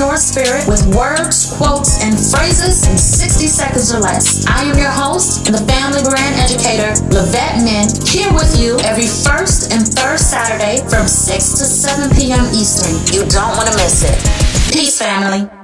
entrepreneur 0.00 0.16
spirit 0.16 0.66
with 0.66 0.96
words, 0.96 1.52
quotes, 1.56 2.02
and 2.02 2.14
phrases 2.14 2.88
in 2.88 2.96
60 2.96 3.46
seconds 3.46 3.92
or 3.92 4.00
less. 4.00 4.46
I 4.46 4.62
am 4.64 4.78
your 4.78 4.90
host 4.90 5.46
and 5.46 5.54
the 5.54 5.64
family 5.70 6.02
brand 6.02 6.36
educator, 6.40 6.92
Lavette 7.12 7.62
Min, 7.64 7.88
here 8.06 8.32
with 8.32 8.58
you 8.58 8.78
every 8.80 9.06
first 9.06 9.72
and 9.72 9.86
third 9.86 10.18
Saturday 10.18 10.78
from 10.88 11.06
6 11.06 11.50
to 11.58 11.64
7 11.64 12.16
p.m. 12.16 12.44
Eastern. 12.54 12.96
You 13.12 13.28
don't 13.28 13.56
want 13.56 13.68
to 13.68 13.76
miss 13.76 14.04
it. 14.04 14.72
Peace, 14.72 14.98
family. 14.98 15.59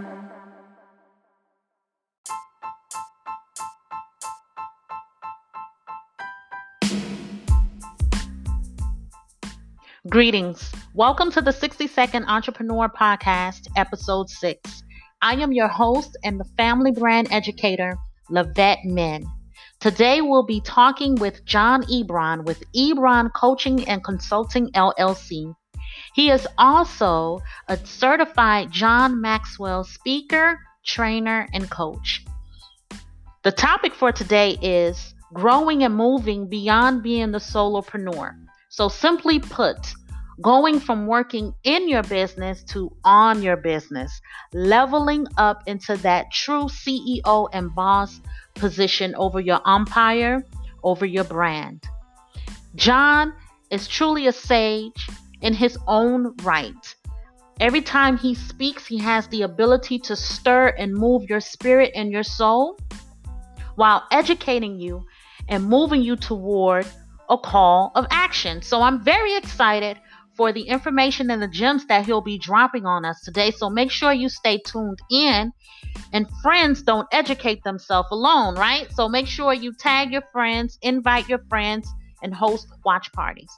Greetings. 10.10 10.70
Welcome 10.94 11.32
to 11.32 11.40
the 11.40 11.52
60 11.52 11.88
Second 11.88 12.26
Entrepreneur 12.26 12.88
Podcast, 12.88 13.66
Episode 13.76 14.28
6. 14.28 14.82
I 15.22 15.34
am 15.34 15.52
your 15.52 15.68
host 15.68 16.16
and 16.22 16.38
the 16.38 16.44
family 16.56 16.92
brand 16.92 17.28
educator, 17.32 17.96
Lavette 18.30 18.84
Min. 18.84 19.26
Today 19.80 20.20
we'll 20.20 20.44
be 20.44 20.60
talking 20.60 21.16
with 21.16 21.44
John 21.44 21.82
Ebron 21.84 22.44
with 22.44 22.62
Ebron 22.76 23.32
Coaching 23.32 23.88
and 23.88 24.04
Consulting 24.04 24.70
LLC. 24.72 25.54
He 26.14 26.30
is 26.30 26.46
also 26.56 27.40
a 27.66 27.76
certified 27.78 28.70
John 28.70 29.20
Maxwell 29.20 29.82
speaker, 29.82 30.60
trainer, 30.84 31.48
and 31.52 31.68
coach. 31.70 32.24
The 33.42 33.52
topic 33.52 33.94
for 33.94 34.12
today 34.12 34.58
is 34.62 35.14
growing 35.32 35.82
and 35.82 35.96
moving 35.96 36.48
beyond 36.48 37.02
being 37.02 37.32
the 37.32 37.38
solopreneur. 37.38 38.45
So, 38.76 38.88
simply 38.90 39.38
put, 39.38 39.94
going 40.42 40.80
from 40.80 41.06
working 41.06 41.54
in 41.64 41.88
your 41.88 42.02
business 42.02 42.62
to 42.64 42.94
on 43.04 43.42
your 43.42 43.56
business, 43.56 44.20
leveling 44.52 45.26
up 45.38 45.62
into 45.64 45.96
that 46.08 46.30
true 46.30 46.64
CEO 46.64 47.48
and 47.54 47.74
boss 47.74 48.20
position 48.54 49.14
over 49.14 49.40
your 49.40 49.62
umpire, 49.64 50.44
over 50.84 51.06
your 51.06 51.24
brand. 51.24 51.84
John 52.74 53.32
is 53.70 53.88
truly 53.88 54.26
a 54.26 54.32
sage 54.32 55.08
in 55.40 55.54
his 55.54 55.78
own 55.86 56.36
right. 56.42 56.94
Every 57.60 57.80
time 57.80 58.18
he 58.18 58.34
speaks, 58.34 58.84
he 58.84 58.98
has 58.98 59.26
the 59.28 59.40
ability 59.40 60.00
to 60.00 60.14
stir 60.14 60.74
and 60.76 60.92
move 60.92 61.30
your 61.30 61.40
spirit 61.40 61.92
and 61.94 62.12
your 62.12 62.24
soul 62.24 62.78
while 63.76 64.04
educating 64.12 64.78
you 64.78 65.06
and 65.48 65.64
moving 65.64 66.02
you 66.02 66.14
toward 66.14 66.86
a 67.28 67.38
call 67.38 67.92
of 67.94 68.06
action. 68.10 68.62
So 68.62 68.82
I'm 68.82 69.02
very 69.02 69.36
excited 69.36 69.98
for 70.36 70.52
the 70.52 70.62
information 70.62 71.30
and 71.30 71.42
the 71.42 71.48
gems 71.48 71.86
that 71.86 72.04
he'll 72.04 72.20
be 72.20 72.38
dropping 72.38 72.84
on 72.84 73.04
us 73.04 73.22
today. 73.22 73.50
So 73.50 73.70
make 73.70 73.90
sure 73.90 74.12
you 74.12 74.28
stay 74.28 74.58
tuned 74.58 74.98
in. 75.10 75.52
And 76.12 76.26
friends 76.42 76.82
don't 76.82 77.08
educate 77.10 77.64
themselves 77.64 78.08
alone, 78.12 78.54
right? 78.54 78.92
So 78.92 79.08
make 79.08 79.26
sure 79.26 79.54
you 79.54 79.72
tag 79.72 80.12
your 80.12 80.24
friends, 80.32 80.78
invite 80.82 81.28
your 81.28 81.40
friends, 81.48 81.88
and 82.22 82.34
host 82.34 82.68
watch 82.84 83.10
parties. 83.12 83.50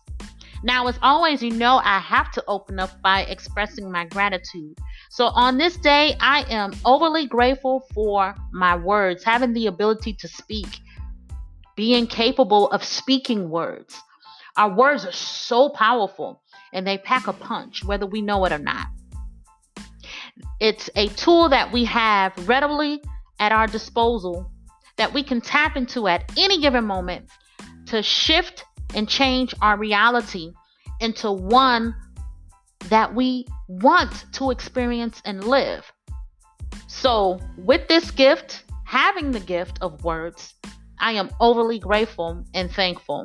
Now, 0.63 0.89
as 0.89 0.99
always, 1.03 1.43
you 1.43 1.51
know 1.51 1.81
I 1.85 2.01
have 2.01 2.33
to 2.33 2.45
open 2.49 2.81
up 2.81 3.01
by 3.01 3.23
expressing 3.23 3.91
my 3.93 4.07
gratitude. 4.07 4.77
So, 5.11 5.27
on 5.27 5.57
this 5.57 5.77
day, 5.77 6.17
I 6.21 6.45
am 6.51 6.73
overly 6.85 7.27
grateful 7.27 7.87
for 7.95 8.35
my 8.53 8.75
words, 8.77 9.23
having 9.23 9.53
the 9.53 9.67
ability 9.69 10.15
to 10.15 10.27
speak, 10.27 10.81
being 11.79 12.09
capable 12.09 12.69
of 12.71 12.83
speaking 12.83 13.51
words. 13.51 13.97
Our 14.57 14.75
words 14.75 15.07
are 15.07 15.13
so 15.13 15.69
powerful 15.69 16.43
and 16.73 16.85
they 16.85 16.99
pack 16.99 17.29
a 17.29 17.33
punch, 17.33 17.85
whether 17.85 18.05
we 18.05 18.21
know 18.21 18.45
it 18.47 18.53
or 18.53 18.59
not. 18.59 18.89
It's 20.59 20.91
a 20.97 21.07
tool 21.07 21.51
that 21.51 21.71
we 21.71 21.85
have 21.85 22.33
readily 22.49 23.01
at 23.39 23.53
our 23.53 23.69
disposal 23.69 24.51
that 24.97 25.15
we 25.15 25.23
can 25.23 25.41
tap 25.41 25.77
into 25.77 26.09
at 26.09 26.33
any 26.37 26.61
given 26.61 26.85
moment 26.85 27.29
to 27.87 28.03
shift 28.03 28.65
and 28.97 29.09
change 29.09 29.55
our 29.63 29.79
reality 29.79 30.51
into 30.99 31.31
one 31.31 31.95
that 32.89 33.15
we 33.15 33.47
want 33.69 34.25
to 34.33 34.51
experience 34.51 35.23
and 35.25 35.45
live. 35.45 35.93
So, 36.89 37.39
with 37.57 37.87
this 37.87 38.11
gift, 38.11 38.65
having 38.85 39.31
the 39.31 39.39
gift 39.39 39.79
of 39.81 40.03
words, 40.03 40.55
I 41.01 41.13
am 41.13 41.31
overly 41.41 41.79
grateful 41.79 42.45
and 42.55 42.71
thankful. 42.71 43.25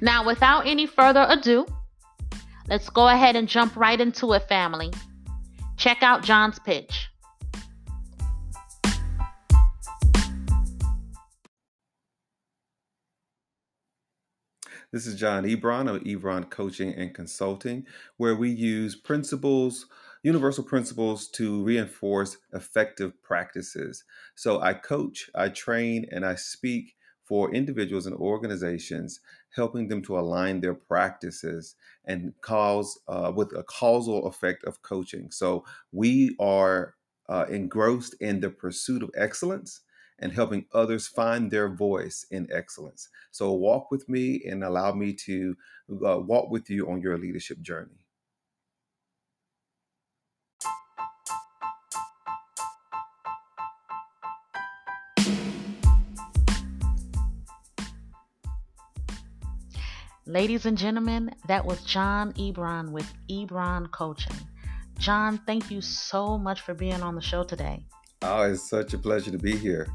Now, 0.00 0.26
without 0.26 0.66
any 0.66 0.86
further 0.86 1.26
ado, 1.28 1.66
let's 2.68 2.88
go 2.90 3.08
ahead 3.08 3.36
and 3.36 3.48
jump 3.48 3.76
right 3.76 4.00
into 4.00 4.32
it, 4.32 4.48
family. 4.48 4.92
Check 5.76 6.02
out 6.02 6.22
John's 6.22 6.58
pitch. 6.58 7.08
This 14.92 15.08
is 15.08 15.16
John 15.16 15.42
Ebron 15.42 15.92
of 15.92 16.04
Ebron 16.04 16.48
Coaching 16.48 16.94
and 16.94 17.12
Consulting, 17.12 17.84
where 18.16 18.36
we 18.36 18.48
use 18.48 18.94
principles, 18.94 19.86
universal 20.24 20.64
principles 20.64 21.28
to 21.28 21.62
reinforce 21.62 22.38
effective 22.52 23.22
practices. 23.22 24.04
So 24.34 24.60
I 24.60 24.74
coach, 24.74 25.30
I 25.36 25.50
train, 25.50 26.06
and 26.10 26.26
I 26.26 26.34
speak 26.34 26.96
for 27.22 27.54
individuals 27.54 28.06
and 28.06 28.16
organizations, 28.16 29.20
helping 29.54 29.88
them 29.88 30.02
to 30.02 30.18
align 30.18 30.60
their 30.60 30.74
practices 30.74 31.76
and 32.04 32.34
cause 32.40 32.98
uh, 33.08 33.32
with 33.34 33.52
a 33.56 33.62
causal 33.62 34.26
effect 34.26 34.64
of 34.64 34.82
coaching. 34.82 35.30
So 35.30 35.64
we 35.92 36.36
are 36.40 36.96
uh, 37.28 37.46
engrossed 37.48 38.14
in 38.20 38.40
the 38.40 38.50
pursuit 38.50 39.02
of 39.02 39.10
excellence 39.16 39.82
and 40.18 40.32
helping 40.32 40.66
others 40.72 41.08
find 41.08 41.50
their 41.50 41.68
voice 41.68 42.26
in 42.30 42.48
excellence. 42.52 43.08
So 43.30 43.52
walk 43.52 43.90
with 43.90 44.08
me 44.08 44.42
and 44.44 44.64
allow 44.64 44.92
me 44.94 45.12
to 45.14 45.56
uh, 45.90 46.18
walk 46.20 46.50
with 46.50 46.70
you 46.70 46.90
on 46.90 47.00
your 47.00 47.18
leadership 47.18 47.60
journey. 47.60 48.03
Ladies 60.34 60.66
and 60.66 60.76
gentlemen, 60.76 61.30
that 61.46 61.64
was 61.64 61.80
John 61.84 62.32
Ebron 62.32 62.90
with 62.90 63.06
Ebron 63.30 63.88
Coaching. 63.92 64.34
John, 64.98 65.40
thank 65.46 65.70
you 65.70 65.80
so 65.80 66.36
much 66.36 66.62
for 66.62 66.74
being 66.74 67.02
on 67.02 67.14
the 67.14 67.20
show 67.20 67.44
today. 67.44 67.86
Oh, 68.20 68.42
it's 68.42 68.68
such 68.68 68.94
a 68.94 68.98
pleasure 68.98 69.30
to 69.30 69.38
be 69.38 69.56
here. 69.56 69.86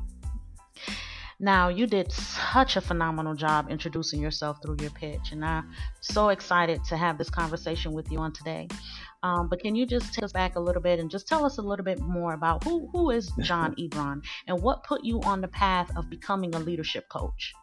Now, 1.42 1.68
you 1.68 1.88
did 1.88 2.10
such 2.13 2.78
a 2.78 2.81
phenomenal 2.81 3.36
job 3.36 3.69
introducing 3.69 4.22
yourself 4.22 4.62
through 4.62 4.78
your 4.80 4.92
pitch, 4.92 5.34
and 5.34 5.44
I'm 5.44 5.72
so 6.00 6.30
excited 6.30 6.86
to 6.86 6.96
have 6.96 7.18
this 7.18 7.30
conversation 7.30 7.92
with 7.92 8.10
you 8.10 8.19
on 8.19 8.31
today. 8.31 8.69
Um, 9.24 9.50
but 9.50 9.60
can 9.60 9.75
you 9.75 9.86
just 9.86 10.13
take 10.13 10.24
us 10.24 10.31
back 10.31 10.56
a 10.56 10.62
little 10.62 10.81
bit 10.81 11.00
and 11.00 11.12
just 11.12 11.28
tell 11.28 11.46
us 11.46 11.58
a 11.58 11.62
little 11.62 11.84
bit 11.84 12.00
more 12.00 12.31
about 12.31 12.63
who, 12.63 12.88
who 12.94 13.10
is 13.10 13.30
John 13.42 13.75
Ebron 13.80 14.24
and 14.48 14.62
what 14.62 14.86
put 14.86 15.04
you 15.04 15.19
on 15.24 15.42
the 15.42 15.50
path 15.50 15.92
of 15.98 16.10
becoming 16.10 16.56
a 16.56 16.60
leadership 16.60 17.10
coach? 17.10 17.54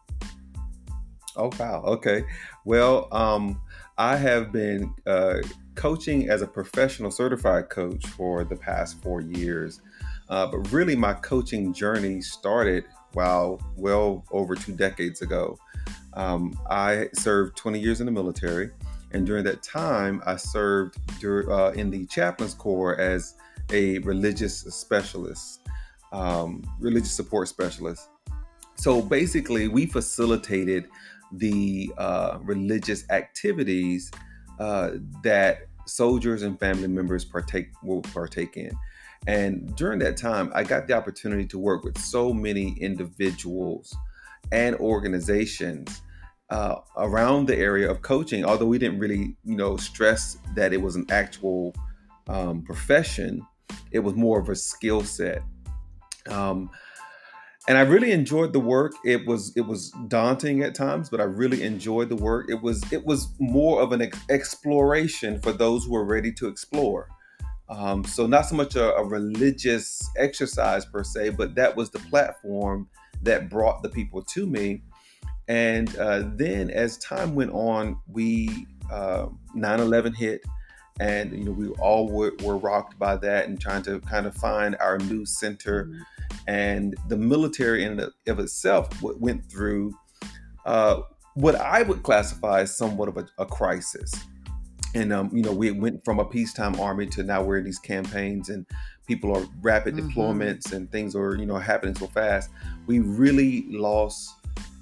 Oh 1.37 1.51
wow. 1.59 1.83
Okay. 1.85 2.25
Well, 2.65 3.07
um, 3.11 3.61
I 3.97 4.17
have 4.17 4.51
been 4.51 4.93
uh, 5.05 5.37
coaching 5.75 6.29
as 6.29 6.41
a 6.41 6.47
professional 6.47 7.11
certified 7.11 7.69
coach 7.69 8.05
for 8.07 8.43
the 8.43 8.55
past 8.55 9.01
four 9.01 9.21
years, 9.21 9.81
uh, 10.29 10.47
but 10.47 10.71
really 10.71 10.95
my 10.95 11.13
coaching 11.13 11.73
journey 11.73 12.21
started 12.21 12.85
wow 13.13 13.59
well 13.75 14.25
over 14.31 14.55
two 14.55 14.73
decades 14.73 15.21
ago. 15.21 15.57
Um, 16.13 16.59
I 16.69 17.09
served 17.13 17.55
20 17.55 17.79
years 17.79 17.99
in 17.99 18.07
the 18.07 18.11
military, 18.11 18.71
and 19.11 19.25
during 19.25 19.43
that 19.45 19.61
time, 19.61 20.21
I 20.25 20.35
served 20.35 20.97
dur- 21.19 21.51
uh, 21.51 21.71
in 21.71 21.91
the 21.91 22.07
chaplains 22.07 22.55
corps 22.55 22.99
as 22.99 23.35
a 23.71 23.99
religious 23.99 24.61
specialist, 24.61 25.61
um, 26.11 26.63
religious 26.79 27.11
support 27.11 27.47
specialist. 27.47 28.09
So 28.75 29.01
basically, 29.01 29.67
we 29.67 29.85
facilitated 29.85 30.89
the 31.31 31.91
uh, 31.97 32.37
religious 32.41 33.09
activities 33.09 34.11
uh, 34.59 34.91
that 35.23 35.67
soldiers 35.85 36.43
and 36.43 36.59
family 36.59 36.87
members 36.87 37.25
partake 37.25 37.69
will 37.83 38.01
partake 38.01 38.57
in. 38.57 38.71
And 39.25 39.75
during 39.75 39.99
that 39.99 40.17
time, 40.17 40.51
I 40.53 40.63
got 40.63 40.87
the 40.87 40.93
opportunity 40.93 41.45
to 41.47 41.59
work 41.59 41.83
with 41.83 41.97
so 41.97 42.33
many 42.33 42.77
individuals 42.79 43.95
and 44.51 44.75
organizations 44.77 46.01
uh, 46.49 46.75
around 46.95 47.47
the 47.47 47.57
area 47.57 47.89
of 47.89 48.01
coaching. 48.01 48.45
Although 48.45 48.67
we 48.67 48.77
didn't 48.77 48.99
really, 48.99 49.35
you 49.43 49.57
know, 49.57 49.75
stress 49.77 50.37
that 50.55 50.71
it 50.71 50.81
was 50.81 50.95
an 50.95 51.05
actual 51.09 51.75
um, 52.27 52.61
profession, 52.63 53.41
it 53.91 53.99
was 53.99 54.13
more 54.15 54.39
of 54.39 54.49
a 54.49 54.55
skill 54.55 55.03
set. 55.03 55.41
Um, 56.29 56.69
and 57.67 57.77
I 57.77 57.81
really 57.81 58.11
enjoyed 58.11 58.53
the 58.53 58.59
work. 58.59 58.93
It 59.03 59.25
was 59.27 59.55
it 59.57 59.61
was 59.61 59.91
daunting 60.07 60.63
at 60.63 60.73
times, 60.73 61.09
but 61.09 61.19
I 61.19 61.25
really 61.25 61.63
enjoyed 61.63 62.09
the 62.09 62.15
work. 62.15 62.49
It 62.49 62.61
was 62.61 62.81
it 62.93 63.05
was 63.05 63.27
more 63.39 63.81
of 63.81 63.91
an 63.91 64.01
ex- 64.01 64.19
exploration 64.29 65.39
for 65.41 65.51
those 65.51 65.85
who 65.85 65.95
are 65.95 66.05
ready 66.05 66.31
to 66.33 66.47
explore. 66.47 67.09
Um, 67.69 68.05
so 68.05 68.25
not 68.25 68.43
so 68.43 68.55
much 68.55 68.77
a, 68.77 68.95
a, 68.95 69.03
religious 69.03 70.09
exercise 70.15 70.85
per 70.85 71.03
se, 71.03 71.31
but 71.31 71.55
that 71.55 71.75
was 71.75 71.89
the 71.89 71.99
platform 71.99 72.87
that 73.23 73.49
brought 73.49 73.83
the 73.83 73.89
people 73.89 74.21
to 74.21 74.47
me. 74.47 74.83
And 75.49 75.93
uh, 75.97 76.23
then 76.35 76.69
as 76.69 76.97
time 76.99 77.35
went 77.35 77.51
on, 77.51 77.99
we 78.07 78.67
uh, 78.89 79.27
9/11 79.53 80.15
hit, 80.15 80.41
and 80.99 81.31
you 81.37 81.45
know 81.45 81.51
we 81.51 81.69
all 81.73 82.09
were, 82.09 82.33
were, 82.43 82.57
rocked 82.57 82.97
by 82.97 83.15
that 83.17 83.47
and 83.47 83.59
trying 83.59 83.83
to 83.83 83.99
kind 84.01 84.25
of 84.25 84.35
find 84.35 84.75
our 84.79 84.97
new 84.97 85.25
center. 85.25 85.85
Mm-hmm. 85.85 86.01
And 86.47 86.95
the 87.07 87.17
military 87.17 87.83
in 87.83 87.99
of 87.99 88.39
itself 88.39 88.89
went 89.01 89.45
through 89.49 89.93
uh, 90.65 91.01
what 91.35 91.55
I 91.55 91.83
would 91.83 92.03
classify 92.03 92.61
as 92.61 92.75
somewhat 92.75 93.09
of 93.09 93.17
a, 93.17 93.27
a 93.37 93.45
crisis 93.45 94.13
and 94.95 95.13
um, 95.13 95.29
you 95.33 95.43
know 95.43 95.51
we 95.51 95.71
went 95.71 96.03
from 96.03 96.19
a 96.19 96.25
peacetime 96.25 96.79
army 96.79 97.05
to 97.05 97.23
now 97.23 97.41
we're 97.41 97.57
in 97.57 97.63
these 97.63 97.79
campaigns 97.79 98.49
and 98.49 98.65
people 99.05 99.35
are 99.35 99.45
rapid 99.61 99.95
mm-hmm. 99.95 100.09
deployments 100.09 100.73
and 100.73 100.91
things 100.91 101.15
are 101.15 101.35
you 101.35 101.45
know 101.45 101.57
happening 101.57 101.95
so 101.95 102.07
fast 102.07 102.49
we 102.87 102.99
really 102.99 103.65
lost 103.69 104.35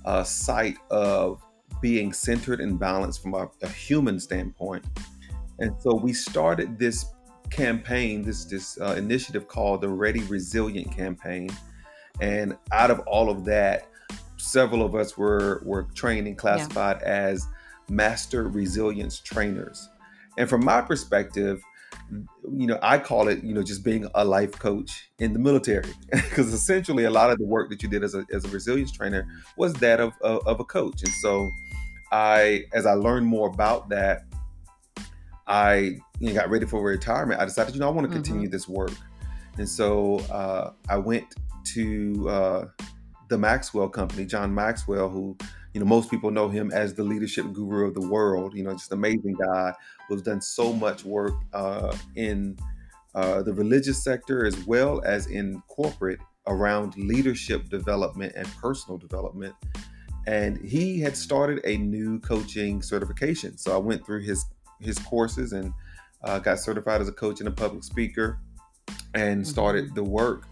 uh, 0.06 0.24
sight 0.24 0.78
of 0.92 1.42
being 1.82 2.14
centered 2.14 2.62
and 2.62 2.80
balanced 2.80 3.22
from 3.22 3.34
a, 3.34 3.50
a, 3.64 3.68
human 3.68 4.20
standpoint 4.20 4.86
and 5.60 5.74
so 5.80 5.96
we 5.96 6.14
started 6.14 6.78
this 6.78 7.06
campaign 7.50 8.24
this 8.24 8.46
this 8.46 8.80
uh, 8.82 8.96
initiative 8.98 9.48
called 9.48 9.82
the 9.82 9.90
ready 9.90 10.22
resilient 10.24 10.92
campaign 10.92 11.50
and 12.22 12.58
out 12.72 12.90
of 12.90 13.00
all 13.02 13.30
of 13.30 13.46
that 13.46 13.88
several 14.38 14.84
of 14.84 14.96
us 14.96 15.18
were 15.18 15.62
were 15.66 15.84
trained 15.94 16.28
and 16.28 16.38
classified 16.38 16.98
yeah. 17.02 17.08
as 17.08 17.48
master 17.90 18.48
resilience 18.48 19.20
trainers 19.20 19.90
and 20.38 20.50
from 20.50 20.64
my 20.66 20.82
perspective, 20.82 21.64
you 22.12 22.68
know, 22.68 22.78
I 22.82 22.98
call 22.98 23.28
it, 23.30 23.44
you 23.44 23.54
know, 23.54 23.64
just 23.64 23.84
being 23.84 24.08
a 24.16 24.26
life 24.26 24.52
coach 24.52 25.10
in 25.20 25.34
the 25.34 25.40
military, 25.40 25.90
because 26.12 26.54
essentially 26.54 27.06
a 27.06 27.10
lot 27.10 27.32
of 27.32 27.38
the 27.38 27.46
work 27.46 27.70
that 27.70 27.82
you 27.82 27.90
did 27.90 28.04
as 28.04 28.16
a, 28.16 28.26
as 28.32 28.46
a 28.46 28.50
resilience 28.50 28.92
trainer 28.92 29.28
was 29.58 29.74
that 29.76 30.00
of, 30.00 30.14
of, 30.22 30.46
of 30.46 30.60
a 30.60 30.66
coach. 30.66 31.04
And 31.04 31.14
so 31.14 31.50
I, 32.12 32.66
as 32.74 32.86
I 32.86 32.94
learned 32.94 33.28
more 33.28 33.48
about 33.48 33.90
that, 33.90 34.24
I 35.48 35.98
you 36.20 36.30
know, 36.30 36.34
got 36.34 36.50
ready 36.50 36.66
for 36.66 36.82
retirement. 36.82 37.40
I 37.40 37.46
decided, 37.46 37.74
you 37.74 37.80
know, 37.80 37.88
I 37.88 37.92
want 37.92 38.08
to 38.08 38.14
continue 38.14 38.44
mm-hmm. 38.44 38.52
this 38.52 38.68
work. 38.68 38.92
And 39.58 39.68
so 39.68 40.20
uh, 40.32 40.72
I 40.90 40.98
went 40.98 41.36
to 41.74 42.30
uh, 42.30 42.66
the 43.30 43.38
Maxwell 43.38 43.90
Company, 43.90 44.26
John 44.26 44.54
Maxwell, 44.54 45.10
who 45.10 45.38
you 45.76 45.82
know, 45.82 45.86
most 45.86 46.10
people 46.10 46.32
know 46.32 46.48
him 46.48 46.72
as 46.72 46.94
the 46.94 47.04
leadership 47.04 47.52
guru 47.52 47.86
of 47.86 47.94
the 47.96 48.08
world. 48.08 48.56
You 48.56 48.64
know, 48.64 48.72
just 48.72 48.94
amazing 48.94 49.34
guy 49.34 49.74
who's 50.08 50.22
done 50.22 50.40
so 50.40 50.72
much 50.72 51.04
work 51.04 51.34
uh, 51.54 51.94
in 52.16 52.58
uh, 53.14 53.44
the 53.44 53.54
religious 53.54 54.02
sector 54.02 54.46
as 54.46 54.58
well 54.66 55.02
as 55.04 55.28
in 55.28 55.62
corporate 55.68 56.20
around 56.48 56.96
leadership 56.96 57.68
development 57.68 58.32
and 58.38 58.48
personal 58.56 58.98
development. 58.98 59.54
And 60.28 60.58
he 60.66 61.02
had 61.02 61.18
started 61.18 61.60
a 61.66 61.76
new 61.78 62.22
coaching 62.22 62.82
certification. 62.82 63.58
So 63.58 63.76
I 63.76 63.78
went 63.78 64.06
through 64.06 64.22
his 64.22 64.46
his 64.80 64.98
courses 65.00 65.54
and 65.54 65.74
uh, 66.24 66.40
got 66.40 66.60
certified 66.60 67.02
as 67.02 67.08
a 67.08 67.12
coach 67.12 67.40
and 67.40 67.48
a 67.48 67.52
public 67.52 67.84
speaker, 67.84 68.40
and 69.14 69.48
started 69.48 69.86
mm-hmm. 69.86 69.96
the 69.96 70.04
work. 70.04 70.44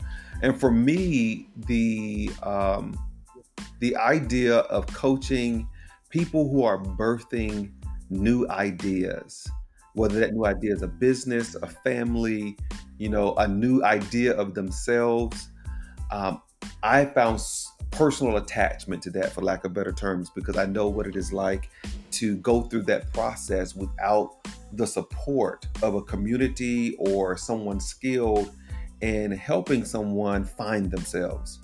And 0.41 0.59
for 0.59 0.71
me, 0.71 1.47
the 1.67 2.29
um, 2.41 2.97
the 3.79 3.95
idea 3.97 4.59
of 4.59 4.87
coaching 4.87 5.67
people 6.09 6.49
who 6.49 6.63
are 6.63 6.77
birthing 6.77 7.71
new 8.09 8.47
ideas, 8.49 9.47
whether 9.93 10.19
that 10.19 10.33
new 10.33 10.45
idea 10.45 10.73
is 10.73 10.81
a 10.81 10.87
business, 10.87 11.55
a 11.55 11.67
family, 11.67 12.57
you 12.97 13.09
know, 13.09 13.33
a 13.35 13.47
new 13.47 13.83
idea 13.83 14.33
of 14.33 14.53
themselves. 14.53 15.49
Um, 16.11 16.41
I 16.83 17.05
found 17.05 17.41
personal 17.91 18.37
attachment 18.37 19.01
to 19.03 19.09
that, 19.11 19.31
for 19.33 19.41
lack 19.41 19.65
of 19.65 19.73
better 19.73 19.91
terms, 19.91 20.29
because 20.29 20.57
I 20.57 20.65
know 20.65 20.87
what 20.87 21.07
it 21.07 21.15
is 21.15 21.33
like 21.33 21.69
to 22.23 22.37
go 22.37 22.61
through 22.61 22.83
that 22.83 23.11
process 23.11 23.75
without 23.75 24.47
the 24.71 24.87
support 24.87 25.67
of 25.81 25.95
a 25.95 26.01
community 26.01 26.95
or 26.97 27.35
someone 27.35 27.81
skilled 27.81 28.55
in 29.01 29.29
helping 29.29 29.83
someone 29.83 30.45
find 30.45 30.89
themselves. 30.89 31.59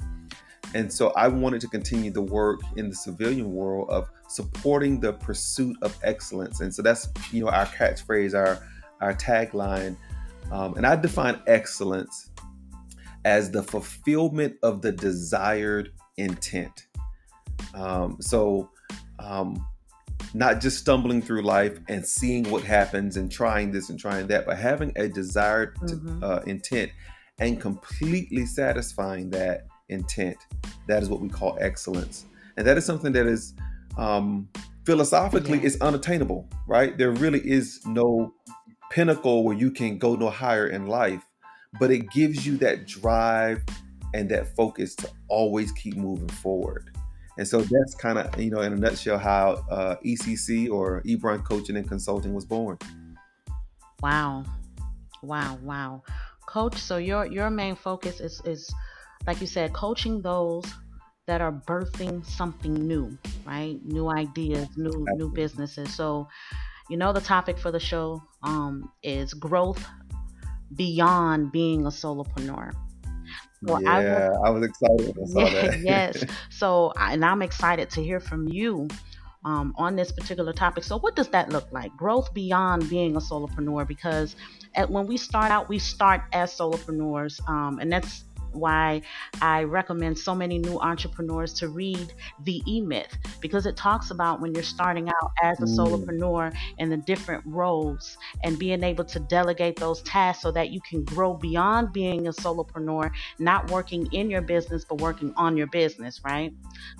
And 0.75 0.91
so 0.91 1.11
I 1.11 1.29
wanted 1.29 1.61
to 1.61 1.69
continue 1.69 2.11
the 2.11 2.21
work 2.21 2.59
in 2.75 2.89
the 2.89 2.95
civilian 2.95 3.53
world 3.53 3.89
of 3.89 4.09
supporting 4.27 5.00
the 5.00 5.13
pursuit 5.13 5.77
of 5.81 5.97
excellence. 6.03 6.59
And 6.59 6.75
so 6.75 6.81
that's, 6.81 7.07
you 7.31 7.41
know, 7.41 7.50
our 7.50 7.65
catchphrase, 7.67 8.33
our, 8.33 8.62
our 9.00 9.13
tagline. 9.13 9.95
Um, 10.51 10.75
and 10.75 10.85
I 10.85 10.97
define 10.97 11.41
excellence 11.47 12.31
as 13.23 13.50
the 13.50 13.63
fulfillment 13.63 14.57
of 14.62 14.81
the 14.81 14.91
desired 14.91 15.94
intent. 16.17 16.88
Um, 17.73 18.17
so, 18.19 18.69
um, 19.19 19.65
not 20.33 20.62
just 20.62 20.77
stumbling 20.77 21.21
through 21.21 21.42
life 21.42 21.80
and 21.88 22.06
seeing 22.06 22.50
what 22.50 22.63
happens 22.63 23.17
and 23.17 23.32
trying 23.32 23.72
this 23.72 23.89
and 23.89 24.00
trying 24.00 24.27
that, 24.27 24.46
but 24.46 24.58
having 24.58 24.91
a 24.96 25.08
desired 25.08 25.75
mm-hmm. 25.77 26.24
uh, 26.24 26.39
intent 26.46 26.91
and 27.39 27.60
completely 27.60 28.46
satisfying 28.46 29.29
that 29.32 29.67
intent. 29.89 30.38
That 30.88 31.01
is 31.01 31.10
what 31.10 31.22
we 31.22 31.29
call 31.29 31.58
excellence. 31.60 32.25
And 32.58 32.67
that 32.67 32.77
is 32.77 32.86
something 32.86 33.12
that 33.13 33.25
is 33.25 33.53
um, 33.98 34.50
philosophically 34.86 35.60
yeah. 35.60 35.65
is 35.65 35.82
unattainable, 35.82 36.48
right? 36.67 36.98
There 36.98 37.12
really 37.12 37.39
is 37.39 37.79
no 37.86 38.34
pinnacle 38.91 39.43
where 39.43 39.55
you 39.55 39.72
can 39.72 39.98
go 39.98 40.15
no 40.15 40.29
higher 40.29 40.67
in 40.67 40.88
life, 40.88 41.24
but 41.79 41.91
it 41.91 42.10
gives 42.12 42.46
you 42.46 42.58
that 42.58 42.88
drive 42.88 43.63
and 44.13 44.29
that 44.29 44.55
focus 44.55 44.96
to 44.96 45.10
always 45.27 45.72
keep 45.74 45.96
moving 45.96 46.29
forward. 46.29 46.91
And 47.39 47.48
so 47.48 47.62
that's 47.62 47.96
kind 47.96 48.19
of, 48.19 48.38
you 48.38 48.51
know, 48.51 48.60
in 48.60 48.74
a 48.74 48.75
nutshell, 48.75 49.17
how 49.17 49.63
uh, 49.72 49.96
ECC 50.05 50.69
or 50.69 51.01
Ebron 51.03 51.41
Coaching 51.41 51.77
and 51.77 51.88
Consulting 51.88 52.34
was 52.34 52.43
born. 52.43 52.77
Wow, 54.01 54.43
wow, 55.24 55.58
wow, 55.63 56.03
Coach. 56.46 56.75
So 56.77 56.98
your 56.98 57.25
your 57.25 57.50
main 57.50 57.77
focus 57.77 58.19
is 58.19 58.41
is 58.43 58.69
like 59.25 59.39
you 59.39 59.48
said, 59.48 59.72
coaching 59.72 60.22
those 60.22 60.65
that 61.27 61.39
are 61.39 61.53
birthing 61.53 62.25
something 62.25 62.74
new, 62.74 63.17
right? 63.46 63.79
New 63.86 64.10
ideas, 64.10 64.67
new 64.75 65.05
new 65.15 65.31
businesses. 65.31 65.96
So, 65.96 66.27
you 66.89 66.98
know, 66.98 67.13
the 67.13 67.22
topic 67.22 67.58
for 67.58 67.72
the 67.72 67.79
show 67.79 68.22
um, 68.43 68.91
is 69.01 69.34
growth 69.34 69.88
beyond 70.75 71.53
being 71.53 71.86
a 71.86 71.89
solopreneur. 71.89 72.74
Well, 73.62 73.82
yeah, 73.82 73.92
I, 73.92 74.00
will, 74.00 74.44
I, 74.46 74.50
was 74.51 74.63
excited. 74.63 75.18
I 75.22 75.25
saw 75.25 75.39
yeah, 75.39 75.68
that. 75.68 75.80
yes. 75.80 76.24
So, 76.50 76.94
and 76.98 77.24
I'm 77.24 77.42
excited 77.42 77.89
to 77.92 78.04
hear 78.04 78.20
from 78.20 78.48
you 78.48 78.88
um, 79.46 79.74
on 79.78 79.96
this 79.96 80.12
particular 80.12 80.54
topic. 80.54 80.84
So, 80.84 80.98
what 81.00 81.16
does 81.16 81.30
that 81.30 81.50
look 81.50 81.72
like? 81.72 81.96
Growth 81.96 82.34
beyond 82.34 82.89
being 82.89 83.16
a 83.16 83.20
solopreneur? 83.20 83.88
Because 83.88 84.36
at, 84.75 84.89
when 84.89 85.08
we 85.08 85.18
start 85.18 85.51
out, 85.51 85.70
we 85.70 85.80
start 85.80 86.22
as 86.34 86.56
solopreneurs, 86.58 87.39
um, 87.50 87.80
and 87.80 87.92
that's 87.92 88.24
why 88.53 89.01
I 89.41 89.63
recommend 89.63 90.18
so 90.18 90.36
many 90.36 90.58
new 90.58 90.79
entrepreneurs 90.79 91.53
to 91.56 91.70
read 91.70 92.13
The 92.44 92.62
E 92.68 92.82
Myth 92.82 93.18
because 93.39 93.65
it 93.65 93.75
talks 93.75 94.12
about 94.12 94.41
when 94.41 94.53
you're 94.53 94.63
starting 94.63 95.10
out 95.10 95.32
as 95.41 95.60
a 95.60 95.63
mm. 95.63 95.77
solopreneur 95.77 96.56
and 96.77 96.91
the 96.91 96.98
different 96.98 97.44
roles 97.46 98.18
and 98.44 98.58
being 98.58 98.84
able 98.84 99.06
to 99.06 99.20
delegate 99.20 99.77
those 99.77 100.01
tasks 100.03 100.44
so 100.44 100.51
that 100.51 100.70
you 100.70 100.82
can 100.82 101.03
grow 101.03 101.34
beyond 101.34 101.94
being 101.94 102.27
a 102.27 102.32
solopreneur, 102.32 103.12
not 103.39 103.70
working 103.72 104.08
in 104.13 104.29
your 104.29 104.41
business 104.41 104.86
but 104.86 105.00
working 105.00 105.34
on 105.36 105.58
your 105.58 105.68
business, 105.68 106.22
right? 106.24 106.53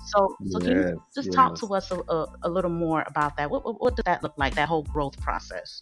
So, 0.06 0.36
so 0.46 0.58
yes, 0.58 0.68
can 0.68 0.76
you 0.76 1.02
just 1.14 1.26
yes. 1.26 1.34
talk 1.34 1.54
to 1.56 1.66
us 1.74 1.90
a, 1.90 2.00
a, 2.08 2.26
a, 2.42 2.50
little 2.50 2.70
more 2.70 3.04
about 3.06 3.36
that? 3.36 3.50
What, 3.50 3.64
what, 3.64 3.80
what 3.80 3.96
does 3.96 4.04
that 4.04 4.22
look 4.22 4.34
like, 4.36 4.54
that 4.54 4.68
whole 4.68 4.82
growth 4.82 5.20
process? 5.20 5.80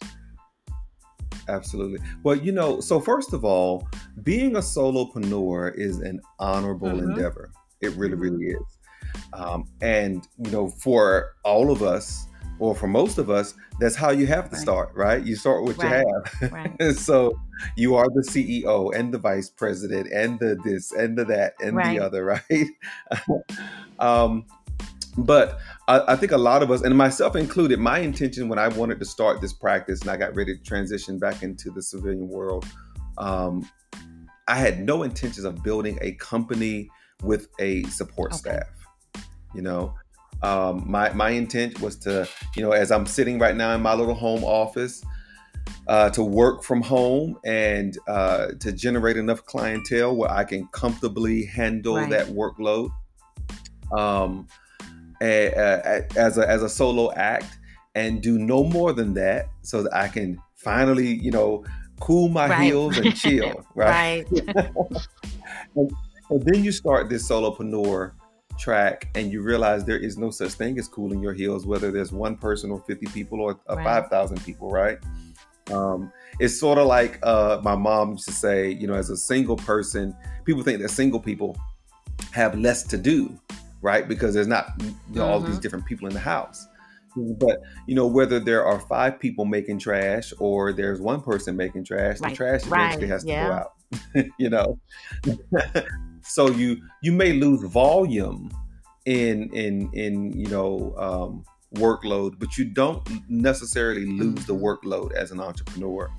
Absolutely. 1.49 1.99
Well, 2.23 2.35
you 2.35 2.51
know, 2.51 2.79
so 2.79 2.99
first 2.99 3.33
of 3.33 3.43
all, 3.43 3.87
being 4.23 4.55
a 4.55 4.59
solopreneur 4.59 5.75
is 5.75 5.99
an 5.99 6.21
honorable 6.39 6.89
mm-hmm. 6.89 7.11
endeavor. 7.11 7.51
It 7.81 7.93
really, 7.93 8.13
mm-hmm. 8.13 8.21
really 8.21 8.45
is. 8.45 8.77
Um, 9.33 9.65
and, 9.81 10.27
you 10.37 10.51
know, 10.51 10.69
for 10.69 11.35
all 11.43 11.71
of 11.71 11.81
us, 11.81 12.27
or 12.59 12.75
for 12.75 12.87
most 12.87 13.17
of 13.17 13.29
us, 13.29 13.55
that's 13.79 13.95
how 13.95 14.11
you 14.11 14.27
have 14.27 14.49
to 14.49 14.55
right. 14.55 14.61
start, 14.61 14.91
right? 14.93 15.25
You 15.25 15.35
start 15.35 15.63
with 15.63 15.77
what 15.77 15.87
right. 15.87 16.05
you 16.05 16.47
have. 16.47 16.51
Right. 16.51 16.93
so 16.95 17.39
you 17.77 17.95
are 17.95 18.07
the 18.13 18.21
CEO 18.21 18.93
and 18.93 19.13
the 19.13 19.17
vice 19.17 19.49
president 19.49 20.11
and 20.13 20.37
the 20.39 20.57
this 20.63 20.91
and 20.91 21.17
the 21.17 21.25
that 21.25 21.53
and 21.61 21.77
the 21.77 21.99
other, 21.99 22.25
right? 22.49 22.67
um, 23.99 24.45
but 25.25 25.59
I, 25.87 26.13
I, 26.13 26.15
think 26.15 26.31
a 26.31 26.37
lot 26.37 26.63
of 26.63 26.71
us, 26.71 26.81
and 26.81 26.95
myself 26.97 27.35
included, 27.35 27.79
my 27.79 27.99
intention 27.99 28.49
when 28.49 28.59
I 28.59 28.67
wanted 28.67 28.99
to 28.99 29.05
start 29.05 29.41
this 29.41 29.53
practice 29.53 30.01
and 30.01 30.09
I 30.09 30.17
got 30.17 30.35
ready 30.35 30.57
to 30.57 30.63
transition 30.63 31.19
back 31.19 31.43
into 31.43 31.71
the 31.71 31.81
civilian 31.81 32.27
world, 32.27 32.65
um, 33.17 33.67
I 34.47 34.55
had 34.55 34.79
no 34.85 35.03
intentions 35.03 35.45
of 35.45 35.63
building 35.63 35.97
a 36.01 36.13
company 36.13 36.89
with 37.23 37.49
a 37.59 37.83
support 37.83 38.33
okay. 38.33 38.39
staff. 38.39 39.23
You 39.53 39.61
know, 39.61 39.95
um, 40.43 40.83
my 40.89 41.11
my 41.13 41.31
intent 41.31 41.81
was 41.81 41.97
to, 41.99 42.27
you 42.55 42.63
know, 42.63 42.71
as 42.71 42.91
I'm 42.91 43.05
sitting 43.05 43.39
right 43.39 43.55
now 43.55 43.73
in 43.75 43.81
my 43.81 43.93
little 43.93 44.13
home 44.13 44.43
office, 44.43 45.03
uh, 45.87 46.09
to 46.11 46.23
work 46.23 46.63
from 46.63 46.81
home 46.81 47.37
and 47.45 47.97
uh, 48.07 48.49
to 48.59 48.71
generate 48.71 49.17
enough 49.17 49.45
clientele 49.45 50.15
where 50.15 50.31
I 50.31 50.43
can 50.43 50.67
comfortably 50.67 51.45
handle 51.45 51.95
right. 51.95 52.09
that 52.09 52.27
workload. 52.27 52.91
Um, 53.91 54.47
a, 55.21 55.47
a, 55.47 56.17
as 56.17 56.37
a 56.37 56.49
as 56.49 56.63
a 56.63 56.69
solo 56.69 57.11
act 57.13 57.57
and 57.95 58.21
do 58.21 58.37
no 58.37 58.63
more 58.63 58.93
than 58.93 59.13
that, 59.15 59.49
so 59.61 59.83
that 59.83 59.93
I 59.95 60.07
can 60.07 60.41
finally, 60.55 61.15
you 61.15 61.31
know, 61.31 61.63
cool 61.99 62.29
my 62.29 62.47
right. 62.47 62.63
heels 62.63 62.97
and 62.97 63.15
chill. 63.15 63.65
Right. 63.75 64.25
right. 64.31 64.55
and, 65.75 65.91
and 66.29 66.45
then 66.45 66.63
you 66.63 66.71
start 66.71 67.09
this 67.09 67.27
solopreneur 67.27 68.11
track 68.57 69.09
and 69.15 69.31
you 69.31 69.41
realize 69.41 69.85
there 69.85 69.97
is 69.97 70.17
no 70.17 70.29
such 70.29 70.51
thing 70.51 70.77
as 70.77 70.87
cooling 70.87 71.21
your 71.21 71.33
heels, 71.33 71.65
whether 71.65 71.91
there's 71.91 72.11
one 72.11 72.35
person 72.35 72.71
or 72.71 72.79
50 72.81 73.07
people 73.07 73.41
or 73.41 73.59
right. 73.69 73.83
5,000 73.83 74.43
people, 74.43 74.69
right? 74.69 74.99
Um, 75.71 76.11
it's 76.39 76.59
sort 76.59 76.77
of 76.77 76.87
like 76.87 77.19
uh, 77.23 77.61
my 77.63 77.75
mom 77.75 78.11
used 78.11 78.25
to 78.25 78.33
say, 78.33 78.71
you 78.71 78.87
know, 78.87 78.95
as 78.95 79.09
a 79.09 79.17
single 79.17 79.55
person, 79.55 80.15
people 80.45 80.63
think 80.63 80.81
that 80.81 80.89
single 80.89 81.19
people 81.19 81.57
have 82.31 82.57
less 82.57 82.83
to 82.83 82.97
do, 82.97 83.39
right? 83.81 84.07
Because 84.07 84.33
there's 84.33 84.47
not 84.47 84.73
you 84.79 84.85
know, 84.85 84.91
mm-hmm. 84.91 85.21
all 85.21 85.39
these 85.39 85.51
mm-hmm. 85.51 85.61
different 85.61 85.85
people 85.85 86.07
in 86.07 86.13
the 86.13 86.19
house. 86.19 86.67
But 87.15 87.59
you 87.87 87.95
know, 87.95 88.07
whether 88.07 88.39
there 88.39 88.65
are 88.65 88.79
five 88.79 89.19
people 89.19 89.45
making 89.45 89.79
trash 89.79 90.31
or 90.39 90.71
there's 90.73 91.01
one 91.01 91.21
person 91.21 91.55
making 91.55 91.85
trash, 91.85 92.19
right. 92.19 92.29
the 92.29 92.35
trash 92.35 92.65
eventually 92.65 93.05
right. 93.05 93.11
has 93.11 93.23
to 93.23 93.29
yeah. 93.29 93.47
go 93.47 93.53
out. 93.53 94.25
you 94.37 94.49
know, 94.49 94.79
so 96.21 96.49
you 96.49 96.77
you 97.01 97.11
may 97.11 97.33
lose 97.33 97.63
volume 97.63 98.51
in 99.05 99.49
in 99.53 99.89
in 99.93 100.31
you 100.39 100.47
know 100.47 100.93
um, 100.97 101.43
workload, 101.75 102.39
but 102.39 102.57
you 102.57 102.65
don't 102.65 103.07
necessarily 103.29 104.05
lose 104.05 104.45
the 104.45 104.53
mm-hmm. 104.53 104.65
workload 104.65 105.13
as 105.13 105.31
an 105.31 105.39
entrepreneur. 105.39 106.11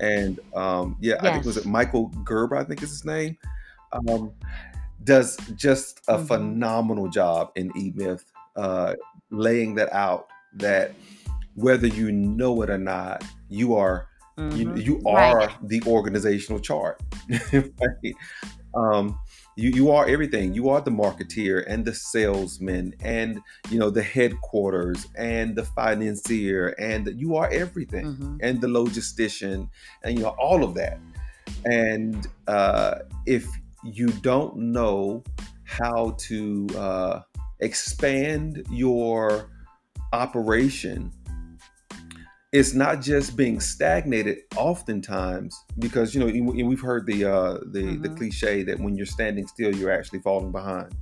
And 0.00 0.38
um, 0.54 0.96
yeah, 1.00 1.14
yes. 1.14 1.24
I 1.24 1.32
think 1.32 1.44
was 1.44 1.56
it 1.56 1.66
Michael 1.66 2.08
Gerber, 2.24 2.56
I 2.56 2.64
think 2.64 2.82
is 2.82 2.90
his 2.90 3.04
name, 3.04 3.36
um, 3.92 4.32
does 5.04 5.36
just 5.54 6.00
a 6.08 6.14
mm-hmm. 6.14 6.26
phenomenal 6.26 7.08
job 7.08 7.50
in 7.56 7.72
E 7.76 7.92
Myth, 7.94 8.24
uh, 8.56 8.94
laying 9.30 9.74
that 9.76 9.92
out. 9.92 10.28
That 10.54 10.92
whether 11.54 11.86
you 11.86 12.10
know 12.12 12.62
it 12.62 12.70
or 12.70 12.78
not, 12.78 13.24
you 13.48 13.74
are 13.74 14.08
mm-hmm. 14.38 14.56
you, 14.56 14.76
you 14.76 15.02
are 15.06 15.38
right. 15.38 15.68
the 15.68 15.82
organizational 15.86 16.60
chart. 16.60 17.00
right? 17.52 18.14
um, 18.74 19.18
you 19.56 19.70
you 19.70 19.90
are 19.90 20.06
everything. 20.08 20.54
You 20.54 20.68
are 20.68 20.80
the 20.80 20.92
marketeer 20.92 21.64
and 21.66 21.84
the 21.84 21.92
salesman 21.92 22.94
and 23.00 23.40
you 23.70 23.78
know 23.78 23.90
the 23.90 24.02
headquarters 24.02 25.08
and 25.16 25.56
the 25.56 25.64
financier 25.64 26.68
and 26.78 27.08
you 27.20 27.34
are 27.34 27.50
everything 27.50 28.06
mm-hmm. 28.06 28.36
and 28.40 28.60
the 28.60 28.68
logistician 28.68 29.68
and 30.04 30.16
you 30.16 30.22
know 30.22 30.36
all 30.38 30.62
of 30.62 30.74
that. 30.74 31.00
And 31.64 32.26
uh, 32.46 33.00
if 33.26 33.48
you 33.84 34.08
don't 34.22 34.56
know 34.56 35.22
how 35.64 36.16
to 36.18 36.66
uh, 36.76 37.20
expand 37.60 38.66
your 38.70 39.50
operation 40.12 41.12
it's 42.52 42.72
not 42.72 43.02
just 43.02 43.36
being 43.36 43.60
stagnated 43.60 44.38
oftentimes 44.56 45.64
because 45.78 46.14
you 46.14 46.20
know 46.20 46.52
we've 46.64 46.80
heard 46.80 47.06
the 47.06 47.24
uh, 47.24 47.58
the 47.72 47.80
mm-hmm. 47.80 48.02
the 48.02 48.08
cliche 48.10 48.62
that 48.62 48.78
when 48.80 48.96
you're 48.96 49.06
standing 49.06 49.46
still 49.46 49.74
you're 49.74 49.90
actually 49.90 50.18
falling 50.20 50.50
behind 50.50 50.94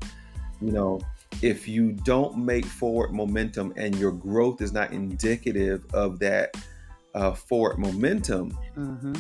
you 0.61 0.73
know 0.73 1.01
if 1.43 1.69
you 1.69 1.93
don't 1.93 2.37
make 2.37 2.65
forward 2.65 3.13
momentum 3.13 3.73
and 3.77 3.95
your 3.97 4.11
growth 4.11 4.61
is 4.61 4.73
not 4.73 4.91
indicative 4.93 5.85
of 5.95 6.19
that 6.19 6.57
uh, 7.15 7.33
forward 7.33 7.79
momentum 7.79 8.51
mm-hmm. 8.77 9.15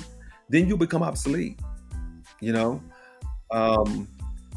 then 0.48 0.66
you 0.66 0.76
become 0.76 1.02
obsolete 1.02 1.60
you 2.40 2.52
know 2.52 2.82
um 3.50 4.08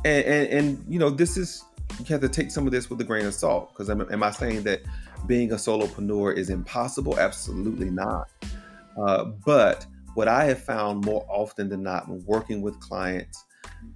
and, 0.05 0.25
and 0.25 0.47
and 0.47 0.85
you 0.87 0.99
know 0.99 1.09
this 1.09 1.37
is 1.37 1.63
you 1.99 2.05
have 2.05 2.21
to 2.21 2.29
take 2.29 2.51
some 2.51 2.65
of 2.65 2.71
this 2.71 2.89
with 2.89 3.01
a 3.01 3.03
grain 3.03 3.25
of 3.25 3.33
salt 3.33 3.69
because 3.69 3.89
am, 3.89 4.23
I 4.23 4.31
saying 4.31 4.63
that 4.63 4.81
being 5.27 5.51
a 5.51 5.55
solopreneur 5.55 6.35
is 6.35 6.49
impossible? 6.49 7.19
Absolutely 7.19 7.89
not. 7.89 8.29
Uh, 8.97 9.25
but 9.45 9.85
what 10.13 10.27
I 10.27 10.45
have 10.45 10.63
found 10.63 11.03
more 11.03 11.25
often 11.29 11.69
than 11.69 11.83
not 11.83 12.07
when 12.07 12.23
working 12.25 12.61
with 12.61 12.79
clients 12.79 13.43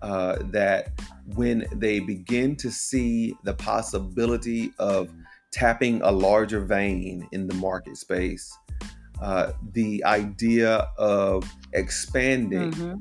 uh, 0.02 0.38
that 0.52 0.92
when 1.36 1.66
they 1.74 2.00
begin 2.00 2.56
to 2.58 2.72
see 2.72 3.36
the 3.44 3.54
possibility 3.54 4.74
of 4.80 5.10
tapping 5.52 6.02
a 6.02 6.12
larger 6.12 6.62
vein 6.62 7.28
in 7.32 7.48
the 7.48 7.54
market 7.56 7.98
space, 7.98 8.58
uh, 9.22 9.54
the 9.74 10.04
idea 10.04 10.88
of 10.98 11.50
expanding 11.74 12.72
mm-hmm. 12.72 12.96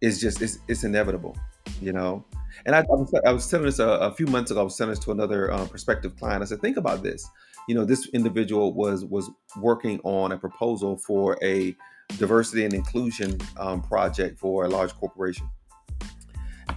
Is 0.00 0.20
just 0.20 0.42
it's, 0.42 0.58
it's 0.68 0.84
inevitable, 0.84 1.36
you 1.80 1.92
know. 1.92 2.24
And 2.64 2.74
I, 2.74 2.80
I, 2.80 2.82
was, 2.88 3.14
I 3.26 3.32
was 3.32 3.48
telling 3.50 3.66
this 3.66 3.78
a, 3.78 3.86
a, 3.86 4.12
few 4.12 4.26
months 4.26 4.50
ago. 4.50 4.60
I 4.60 4.64
was 4.64 4.76
telling 4.76 4.90
this 4.90 5.04
to 5.04 5.12
another 5.12 5.52
uh, 5.52 5.66
prospective 5.66 6.16
client. 6.16 6.42
I 6.42 6.46
said, 6.46 6.60
think 6.60 6.78
about 6.78 7.02
this. 7.02 7.28
You 7.68 7.74
know, 7.74 7.84
this 7.84 8.08
individual 8.10 8.72
was 8.72 9.04
was 9.04 9.30
working 9.60 10.00
on 10.04 10.32
a 10.32 10.38
proposal 10.38 10.96
for 10.96 11.36
a 11.42 11.76
diversity 12.18 12.64
and 12.64 12.72
inclusion 12.72 13.38
um, 13.58 13.82
project 13.82 14.38
for 14.38 14.64
a 14.64 14.68
large 14.68 14.94
corporation. 14.94 15.48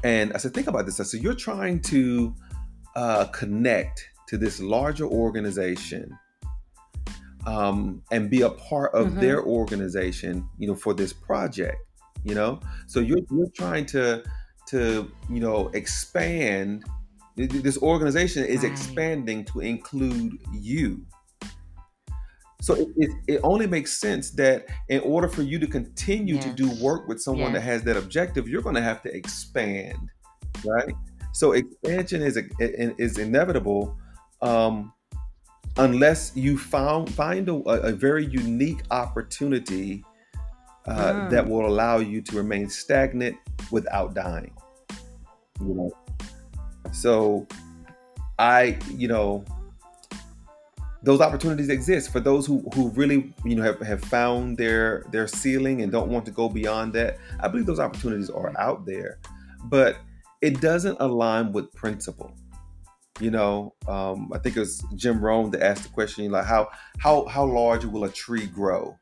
And 0.03 0.33
I 0.33 0.37
said, 0.37 0.53
think 0.53 0.67
about 0.67 0.85
this. 0.85 0.99
I 0.99 1.03
said, 1.03 1.21
you're 1.21 1.33
trying 1.33 1.81
to 1.83 2.33
uh, 2.95 3.25
connect 3.25 4.09
to 4.27 4.37
this 4.37 4.59
larger 4.59 5.05
organization 5.05 6.17
um, 7.45 8.01
and 8.11 8.29
be 8.29 8.41
a 8.41 8.49
part 8.49 8.93
of 8.93 9.07
mm-hmm. 9.07 9.19
their 9.19 9.43
organization, 9.43 10.47
you 10.57 10.67
know, 10.67 10.75
for 10.75 10.93
this 10.93 11.13
project. 11.13 11.77
You 12.23 12.35
know, 12.35 12.59
so 12.87 12.99
you're 12.99 13.19
you're 13.31 13.49
trying 13.55 13.85
to 13.87 14.23
to 14.69 15.11
you 15.29 15.39
know 15.39 15.69
expand 15.73 16.83
this 17.35 17.77
organization 17.81 18.43
is 18.45 18.63
right. 18.63 18.71
expanding 18.71 19.45
to 19.45 19.61
include 19.61 20.33
you 20.53 21.05
so 22.61 22.73
it, 22.73 22.87
it, 22.97 23.11
it, 23.27 23.39
only 23.43 23.65
makes 23.65 23.97
sense 23.97 24.31
that 24.31 24.65
in 24.89 24.99
order 25.01 25.29
for 25.29 25.43
you 25.43 25.57
to 25.57 25.67
continue 25.67 26.35
yes. 26.35 26.43
to 26.43 26.51
do 26.51 26.69
work 26.83 27.07
with 27.07 27.21
someone 27.21 27.53
yes. 27.53 27.53
that 27.53 27.61
has 27.61 27.83
that 27.83 27.97
objective 27.97 28.47
you're 28.47 28.61
going 28.61 28.75
to 28.75 28.81
have 28.81 29.01
to 29.01 29.15
expand 29.15 29.97
right 30.65 30.93
so 31.31 31.53
expansion 31.53 32.21
is 32.21 32.37
is 32.59 33.17
inevitable 33.17 33.97
um, 34.41 34.93
unless 35.77 36.35
you 36.35 36.57
found 36.57 37.11
find 37.13 37.47
a, 37.49 37.53
a 37.53 37.91
very 37.91 38.25
unique 38.25 38.81
opportunity 38.91 40.03
uh, 40.89 41.13
mm. 41.13 41.29
that 41.29 41.47
will 41.47 41.65
allow 41.65 41.97
you 41.97 42.21
to 42.21 42.35
remain 42.35 42.69
stagnant 42.69 43.37
without 43.71 44.13
dying 44.13 44.51
you 45.61 45.73
know? 45.73 45.91
So 46.91 47.47
i 48.37 48.77
you 48.95 49.07
know 49.07 49.43
those 51.03 51.21
opportunities 51.21 51.69
exist 51.69 52.11
for 52.11 52.19
those 52.19 52.45
who, 52.45 52.61
who 52.73 52.89
really 52.91 53.33
you 53.45 53.55
know 53.55 53.63
have, 53.63 53.79
have 53.81 54.01
found 54.01 54.57
their 54.57 55.05
their 55.11 55.27
ceiling 55.27 55.81
and 55.81 55.91
don't 55.91 56.09
want 56.09 56.25
to 56.25 56.31
go 56.31 56.49
beyond 56.49 56.93
that. 56.93 57.17
I 57.39 57.47
believe 57.47 57.65
those 57.65 57.79
opportunities 57.79 58.29
are 58.29 58.53
out 58.57 58.85
there 58.85 59.19
but 59.65 59.97
it 60.41 60.61
doesn't 60.61 60.97
align 60.99 61.51
with 61.51 61.71
principle 61.73 62.33
you 63.19 63.29
know? 63.29 63.73
Um, 63.87 64.31
i 64.33 64.37
think 64.37 64.55
it 64.55 64.61
was 64.61 64.83
jim 64.95 65.19
rohn 65.19 65.51
that 65.51 65.61
asked 65.61 65.83
the 65.83 65.89
question 65.89 66.31
like 66.31 66.45
how 66.45 66.69
how 66.97 67.25
how 67.27 67.45
large 67.45 67.83
will 67.83 68.05
a 68.05 68.09
tree 68.09 68.47
grow 68.47 68.97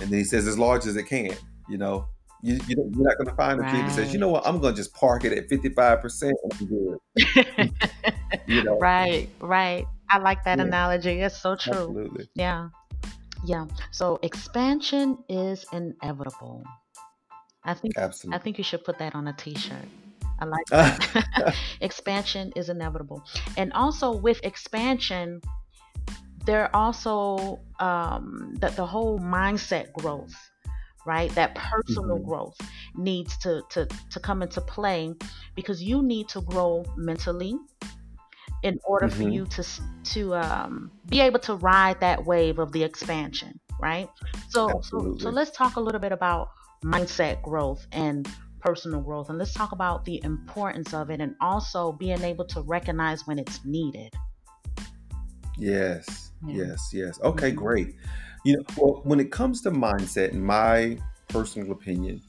and 0.00 0.10
then 0.10 0.18
he 0.18 0.24
says 0.24 0.46
as 0.46 0.58
large 0.58 0.86
as 0.86 0.96
it 0.96 1.04
can 1.04 1.34
you 1.68 1.78
know 1.78 2.06
you, 2.42 2.54
are 2.54 2.84
not 2.90 3.16
going 3.18 3.26
to 3.26 3.34
find 3.34 3.60
a 3.60 3.62
right. 3.62 3.74
kid 3.74 3.84
that 3.84 3.92
says, 3.92 4.12
you 4.12 4.18
know 4.18 4.28
what, 4.28 4.46
I'm 4.46 4.60
going 4.60 4.74
to 4.74 4.80
just 4.80 4.94
park 4.94 5.24
it 5.24 5.32
at 5.32 5.48
55% 5.48 6.22
and 6.22 6.36
I'm 6.52 6.66
good. 6.66 7.72
you 8.46 8.64
know? 8.64 8.78
Right, 8.78 9.28
right. 9.40 9.86
I 10.10 10.18
like 10.18 10.44
that 10.44 10.58
yeah. 10.58 10.64
analogy. 10.64 11.20
It's 11.20 11.36
so 11.36 11.54
true. 11.54 11.72
Absolutely. 11.72 12.28
Yeah. 12.34 12.68
Yeah. 13.44 13.66
So 13.90 14.18
expansion 14.22 15.18
is 15.28 15.64
inevitable. 15.72 16.64
I 17.64 17.74
think 17.74 17.96
Absolutely. 17.98 18.38
I 18.38 18.42
think 18.42 18.58
you 18.58 18.64
should 18.64 18.84
put 18.84 18.98
that 18.98 19.14
on 19.14 19.28
a 19.28 19.32
t-shirt. 19.34 19.76
I 20.38 20.44
like 20.46 20.66
that. 20.70 21.54
expansion 21.80 22.52
is 22.56 22.70
inevitable. 22.70 23.22
And 23.56 23.72
also 23.74 24.12
with 24.16 24.40
expansion, 24.44 25.42
there 26.44 26.74
also 26.74 27.60
um, 27.78 28.54
that 28.60 28.76
the 28.76 28.86
whole 28.86 29.18
mindset 29.18 29.92
growth 29.92 30.34
right 31.06 31.30
that 31.34 31.54
personal 31.54 32.16
mm-hmm. 32.16 32.28
growth 32.28 32.56
needs 32.94 33.36
to, 33.38 33.62
to 33.70 33.86
to 34.10 34.20
come 34.20 34.42
into 34.42 34.60
play 34.60 35.14
because 35.54 35.82
you 35.82 36.02
need 36.02 36.28
to 36.28 36.42
grow 36.42 36.84
mentally 36.96 37.56
in 38.62 38.78
order 38.84 39.08
mm-hmm. 39.08 39.22
for 39.22 39.28
you 39.28 39.46
to 39.46 39.64
to 40.04 40.34
um, 40.34 40.90
be 41.08 41.20
able 41.20 41.38
to 41.38 41.54
ride 41.56 41.98
that 42.00 42.24
wave 42.26 42.58
of 42.58 42.70
the 42.72 42.82
expansion 42.82 43.58
right 43.80 44.10
so, 44.50 44.80
so 44.82 45.16
so 45.18 45.30
let's 45.30 45.50
talk 45.52 45.76
a 45.76 45.80
little 45.80 46.00
bit 46.00 46.12
about 46.12 46.50
mindset 46.84 47.40
growth 47.42 47.86
and 47.92 48.28
personal 48.60 49.00
growth 49.00 49.28
and 49.28 49.38
let's 49.38 49.52
talk 49.52 49.72
about 49.72 50.04
the 50.04 50.20
importance 50.22 50.94
of 50.94 51.10
it 51.10 51.20
and 51.20 51.34
also 51.40 51.92
being 51.92 52.22
able 52.22 52.44
to 52.44 52.60
recognize 52.62 53.26
when 53.26 53.38
it's 53.38 53.64
needed. 53.64 54.12
Yes, 55.58 56.29
yeah. 56.46 56.64
yes, 56.64 56.90
yes. 56.92 57.20
Okay, 57.22 57.50
mm-hmm. 57.50 57.58
great. 57.58 57.94
You 58.44 58.56
know, 58.56 58.64
well, 58.76 59.00
when 59.04 59.20
it 59.20 59.30
comes 59.30 59.60
to 59.62 59.70
mindset, 59.70 60.30
in 60.32 60.44
my 60.44 60.98
personal 61.28 61.72
opinion, 61.72 62.22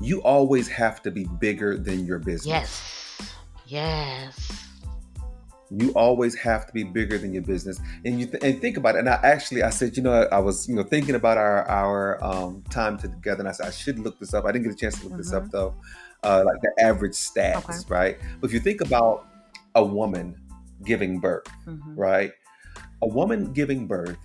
you 0.00 0.22
always 0.22 0.68
have 0.68 1.02
to 1.02 1.10
be 1.10 1.24
bigger 1.40 1.76
than 1.76 2.06
your 2.06 2.18
business. 2.18 2.46
Yes. 2.46 2.98
Yes. 3.66 4.68
You 5.70 5.90
always 5.90 6.34
have 6.36 6.66
to 6.66 6.72
be 6.72 6.82
bigger 6.82 7.18
than 7.18 7.34
your 7.34 7.42
business, 7.42 7.78
and 8.06 8.18
you 8.18 8.24
th- 8.24 8.42
and 8.42 8.58
think 8.58 8.78
about 8.78 8.94
it. 8.94 9.00
And 9.00 9.08
I 9.08 9.20
actually, 9.22 9.62
I 9.62 9.68
said, 9.68 9.98
you 9.98 10.02
know, 10.02 10.26
I 10.32 10.38
was, 10.38 10.66
you 10.66 10.74
know, 10.74 10.82
thinking 10.82 11.14
about 11.14 11.36
our 11.36 11.68
our 11.68 12.24
um, 12.24 12.62
time 12.70 12.96
together, 12.96 13.40
and 13.40 13.48
I 13.48 13.52
said 13.52 13.66
I 13.66 13.70
should 13.70 13.98
look 13.98 14.18
this 14.18 14.32
up. 14.32 14.46
I 14.46 14.52
didn't 14.52 14.64
get 14.64 14.72
a 14.72 14.76
chance 14.76 14.96
to 14.96 15.02
look 15.02 15.12
mm-hmm. 15.12 15.18
this 15.18 15.32
up 15.34 15.42
mm-hmm. 15.42 15.50
though, 15.50 15.74
uh, 16.22 16.42
like 16.46 16.62
the 16.62 16.72
average 16.82 17.12
stats, 17.12 17.68
okay. 17.68 17.94
right? 17.94 18.18
But 18.40 18.48
if 18.48 18.54
you 18.54 18.60
think 18.60 18.80
about 18.80 19.26
a 19.74 19.84
woman 19.84 20.40
giving 20.86 21.20
birth, 21.20 21.44
mm-hmm. 21.66 21.94
right? 21.94 22.32
A 23.02 23.08
woman 23.08 23.52
giving 23.52 23.86
birth 23.86 24.18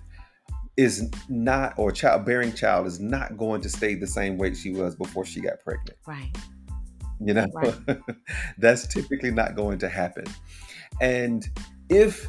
is 0.76 1.08
not 1.28 1.74
or 1.76 1.92
child 1.92 2.24
bearing 2.24 2.52
child 2.52 2.86
is 2.86 2.98
not 2.98 3.36
going 3.36 3.60
to 3.60 3.68
stay 3.68 3.94
the 3.94 4.06
same 4.06 4.36
weight 4.38 4.56
she 4.56 4.72
was 4.72 4.96
before 4.96 5.24
she 5.24 5.40
got 5.40 5.60
pregnant. 5.60 5.96
Right. 6.06 6.36
You 7.20 7.34
know, 7.34 7.46
right. 7.54 7.74
that's 8.58 8.86
typically 8.88 9.30
not 9.30 9.54
going 9.54 9.78
to 9.78 9.88
happen. 9.88 10.24
And 11.00 11.46
if 11.88 12.26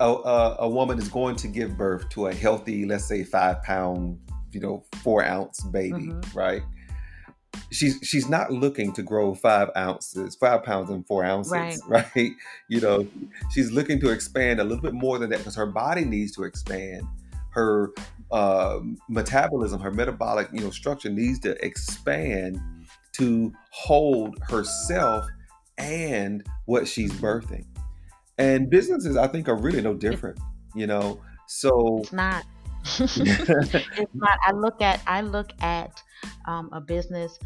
a, 0.00 0.08
a, 0.08 0.56
a, 0.60 0.68
woman 0.68 0.98
is 0.98 1.08
going 1.08 1.34
to 1.36 1.48
give 1.48 1.76
birth 1.76 2.08
to 2.10 2.28
a 2.28 2.34
healthy, 2.34 2.86
let's 2.86 3.04
say 3.04 3.24
five 3.24 3.62
pound, 3.64 4.18
you 4.52 4.60
know, 4.60 4.84
four 5.02 5.24
ounce 5.24 5.60
baby, 5.64 6.06
mm-hmm. 6.06 6.38
right? 6.38 6.62
She's 7.70 7.98
she's 8.02 8.28
not 8.28 8.50
looking 8.50 8.92
to 8.94 9.02
grow 9.02 9.34
five 9.34 9.70
ounces, 9.76 10.34
five 10.36 10.62
pounds 10.62 10.90
and 10.90 11.06
four 11.06 11.24
ounces, 11.24 11.52
right? 11.52 11.78
right? 12.14 12.32
You 12.68 12.80
know, 12.80 13.06
she's 13.50 13.70
looking 13.70 14.00
to 14.00 14.10
expand 14.10 14.60
a 14.60 14.64
little 14.64 14.82
bit 14.82 14.94
more 14.94 15.18
than 15.18 15.30
that 15.30 15.38
because 15.38 15.56
her 15.56 15.66
body 15.66 16.04
needs 16.04 16.32
to 16.36 16.44
expand 16.44 17.06
her 17.50 17.90
uh, 18.30 18.78
metabolism, 19.08 19.80
her 19.80 19.90
metabolic 19.90 20.48
you 20.52 20.60
know 20.60 20.70
structure 20.70 21.08
needs 21.08 21.38
to 21.40 21.64
expand 21.64 22.60
to 23.12 23.52
hold 23.70 24.38
herself 24.48 25.26
and 25.78 26.46
what 26.66 26.86
she's 26.86 27.12
birthing. 27.12 27.64
And 28.38 28.70
businesses, 28.70 29.16
I 29.16 29.26
think, 29.26 29.48
are 29.48 29.56
really 29.56 29.80
no 29.80 29.94
different. 29.94 30.38
You 30.74 30.86
know, 30.86 31.20
so 31.46 31.98
it's 32.02 32.12
not. 32.12 32.44
it's 33.00 34.14
not. 34.14 34.38
I 34.46 34.52
look 34.52 34.80
at 34.80 35.00
I 35.06 35.20
look 35.20 35.50
at 35.60 36.02
um, 36.46 36.70
a 36.72 36.80
business 36.80 37.38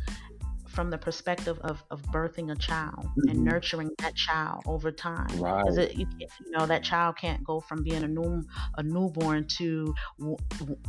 from 0.72 0.90
the 0.90 0.96
perspective 0.96 1.58
of, 1.60 1.84
of 1.90 2.02
birthing 2.04 2.50
a 2.50 2.56
child 2.56 3.04
mm-hmm. 3.04 3.28
and 3.28 3.44
nurturing 3.44 3.90
that 3.98 4.14
child 4.14 4.62
over 4.66 4.90
time. 4.90 5.28
Right. 5.38 5.64
Because 5.64 5.94
you, 5.94 6.06
you, 6.18 6.26
know 6.50 6.66
that 6.66 6.82
child 6.82 7.16
can't 7.18 7.44
go 7.44 7.60
from 7.60 7.82
being 7.82 8.02
a 8.02 8.08
new 8.08 8.42
a 8.78 8.82
newborn 8.82 9.46
to 9.58 9.94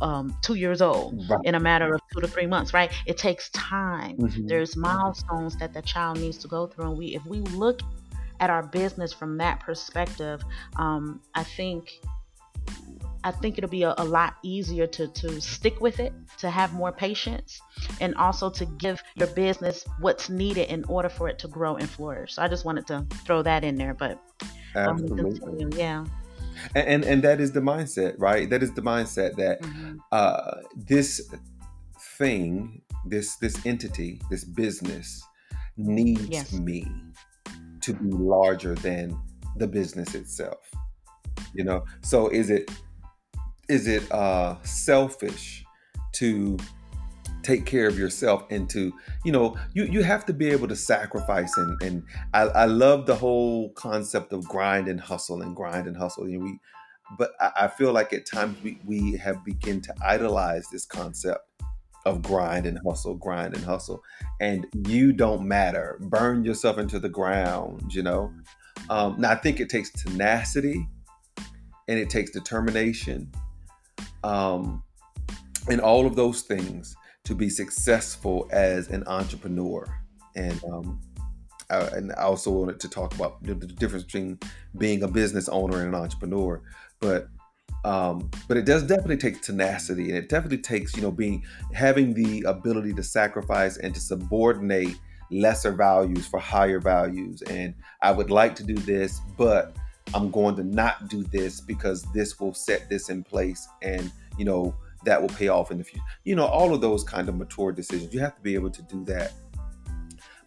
um, 0.00 0.36
two 0.42 0.54
years 0.54 0.80
old 0.80 1.28
right. 1.28 1.40
in 1.44 1.54
a 1.54 1.60
matter 1.60 1.94
of 1.94 2.00
two 2.12 2.20
to 2.20 2.26
three 2.26 2.46
months. 2.46 2.72
Right. 2.72 2.90
It 3.06 3.18
takes 3.18 3.50
time. 3.50 4.16
Mm-hmm. 4.16 4.46
There's 4.46 4.76
milestones 4.76 5.56
that 5.56 5.74
the 5.74 5.82
child 5.82 6.18
needs 6.18 6.38
to 6.38 6.48
go 6.48 6.66
through, 6.66 6.90
and 6.90 6.98
we 6.98 7.14
if 7.14 7.24
we 7.26 7.40
look 7.40 7.80
at 8.40 8.50
our 8.50 8.62
business 8.62 9.12
from 9.12 9.38
that 9.38 9.60
perspective, 9.60 10.42
um, 10.76 11.20
I 11.34 11.44
think 11.44 12.00
I 13.24 13.30
think 13.30 13.56
it'll 13.56 13.70
be 13.70 13.84
a, 13.84 13.94
a, 13.96 14.04
lot 14.04 14.36
easier 14.42 14.86
to, 14.86 15.08
to 15.08 15.40
stick 15.40 15.80
with 15.80 15.98
it, 15.98 16.12
to 16.38 16.50
have 16.50 16.74
more 16.74 16.92
patience, 16.92 17.58
and 18.00 18.14
also 18.16 18.50
to 18.50 18.66
give 18.66 19.02
your 19.16 19.28
business 19.28 19.86
what's 19.98 20.28
needed 20.28 20.68
in 20.68 20.84
order 20.84 21.08
for 21.08 21.28
it 21.28 21.38
to 21.38 21.48
grow 21.48 21.76
and 21.76 21.88
flourish. 21.88 22.34
So 22.34 22.42
I 22.42 22.48
just 22.48 22.66
wanted 22.66 22.86
to 22.88 23.06
throw 23.24 23.42
that 23.42 23.64
in 23.64 23.76
there, 23.76 23.94
but 23.94 24.20
absolutely, 24.76 25.64
um, 25.64 25.72
yeah. 25.72 26.04
And, 26.74 26.86
and, 26.86 27.04
and 27.04 27.22
that 27.22 27.40
is 27.40 27.52
the 27.52 27.60
mindset, 27.60 28.14
right? 28.18 28.48
That 28.48 28.62
is 28.62 28.74
the 28.74 28.82
mindset 28.82 29.36
that 29.36 29.62
mm-hmm. 29.62 29.96
uh, 30.12 30.56
this 30.76 31.32
thing, 32.18 32.82
this 33.06 33.36
this 33.36 33.64
entity, 33.64 34.20
this 34.30 34.44
business 34.44 35.24
needs 35.76 36.28
yes. 36.28 36.52
me 36.52 36.86
to 37.80 37.94
be 37.94 38.10
larger 38.10 38.74
than 38.74 39.18
the 39.56 39.66
business 39.66 40.14
itself. 40.14 40.70
You 41.54 41.64
know, 41.64 41.84
so 42.02 42.28
is 42.28 42.50
it 42.50 42.70
is 43.68 43.86
it 43.86 44.10
uh, 44.12 44.56
selfish 44.62 45.64
to 46.12 46.56
take 47.44 47.66
care 47.66 47.86
of 47.86 47.98
yourself 47.98 48.44
and 48.50 48.68
to 48.70 48.92
you 49.24 49.30
know 49.30 49.54
you 49.74 49.84
you 49.84 50.02
have 50.02 50.24
to 50.24 50.32
be 50.32 50.48
able 50.48 50.66
to 50.66 50.74
sacrifice 50.74 51.56
and 51.58 51.80
and 51.82 52.02
I, 52.32 52.42
I 52.42 52.64
love 52.64 53.06
the 53.06 53.14
whole 53.14 53.70
concept 53.72 54.32
of 54.32 54.48
grind 54.48 54.88
and 54.88 54.98
hustle 54.98 55.42
and 55.42 55.54
grind 55.54 55.86
and 55.86 55.96
hustle. 55.96 56.24
And 56.24 56.42
we 56.42 56.58
but 57.18 57.32
I, 57.38 57.50
I 57.62 57.68
feel 57.68 57.92
like 57.92 58.12
at 58.12 58.26
times 58.26 58.56
we 58.64 58.80
we 58.84 59.16
have 59.18 59.44
begin 59.44 59.80
to 59.82 59.94
idolize 60.04 60.66
this 60.72 60.86
concept 60.86 61.46
of 62.06 62.22
grind 62.22 62.66
and 62.66 62.78
hustle 62.84 63.14
grind 63.14 63.54
and 63.54 63.64
hustle 63.64 64.02
and 64.40 64.66
you 64.86 65.12
don't 65.12 65.46
matter. 65.46 65.98
Burn 66.00 66.44
yourself 66.44 66.78
into 66.78 66.98
the 66.98 67.08
ground 67.08 67.94
you 67.94 68.02
know? 68.02 68.32
Um, 68.90 69.16
now 69.18 69.30
I 69.30 69.36
think 69.36 69.60
it 69.60 69.68
takes 69.68 69.90
tenacity 69.90 70.86
and 71.88 71.98
it 71.98 72.10
takes 72.10 72.30
determination 72.30 73.30
um, 74.24 74.82
and 75.68 75.80
all 75.80 76.06
of 76.06 76.16
those 76.16 76.42
things 76.42 76.96
to 77.24 77.34
be 77.34 77.48
successful 77.48 78.48
as 78.50 78.88
an 78.88 79.04
entrepreneur. 79.06 79.86
And 80.34 80.62
um, 80.64 81.00
I, 81.70 81.78
and 81.80 82.12
I 82.12 82.22
also 82.22 82.50
wanted 82.50 82.80
to 82.80 82.88
talk 82.88 83.14
about 83.14 83.42
the, 83.42 83.54
the, 83.54 83.66
difference 83.66 84.04
between 84.04 84.38
being 84.76 85.02
a 85.02 85.08
business 85.08 85.48
owner 85.48 85.78
and 85.78 85.94
an 85.94 86.00
entrepreneur. 86.00 86.60
But 87.00 87.28
um, 87.84 88.30
but 88.48 88.56
it 88.56 88.64
does 88.64 88.82
definitely 88.82 89.18
take 89.18 89.42
tenacity, 89.42 90.08
and 90.08 90.16
it 90.16 90.30
definitely 90.30 90.58
takes 90.58 90.96
you 90.96 91.02
know 91.02 91.10
being 91.10 91.44
having 91.72 92.14
the 92.14 92.42
ability 92.46 92.94
to 92.94 93.02
sacrifice 93.02 93.76
and 93.76 93.94
to 93.94 94.00
subordinate 94.00 94.96
lesser 95.30 95.72
values 95.72 96.26
for 96.26 96.40
higher 96.40 96.80
values. 96.80 97.42
And 97.42 97.74
I 98.00 98.12
would 98.12 98.30
like 98.30 98.54
to 98.56 98.64
do 98.64 98.74
this, 98.74 99.20
but 99.36 99.76
I'm 100.12 100.30
going 100.30 100.56
to 100.56 100.64
not 100.64 101.08
do 101.08 101.22
this 101.24 101.60
because 101.60 102.02
this 102.12 102.38
will 102.38 102.54
set 102.54 102.88
this 102.88 103.08
in 103.08 103.24
place 103.24 103.66
and, 103.82 104.12
you 104.36 104.44
know, 104.44 104.74
that 105.04 105.20
will 105.20 105.28
pay 105.30 105.48
off 105.48 105.70
in 105.70 105.78
the 105.78 105.84
future. 105.84 106.04
You 106.24 106.36
know, 106.36 106.46
all 106.46 106.74
of 106.74 106.80
those 106.80 107.04
kind 107.04 107.28
of 107.28 107.36
mature 107.36 107.72
decisions. 107.72 108.12
You 108.12 108.20
have 108.20 108.36
to 108.36 108.42
be 108.42 108.54
able 108.54 108.70
to 108.70 108.82
do 108.82 109.04
that. 109.06 109.32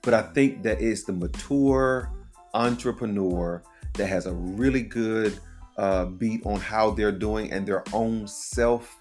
But 0.02 0.14
I 0.14 0.22
think 0.22 0.64
that 0.64 0.82
it's 0.82 1.04
the 1.04 1.14
mature 1.14 2.12
entrepreneur 2.54 3.64
that 3.94 4.08
has 4.08 4.26
a 4.26 4.34
really 4.34 4.82
good 4.82 5.38
uh, 5.78 6.06
beat 6.06 6.46
on 6.46 6.60
how 6.60 6.92
they're 6.92 7.12
doing 7.12 7.52
and 7.52 7.68
their 7.68 7.84
own 7.94 8.28
self 8.28 9.00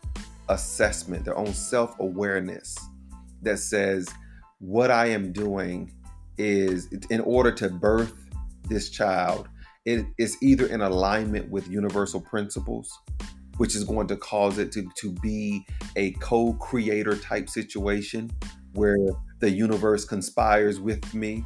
assessment, 0.49 1.25
their 1.25 1.37
own 1.37 1.55
self 1.55 1.99
awareness 2.01 2.77
that 3.43 3.59
says, 3.59 4.09
what 4.59 4.91
I 4.91 5.07
am 5.07 5.33
doing 5.33 5.93
is 6.39 6.89
in 7.11 7.21
order 7.21 7.53
to 7.53 7.69
birth 7.69 8.15
this 8.69 8.91
child, 8.91 9.49
it 9.87 10.05
is 10.19 10.37
either 10.43 10.67
in 10.67 10.83
alignment 10.83 11.49
with 11.49 11.69
universal 11.69 12.21
principles, 12.21 12.91
which 13.57 13.77
is 13.77 13.85
going 13.85 14.09
to 14.09 14.17
cause 14.17 14.59
it 14.59 14.73
to, 14.73 14.91
to 14.97 15.13
be 15.23 15.65
a 15.95 16.11
co 16.13 16.53
creator 16.55 17.17
type 17.17 17.49
situation 17.49 18.31
where 18.75 18.97
the 19.39 19.49
universe 19.49 20.05
conspires 20.05 20.81
with 20.81 21.15
me, 21.15 21.45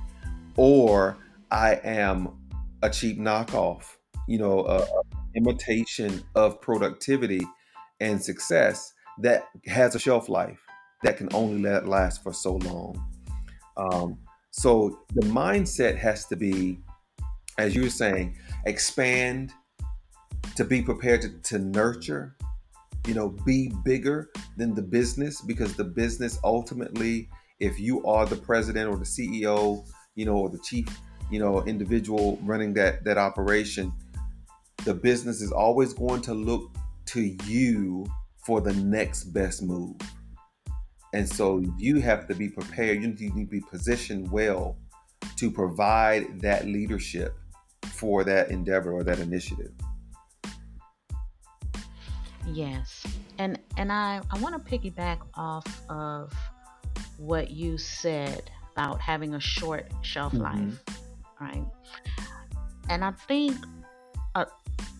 or 0.57 1.19
I 1.51 1.81
am 1.85 2.31
a 2.83 2.89
cheap 2.89 3.19
knockoff, 3.19 3.97
you 4.27 4.39
know, 4.39 4.65
a, 4.65 4.79
a 4.79 5.03
imitation 5.37 6.23
of 6.35 6.61
productivity 6.61 7.47
and 8.01 8.21
success 8.21 8.95
that 9.19 9.49
has 9.67 9.95
a 9.95 9.99
shelf 9.99 10.29
life 10.29 10.61
that 11.03 11.19
can 11.19 11.29
only 11.35 11.63
last 11.63 12.23
for 12.23 12.33
so 12.33 12.57
long. 12.57 13.07
Um, 13.77 14.19
so 14.51 14.99
the 15.15 15.27
mindset 15.27 15.97
has 15.99 16.27
to 16.27 16.37
be 16.37 16.79
as 17.61 17.75
you 17.75 17.83
were 17.83 17.91
saying, 17.91 18.37
expand, 18.67 19.53
to 20.57 20.65
be 20.65 20.83
prepared 20.83 21.23
to, 21.23 21.29
to 21.43 21.59
nurture, 21.59 22.37
you 23.07 23.15
know, 23.15 23.29
be 23.45 23.73
bigger 23.85 24.31
than 24.57 24.75
the 24.75 24.83
business 24.83 25.41
because 25.41 25.75
the 25.75 25.85
business 25.85 26.39
ultimately, 26.45 27.29
if 27.61 27.79
you 27.79 28.05
are 28.05 28.27
the 28.27 28.37
president 28.37 28.89
or 28.89 28.97
the 28.97 29.05
CEO, 29.05 29.87
you 30.15 30.25
know, 30.25 30.37
or 30.37 30.51
the 30.51 30.59
chief, 30.59 30.87
you 31.31 31.39
know, 31.39 31.63
individual 31.65 32.39
running 32.43 32.75
that 32.75 33.05
that 33.05 33.17
operation, 33.17 33.93
the 34.85 34.95
business 34.95 35.41
is 35.41 35.53
always 35.53 35.93
going 35.93 36.21
to 36.23 36.35
look 36.35 36.75
to 37.07 37.37
you 37.45 38.07
for 38.45 38.61
the 38.61 38.75
next 38.75 39.25
best 39.25 39.63
move. 39.63 39.97
And 41.13 41.29
so 41.29 41.63
you 41.79 42.01
have 42.01 42.29
to 42.29 42.35
be 42.35 42.49
prepared. 42.49 43.03
You 43.03 43.09
need 43.09 43.19
to 43.19 43.47
be 43.47 43.61
positioned 43.61 44.31
well 44.31 44.77
to 45.37 45.51
provide 45.51 46.41
that 46.41 46.67
leadership 46.67 47.40
for 47.87 48.25
that 48.25 48.51
endeavor 48.51 48.93
or 48.93 49.03
that 49.05 49.19
initiative. 49.19 49.73
Yes. 52.47 53.07
And 53.39 53.59
and 53.77 53.93
I, 53.93 54.21
I 54.31 54.39
want 54.41 54.55
to 54.65 54.79
piggyback 54.79 55.19
off 55.35 55.67
of 55.89 56.33
what 57.19 57.51
you 57.51 57.79
said 57.79 58.51
about 58.73 59.01
having 59.01 59.35
a 59.35 59.41
short 59.41 59.91
shelf 60.03 60.33
Mhm. 60.33 60.41
life, 60.41 60.85
right? 61.41 61.65
And 62.89 63.05
I 63.05 63.13
think 63.13 63.57
uh, 64.35 64.47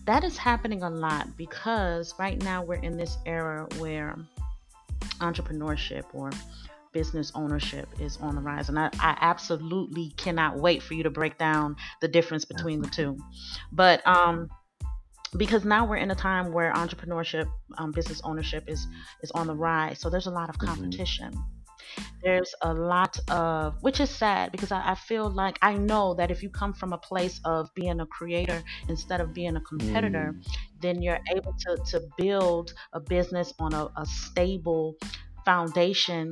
that 0.05 0.23
is 0.23 0.37
happening 0.37 0.83
a 0.83 0.89
lot 0.89 1.35
because 1.37 2.13
right 2.19 2.41
now 2.43 2.63
we're 2.63 2.75
in 2.75 2.97
this 2.97 3.17
era 3.25 3.67
where 3.79 4.15
entrepreneurship 5.19 6.03
or 6.13 6.31
business 6.91 7.31
ownership 7.35 7.87
is 7.99 8.17
on 8.17 8.35
the 8.35 8.41
rise. 8.41 8.69
And 8.69 8.77
I, 8.79 8.89
I 8.99 9.17
absolutely 9.21 10.11
cannot 10.17 10.57
wait 10.59 10.83
for 10.83 10.93
you 10.93 11.03
to 11.03 11.09
break 11.09 11.37
down 11.37 11.75
the 12.01 12.07
difference 12.07 12.45
between 12.45 12.81
the 12.81 12.89
two. 12.89 13.17
But 13.71 14.05
um, 14.07 14.49
because 15.37 15.63
now 15.63 15.85
we're 15.85 15.97
in 15.97 16.11
a 16.11 16.15
time 16.15 16.51
where 16.51 16.73
entrepreneurship, 16.73 17.49
um, 17.77 17.91
business 17.91 18.21
ownership 18.23 18.65
is 18.67 18.85
is 19.23 19.31
on 19.31 19.47
the 19.47 19.55
rise. 19.55 19.99
So 19.99 20.09
there's 20.09 20.27
a 20.27 20.31
lot 20.31 20.49
of 20.49 20.57
Mhm. 20.57 20.67
competition. 20.67 21.33
There's 22.23 22.53
a 22.61 22.73
lot 22.73 23.17
of, 23.29 23.75
which 23.81 23.99
is 23.99 24.09
sad 24.09 24.51
because 24.51 24.71
I, 24.71 24.91
I 24.91 24.95
feel 24.95 25.29
like 25.29 25.57
I 25.61 25.73
know 25.73 26.13
that 26.15 26.31
if 26.31 26.43
you 26.43 26.49
come 26.49 26.73
from 26.73 26.93
a 26.93 26.97
place 26.97 27.39
of 27.45 27.73
being 27.73 27.99
a 27.99 28.05
creator 28.05 28.61
instead 28.87 29.21
of 29.21 29.33
being 29.33 29.55
a 29.55 29.61
competitor, 29.61 30.35
then 30.81 31.01
you're 31.01 31.19
able 31.35 31.53
to, 31.67 31.77
to 31.91 32.01
build 32.17 32.73
a 32.93 32.99
business 32.99 33.53
on 33.59 33.73
a, 33.73 33.87
a 33.97 34.05
stable 34.05 34.95
foundation 35.45 36.31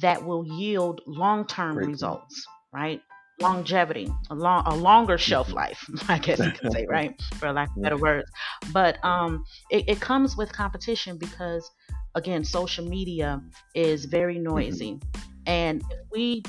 that 0.00 0.24
will 0.24 0.46
yield 0.46 1.00
long 1.06 1.46
term 1.46 1.76
Great 1.76 1.88
results, 1.88 2.46
right? 2.72 3.02
Longevity, 3.40 4.08
a 4.30 4.34
long, 4.34 4.64
a 4.66 4.74
longer 4.74 5.16
shelf 5.16 5.48
Mhm. 5.48 5.54
life, 5.54 5.86
I 6.08 6.18
guess 6.18 6.38
you 6.40 6.50
could 6.50 6.72
say, 6.72 6.86
right, 6.90 7.20
for 7.36 7.52
lack 7.52 7.68
of 7.76 7.82
better 7.82 7.96
words. 7.96 8.30
But 8.72 9.02
um, 9.04 9.44
it, 9.70 9.88
it 9.88 10.00
comes 10.00 10.36
with 10.36 10.52
competition 10.52 11.18
because, 11.18 11.70
again, 12.14 12.44
social 12.44 12.84
media 12.84 13.40
is 13.74 14.06
very 14.06 14.38
noisy, 14.38 14.98
and 15.46 15.82
if 15.82 15.98
we 16.12 16.42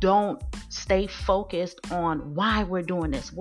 don't 0.00 0.42
stay 0.68 1.06
focused 1.06 1.80
on 1.90 2.34
why 2.34 2.64
we're 2.64 2.82
doing 2.82 3.10
this. 3.10 3.32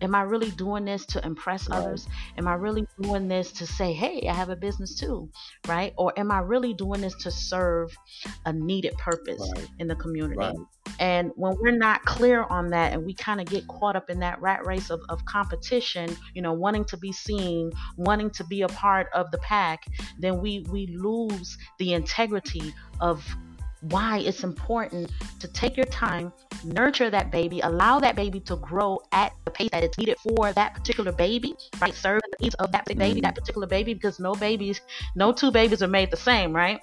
Am 0.00 0.14
I 0.14 0.22
really 0.22 0.50
doing 0.50 0.84
this 0.84 1.06
to 1.06 1.24
impress 1.24 1.68
Right. 1.68 1.78
others? 1.78 2.08
Am 2.36 2.48
I 2.48 2.54
really 2.54 2.86
doing 3.00 3.28
this 3.28 3.52
to 3.52 3.66
say, 3.66 3.92
hey, 3.92 4.26
I 4.28 4.34
have 4.34 4.48
a 4.48 4.56
business 4.56 4.98
too? 4.98 5.28
Right? 5.68 5.92
Or 5.96 6.12
am 6.18 6.30
I 6.30 6.38
really 6.38 6.74
doing 6.74 7.00
this 7.00 7.14
to 7.22 7.30
serve 7.30 7.96
a 8.44 8.52
needed 8.52 8.94
purpose 8.98 9.40
Right. 9.56 9.68
in 9.78 9.88
the 9.88 9.94
community? 9.94 10.38
Right. 10.38 10.56
And 10.98 11.32
when 11.36 11.56
we're 11.60 11.76
not 11.76 12.04
clear 12.04 12.44
on 12.44 12.70
that 12.70 12.92
and 12.92 13.04
we 13.04 13.14
kind 13.14 13.40
of 13.40 13.46
get 13.46 13.66
caught 13.66 13.96
up 13.96 14.10
in 14.10 14.20
that 14.20 14.40
rat 14.40 14.66
race 14.66 14.90
of, 14.90 15.00
of 15.08 15.24
competition, 15.24 16.16
you 16.34 16.42
know, 16.42 16.52
wanting 16.52 16.84
to 16.86 16.96
be 16.96 17.12
seen, 17.12 17.70
wanting 17.96 18.30
to 18.30 18.44
be 18.44 18.62
a 18.62 18.68
part 18.68 19.08
of 19.14 19.30
the 19.30 19.38
pack, 19.38 19.84
then 20.18 20.40
we, 20.40 20.64
we 20.70 20.86
lose 20.86 21.56
the 21.78 21.94
integrity 21.94 22.74
of 23.00 23.24
why 23.90 24.18
it's 24.18 24.44
important 24.44 25.10
to 25.40 25.48
take 25.48 25.76
your 25.76 25.86
time, 25.86 26.32
nurture 26.64 27.10
that 27.10 27.30
baby, 27.30 27.60
allow 27.60 28.00
that 28.00 28.16
baby 28.16 28.40
to 28.40 28.56
grow 28.56 29.00
at 29.12 29.32
the 29.44 29.50
pace 29.50 29.70
that 29.72 29.84
it's 29.84 29.98
needed 29.98 30.16
for 30.18 30.52
that 30.52 30.74
particular 30.74 31.12
baby, 31.12 31.54
right? 31.80 31.94
Serve 31.94 32.22
the 32.30 32.44
needs 32.44 32.54
of 32.56 32.72
that 32.72 32.86
baby, 32.86 33.20
that 33.20 33.34
particular 33.34 33.66
baby, 33.66 33.94
because 33.94 34.18
no 34.18 34.34
babies, 34.34 34.80
no 35.14 35.32
two 35.32 35.50
babies 35.50 35.82
are 35.82 35.88
made 35.88 36.10
the 36.10 36.16
same, 36.16 36.52
right? 36.52 36.80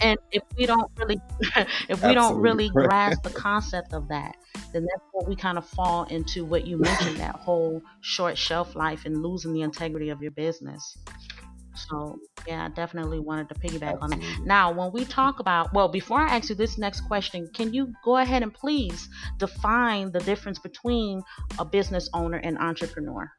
And 0.00 0.18
if 0.32 0.42
we 0.56 0.66
don't 0.66 0.90
really, 0.96 1.20
if 1.88 2.02
we 2.02 2.14
don't 2.14 2.36
really 2.40 2.68
grasp 2.74 3.22
the 3.22 3.30
concept 3.30 3.92
of 3.92 4.08
that, 4.08 4.36
then 4.72 4.84
that's 4.84 5.04
where 5.12 5.28
we 5.28 5.36
kind 5.36 5.58
of 5.58 5.66
fall 5.66 6.04
into 6.04 6.44
what 6.44 6.66
you 6.66 6.78
mentioned, 6.78 7.18
that 7.18 7.36
whole 7.36 7.82
short 8.00 8.36
shelf 8.36 8.74
life 8.74 9.04
and 9.04 9.22
losing 9.22 9.52
the 9.52 9.62
integrity 9.62 10.08
of 10.08 10.22
your 10.22 10.32
business. 10.32 10.96
So 11.74 12.18
yeah, 12.46 12.66
I 12.66 12.68
definitely 12.68 13.20
wanted 13.20 13.48
to 13.48 13.54
piggyback 13.54 13.98
on 14.00 14.10
that. 14.10 14.20
Now, 14.44 14.72
when 14.72 14.92
we 14.92 15.04
talk 15.04 15.40
about, 15.40 15.72
well, 15.72 15.88
before 15.88 16.20
I 16.20 16.36
ask 16.36 16.48
you 16.48 16.54
this 16.54 16.78
next 16.78 17.02
question, 17.02 17.48
can 17.54 17.72
you 17.72 17.92
go 18.04 18.16
ahead 18.16 18.42
and 18.42 18.52
please 18.52 19.08
define 19.38 20.12
the 20.12 20.20
difference 20.20 20.58
between 20.58 21.22
a 21.58 21.64
business 21.64 22.08
owner 22.14 22.38
and 22.38 22.58
entrepreneur? 22.58 23.30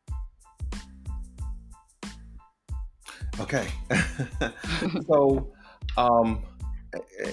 Okay. 3.40 3.68
so, 5.08 5.52
um, 5.98 6.44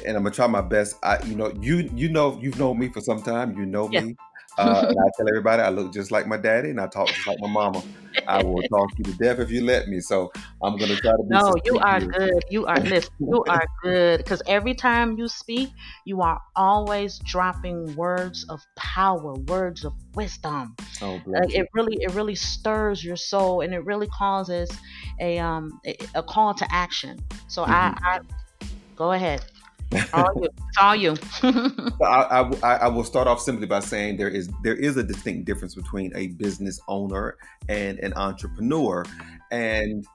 and 0.06 0.16
I'm 0.16 0.22
gonna 0.22 0.30
try 0.30 0.46
my 0.46 0.62
best. 0.62 0.96
I, 1.02 1.22
you 1.24 1.34
know, 1.34 1.52
you 1.60 1.90
you 1.94 2.08
know, 2.08 2.38
you've 2.40 2.58
known 2.58 2.78
me 2.78 2.88
for 2.88 3.00
some 3.00 3.22
time. 3.22 3.56
You 3.58 3.66
know 3.66 3.88
Yeah. 3.90 4.00
me. 4.00 4.16
Uh, 4.58 4.84
and 4.90 4.98
I 4.98 5.08
tell 5.16 5.28
everybody 5.28 5.62
I 5.62 5.70
look 5.70 5.90
just 5.90 6.10
like 6.10 6.26
my 6.26 6.36
daddy, 6.36 6.68
and 6.68 6.80
I 6.80 6.86
talk 6.86 7.08
just 7.14 7.26
like 7.26 7.38
my 7.40 7.48
mama. 7.48 7.82
I 8.26 8.42
will 8.42 8.62
talk 8.62 8.90
you 8.98 9.04
to 9.04 9.12
death 9.14 9.38
if 9.38 9.50
you 9.50 9.64
let 9.64 9.88
me. 9.88 10.00
So 10.00 10.30
I'm 10.62 10.78
gonna 10.78 10.96
try 10.96 11.12
to. 11.12 11.22
Be 11.28 11.34
No, 11.34 11.54
you 11.64 11.78
are 11.78 12.00
here. 12.00 12.12
good. 12.18 12.44
You 12.50 12.66
are 12.66 12.80
listen, 12.80 13.10
you 13.20 13.44
are 13.48 13.64
good 13.82 14.18
because 14.18 14.42
every 14.46 14.74
time 14.74 15.18
you 15.18 15.28
speak, 15.28 15.70
you 16.04 16.20
are 16.20 16.40
always 16.56 17.18
dropping 17.18 17.94
words 17.96 18.44
of 18.48 18.60
power, 18.76 19.34
words 19.34 19.84
of 19.84 19.92
wisdom. 20.14 20.76
Oh, 21.02 21.20
Like 21.26 21.54
it 21.54 21.68
really, 21.74 21.96
it 22.00 22.12
really 22.14 22.34
stirs 22.34 23.04
your 23.04 23.16
soul, 23.16 23.60
and 23.62 23.72
it 23.72 23.84
really 23.84 24.08
causes 24.08 24.70
a 25.20 25.38
um 25.38 25.80
a, 25.86 25.96
a 26.16 26.22
call 26.22 26.54
to 26.54 26.66
action. 26.70 27.18
So 27.48 27.64
I, 27.64 27.94
I 28.02 28.20
go 28.96 29.12
ahead. 29.12 29.44
All 30.12 30.32
you. 30.36 30.44
It's 30.44 30.78
all 30.78 30.96
you. 30.96 31.16
I, 32.02 32.04
I, 32.04 32.50
I- 32.62 32.76
I 32.76 32.88
will 32.88 33.04
start 33.04 33.26
off 33.26 33.40
simply 33.40 33.66
by 33.66 33.80
saying 33.80 34.16
there 34.16 34.28
is 34.28 34.48
there 34.62 34.76
is 34.76 34.96
a 34.96 35.02
distinct 35.02 35.46
difference 35.46 35.74
between 35.74 36.12
a 36.14 36.28
business 36.28 36.80
owner 36.88 37.36
and 37.68 37.98
an 37.98 38.12
entrepreneur, 38.14 39.04
and 39.50 40.06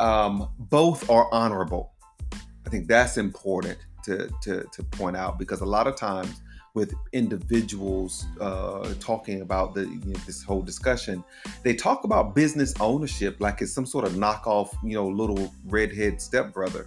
um, 0.00 0.48
both 0.58 1.08
are 1.10 1.28
honorable. 1.32 1.92
I 2.66 2.68
think 2.70 2.88
that's 2.88 3.16
important 3.16 3.78
to, 4.04 4.30
to 4.42 4.64
to 4.72 4.82
point 4.84 5.16
out 5.16 5.38
because 5.38 5.60
a 5.60 5.66
lot 5.66 5.86
of 5.86 5.96
times 5.96 6.40
with 6.74 6.92
individuals 7.12 8.26
uh, 8.40 8.92
talking 9.00 9.40
about 9.40 9.74
the 9.74 9.82
you 9.82 10.12
know, 10.12 10.20
this 10.26 10.42
whole 10.42 10.62
discussion, 10.62 11.24
they 11.62 11.74
talk 11.74 12.04
about 12.04 12.34
business 12.34 12.74
ownership 12.80 13.36
like 13.40 13.62
it's 13.62 13.72
some 13.72 13.86
sort 13.86 14.04
of 14.04 14.12
knockoff, 14.12 14.68
you 14.84 14.94
know, 14.94 15.08
little 15.08 15.52
redhead 15.66 16.20
stepbrother 16.20 16.86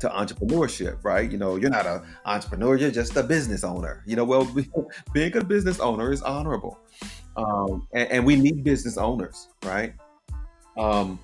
to 0.00 0.08
entrepreneurship, 0.08 1.04
right? 1.04 1.30
You 1.30 1.38
know, 1.38 1.56
you're 1.56 1.70
not 1.70 1.86
an 1.86 2.02
entrepreneur, 2.24 2.76
you're 2.76 2.90
just 2.90 3.16
a 3.16 3.22
business 3.22 3.64
owner. 3.64 4.02
You 4.06 4.16
know, 4.16 4.24
well, 4.24 4.48
being 5.12 5.36
a 5.36 5.44
business 5.44 5.80
owner 5.80 6.12
is 6.12 6.22
honorable. 6.22 6.78
Um, 7.36 7.86
and, 7.92 8.10
and 8.10 8.26
we 8.26 8.36
need 8.36 8.64
business 8.64 8.96
owners, 8.96 9.48
right? 9.64 9.94
Um, 10.76 11.18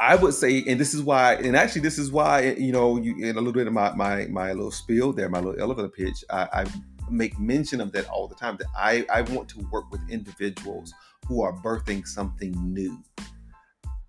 I 0.00 0.14
would 0.14 0.34
say, 0.34 0.62
and 0.66 0.78
this 0.78 0.94
is 0.94 1.02
why, 1.02 1.34
and 1.34 1.56
actually, 1.56 1.80
this 1.80 1.98
is 1.98 2.12
why, 2.12 2.52
you 2.52 2.70
know, 2.70 2.98
you, 2.98 3.16
in 3.16 3.36
a 3.36 3.40
little 3.40 3.52
bit 3.52 3.66
of 3.66 3.72
my 3.72 3.92
my 3.94 4.26
my 4.26 4.52
little 4.52 4.70
spiel 4.70 5.12
there, 5.12 5.28
my 5.28 5.40
little 5.40 5.60
elevator 5.60 5.88
pitch, 5.88 6.24
I, 6.30 6.48
I 6.52 6.66
make 7.10 7.38
mention 7.38 7.80
of 7.80 7.90
that 7.92 8.06
all 8.08 8.28
the 8.28 8.36
time. 8.36 8.56
That 8.58 8.68
I 8.76 9.04
I 9.12 9.22
want 9.22 9.48
to 9.50 9.66
work 9.72 9.90
with 9.90 10.00
individuals 10.08 10.94
who 11.26 11.42
are 11.42 11.52
birthing 11.52 12.06
something 12.06 12.52
new. 12.72 13.02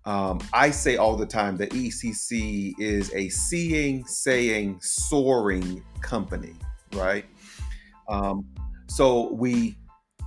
Um, 0.06 0.40
I 0.52 0.70
say 0.70 0.96
all 0.96 1.16
the 1.16 1.26
time 1.26 1.56
that 1.58 1.70
ECC 1.70 2.72
is 2.78 3.12
a 3.14 3.28
seeing, 3.28 4.06
saying, 4.06 4.80
soaring 4.80 5.84
company, 6.00 6.54
right? 6.94 7.26
Um, 8.08 8.46
so 8.88 9.32
we 9.34 9.76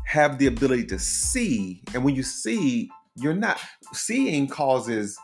have 0.05 0.37
the 0.37 0.47
ability 0.47 0.85
to 0.85 0.99
see, 0.99 1.81
and 1.93 2.03
when 2.03 2.15
you 2.15 2.23
see, 2.23 2.89
you're 3.15 3.33
not 3.33 3.59
seeing 3.93 4.47
causes 4.47 5.17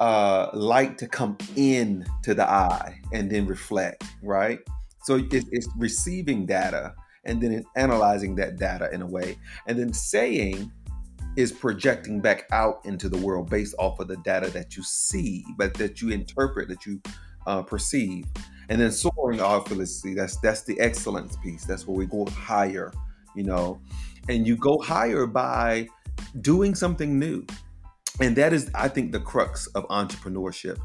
uh, 0.00 0.48
light 0.52 0.98
to 0.98 1.08
come 1.08 1.36
in 1.56 2.04
to 2.22 2.34
the 2.34 2.48
eye 2.48 3.00
and 3.12 3.30
then 3.30 3.46
reflect, 3.46 4.04
right? 4.22 4.58
So 5.04 5.16
it, 5.16 5.44
it's 5.50 5.68
receiving 5.76 6.46
data 6.46 6.94
and 7.24 7.40
then 7.40 7.64
analyzing 7.76 8.34
that 8.36 8.56
data 8.56 8.90
in 8.92 9.00
a 9.00 9.06
way, 9.06 9.38
and 9.66 9.78
then 9.78 9.92
saying 9.92 10.70
is 11.36 11.52
projecting 11.52 12.20
back 12.20 12.46
out 12.52 12.80
into 12.84 13.08
the 13.08 13.18
world 13.18 13.50
based 13.50 13.74
off 13.78 13.98
of 14.00 14.08
the 14.08 14.16
data 14.18 14.48
that 14.50 14.76
you 14.76 14.82
see, 14.82 15.44
but 15.56 15.74
that 15.74 16.00
you 16.00 16.10
interpret, 16.10 16.68
that 16.68 16.86
you 16.86 17.00
uh, 17.46 17.62
perceive, 17.62 18.24
and 18.68 18.80
then 18.80 18.90
soaring 18.90 19.38
felicity. 19.66 20.14
That's 20.14 20.36
that's 20.38 20.62
the 20.62 20.78
excellence 20.80 21.36
piece. 21.36 21.64
That's 21.64 21.86
where 21.86 21.96
we 21.96 22.06
go 22.06 22.26
higher, 22.26 22.92
you 23.34 23.44
know, 23.44 23.80
and 24.28 24.46
you 24.46 24.56
go 24.56 24.78
higher 24.78 25.26
by 25.26 25.88
doing 26.40 26.74
something 26.74 27.18
new, 27.18 27.44
and 28.20 28.36
that 28.36 28.52
is, 28.52 28.70
I 28.74 28.88
think, 28.88 29.12
the 29.12 29.20
crux 29.20 29.66
of 29.68 29.86
entrepreneurship. 29.88 30.78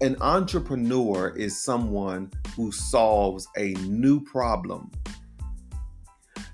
An 0.00 0.16
entrepreneur 0.20 1.28
is 1.36 1.62
someone 1.62 2.30
who 2.56 2.72
solves 2.72 3.46
a 3.56 3.74
new 3.74 4.20
problem. 4.24 4.90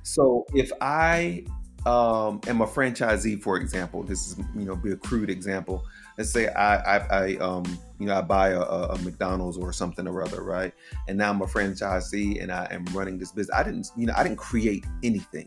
So 0.03 0.45
if 0.55 0.71
I 0.81 1.45
um, 1.87 2.41
am 2.47 2.63
a 2.63 2.67
franchisee, 2.67 3.43
for 3.43 3.59
example, 3.59 4.03
this 4.03 4.27
is 4.29 4.39
you 4.57 4.65
know 4.65 4.75
be 4.75 4.93
a 4.93 4.97
crude 4.97 5.29
example. 5.29 5.85
Let's 6.17 6.31
say 6.31 6.49
I 6.49 6.77
I, 6.77 6.97
I 6.97 7.37
um 7.37 7.65
you 7.99 8.07
know 8.07 8.17
I 8.17 8.23
buy 8.23 8.51
a, 8.51 8.61
a 8.61 8.99
McDonald's 8.99 9.59
or 9.59 9.73
something 9.73 10.09
or 10.09 10.23
other, 10.23 10.43
right? 10.43 10.73
And 11.09 11.19
now 11.19 11.31
I'm 11.31 11.43
a 11.43 11.47
franchisee 11.47 12.43
and 12.43 12.51
I 12.51 12.69
am 12.71 12.85
running 12.87 13.19
this 13.19 13.33
business. 13.33 13.55
I 13.55 13.63
didn't 13.63 13.89
you 13.97 14.07
know 14.07 14.15
I 14.17 14.23
didn't 14.23 14.39
create 14.39 14.87
anything. 15.03 15.47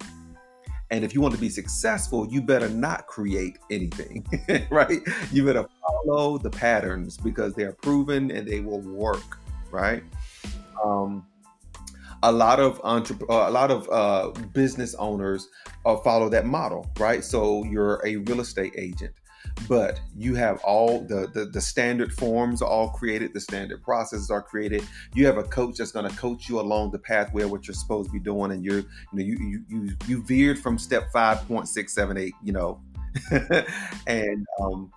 And 0.89 1.03
if 1.03 1.13
you 1.13 1.21
want 1.21 1.33
to 1.33 1.41
be 1.41 1.49
successful, 1.49 2.27
you 2.29 2.41
better 2.41 2.69
not 2.69 3.07
create 3.07 3.57
anything, 3.69 4.25
right? 4.71 5.01
You 5.31 5.45
better 5.45 5.67
follow 5.81 6.37
the 6.37 6.49
patterns 6.49 7.17
because 7.17 7.55
they 7.55 7.63
are 7.63 7.73
proven 7.73 8.31
and 8.31 8.47
they 8.47 8.61
will 8.61 8.79
work, 8.79 9.37
right? 9.69 10.01
Um, 10.81 11.25
a 12.27 12.31
lot 12.31 12.59
of 12.59 12.81
entre- 12.83 13.31
uh, 13.31 13.49
a 13.49 13.51
lot 13.51 13.71
of 13.71 13.89
uh, 13.89 14.29
business 14.51 14.93
owners 14.95 15.47
uh, 15.85 15.95
follow 15.97 16.27
that 16.27 16.45
model, 16.45 16.85
right? 16.99 17.23
So 17.23 17.63
you're 17.63 18.01
a 18.05 18.17
real 18.17 18.41
estate 18.41 18.73
agent, 18.77 19.13
but 19.69 20.01
you 20.13 20.35
have 20.35 20.61
all 20.65 21.05
the, 21.05 21.27
the 21.33 21.45
the 21.45 21.61
standard 21.61 22.11
forms 22.11 22.61
all 22.61 22.89
created, 22.89 23.33
the 23.33 23.39
standard 23.39 23.81
processes 23.81 24.29
are 24.29 24.41
created. 24.41 24.83
You 25.15 25.25
have 25.25 25.37
a 25.37 25.43
coach 25.43 25.77
that's 25.77 25.93
going 25.93 26.09
to 26.09 26.15
coach 26.17 26.49
you 26.49 26.59
along 26.59 26.91
the 26.91 26.99
pathway 26.99 27.43
of 27.43 27.51
what 27.51 27.65
you're 27.65 27.75
supposed 27.75 28.09
to 28.09 28.13
be 28.13 28.19
doing, 28.19 28.51
and 28.51 28.63
you're 28.63 28.79
you 28.79 29.13
know 29.13 29.23
you 29.23 29.37
you 29.39 29.63
you, 29.69 29.97
you 30.05 30.23
veered 30.23 30.59
from 30.59 30.77
step 30.77 31.09
five 31.13 31.47
point 31.47 31.69
six 31.69 31.93
seven 31.93 32.17
eight, 32.17 32.33
you 32.43 32.51
know, 32.51 32.81
and 34.07 34.45
um, 34.61 34.91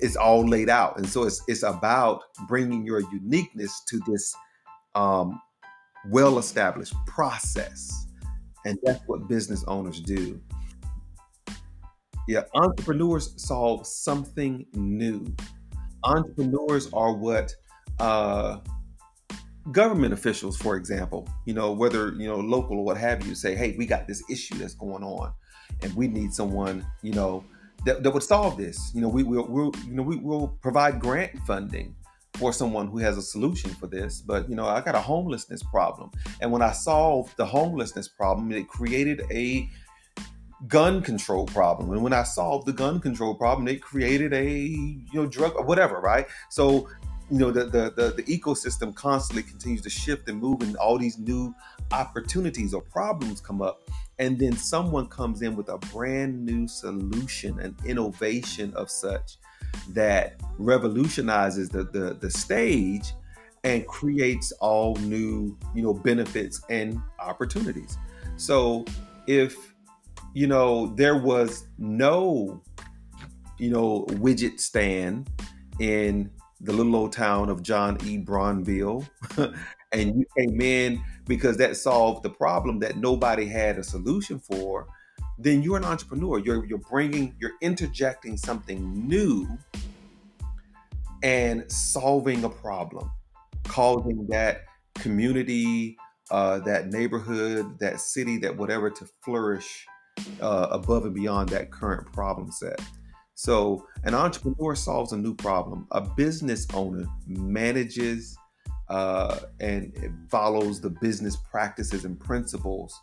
it's 0.00 0.14
all 0.14 0.46
laid 0.46 0.70
out, 0.70 0.96
and 0.96 1.08
so 1.08 1.24
it's 1.24 1.42
it's 1.48 1.64
about 1.64 2.22
bringing 2.46 2.86
your 2.86 3.00
uniqueness 3.12 3.82
to 3.88 4.00
this 4.06 4.32
um, 4.94 5.40
well 6.06 6.38
established 6.38 6.94
process. 7.06 8.06
And 8.64 8.78
that's 8.82 9.02
what 9.06 9.28
business 9.28 9.64
owners 9.66 10.00
do. 10.00 10.40
Yeah, 12.26 12.42
entrepreneurs 12.54 13.32
solve 13.42 13.86
something 13.86 14.66
new. 14.74 15.34
Entrepreneurs 16.04 16.92
are 16.92 17.14
what 17.14 17.54
uh, 17.98 18.58
government 19.72 20.12
officials, 20.12 20.56
for 20.56 20.76
example, 20.76 21.28
you 21.46 21.54
know, 21.54 21.72
whether 21.72 22.12
you 22.14 22.26
know 22.28 22.36
local 22.36 22.78
or 22.78 22.84
what 22.84 22.98
have 22.98 23.26
you, 23.26 23.34
say, 23.34 23.54
"Hey, 23.54 23.74
we 23.78 23.86
got 23.86 24.06
this 24.06 24.22
issue 24.28 24.56
that's 24.56 24.74
going 24.74 25.02
on, 25.02 25.32
and 25.82 25.94
we 25.94 26.06
need 26.06 26.34
someone, 26.34 26.86
you 27.02 27.12
know, 27.12 27.44
that, 27.86 28.02
that 28.02 28.10
would 28.10 28.22
solve 28.22 28.56
this." 28.58 28.92
You 28.94 29.00
know, 29.00 29.08
we 29.08 29.22
will, 29.22 29.46
we'll, 29.48 29.72
you 29.86 29.94
know, 29.94 30.02
we 30.02 30.16
will 30.16 30.48
provide 30.60 31.00
grant 31.00 31.38
funding 31.46 31.94
for 32.38 32.52
someone 32.52 32.86
who 32.88 32.98
has 32.98 33.18
a 33.18 33.22
solution 33.22 33.70
for 33.70 33.86
this. 33.88 34.20
But 34.20 34.48
you 34.48 34.54
know, 34.54 34.66
I 34.66 34.80
got 34.80 34.94
a 34.94 35.00
homelessness 35.00 35.62
problem, 35.62 36.10
and 36.40 36.52
when 36.52 36.62
I 36.62 36.72
solved 36.72 37.36
the 37.36 37.46
homelessness 37.46 38.08
problem, 38.08 38.52
it 38.52 38.68
created 38.68 39.22
a 39.30 39.68
gun 40.66 41.02
control 41.02 41.46
problem. 41.46 41.92
And 41.92 42.02
when 42.02 42.12
I 42.12 42.24
solved 42.24 42.66
the 42.66 42.72
gun 42.72 43.00
control 43.00 43.34
problem, 43.34 43.68
it 43.68 43.80
created 43.80 44.32
a 44.32 44.50
you 44.50 45.04
know 45.12 45.26
drug 45.26 45.54
or 45.56 45.64
whatever, 45.64 46.00
right? 46.00 46.26
So 46.48 46.88
you 47.30 47.38
know 47.38 47.50
the, 47.50 47.64
the 47.64 47.92
the 47.96 48.22
the 48.22 48.22
ecosystem 48.24 48.94
constantly 48.94 49.42
continues 49.42 49.82
to 49.82 49.90
shift 49.90 50.28
and 50.28 50.40
move, 50.40 50.62
and 50.62 50.76
all 50.76 50.98
these 50.98 51.18
new 51.18 51.54
opportunities 51.92 52.74
or 52.74 52.82
problems 52.82 53.40
come 53.40 53.62
up. 53.62 53.82
And 54.20 54.38
then 54.38 54.56
someone 54.56 55.06
comes 55.06 55.42
in 55.42 55.54
with 55.54 55.68
a 55.68 55.78
brand 55.78 56.44
new 56.44 56.66
solution, 56.66 57.60
an 57.60 57.76
innovation 57.84 58.72
of 58.74 58.90
such 58.90 59.36
that 59.90 60.40
revolutionizes 60.58 61.68
the, 61.68 61.84
the, 61.84 62.16
the 62.20 62.30
stage 62.30 63.12
and 63.64 63.86
creates 63.86 64.52
all 64.52 64.94
new 64.96 65.56
you 65.74 65.82
know 65.82 65.94
benefits 65.94 66.60
and 66.70 67.00
opportunities. 67.18 67.98
So 68.36 68.84
if 69.26 69.74
you 70.34 70.46
know 70.46 70.88
there 70.94 71.16
was 71.16 71.66
no 71.78 72.62
you 73.58 73.70
know 73.70 74.04
widget 74.10 74.60
stand 74.60 75.30
in 75.80 76.30
the 76.60 76.72
little 76.72 76.96
old 76.96 77.12
town 77.12 77.48
of 77.48 77.62
john 77.62 77.96
e. 78.04 78.18
Bronville 78.18 79.08
and 79.92 80.16
you 80.16 80.26
came 80.36 80.60
in 80.60 81.00
because 81.26 81.56
that 81.58 81.76
solved 81.76 82.22
the 82.22 82.30
problem 82.30 82.78
that 82.80 82.96
nobody 82.96 83.46
had 83.46 83.78
a 83.78 83.82
solution 83.82 84.38
for 84.38 84.86
then 85.38 85.62
you're 85.62 85.76
an 85.76 85.84
entrepreneur. 85.84 86.38
You're 86.38 86.64
you're 86.66 86.78
bringing, 86.78 87.34
you're 87.38 87.54
interjecting 87.60 88.36
something 88.36 89.06
new 89.06 89.48
and 91.22 91.70
solving 91.70 92.44
a 92.44 92.48
problem, 92.48 93.10
causing 93.64 94.26
that 94.28 94.62
community, 94.94 95.96
uh, 96.30 96.58
that 96.60 96.88
neighborhood, 96.88 97.78
that 97.78 98.00
city, 98.00 98.38
that 98.38 98.56
whatever 98.56 98.90
to 98.90 99.08
flourish 99.24 99.86
uh, 100.40 100.68
above 100.70 101.04
and 101.04 101.14
beyond 101.14 101.48
that 101.50 101.70
current 101.70 102.12
problem 102.12 102.50
set. 102.50 102.80
So, 103.34 103.86
an 104.02 104.14
entrepreneur 104.14 104.74
solves 104.74 105.12
a 105.12 105.16
new 105.16 105.34
problem. 105.34 105.86
A 105.92 106.00
business 106.00 106.66
owner 106.74 107.04
manages 107.28 108.36
uh, 108.88 109.38
and 109.60 109.92
follows 110.28 110.80
the 110.80 110.90
business 110.90 111.36
practices 111.36 112.04
and 112.04 112.18
principles 112.18 113.00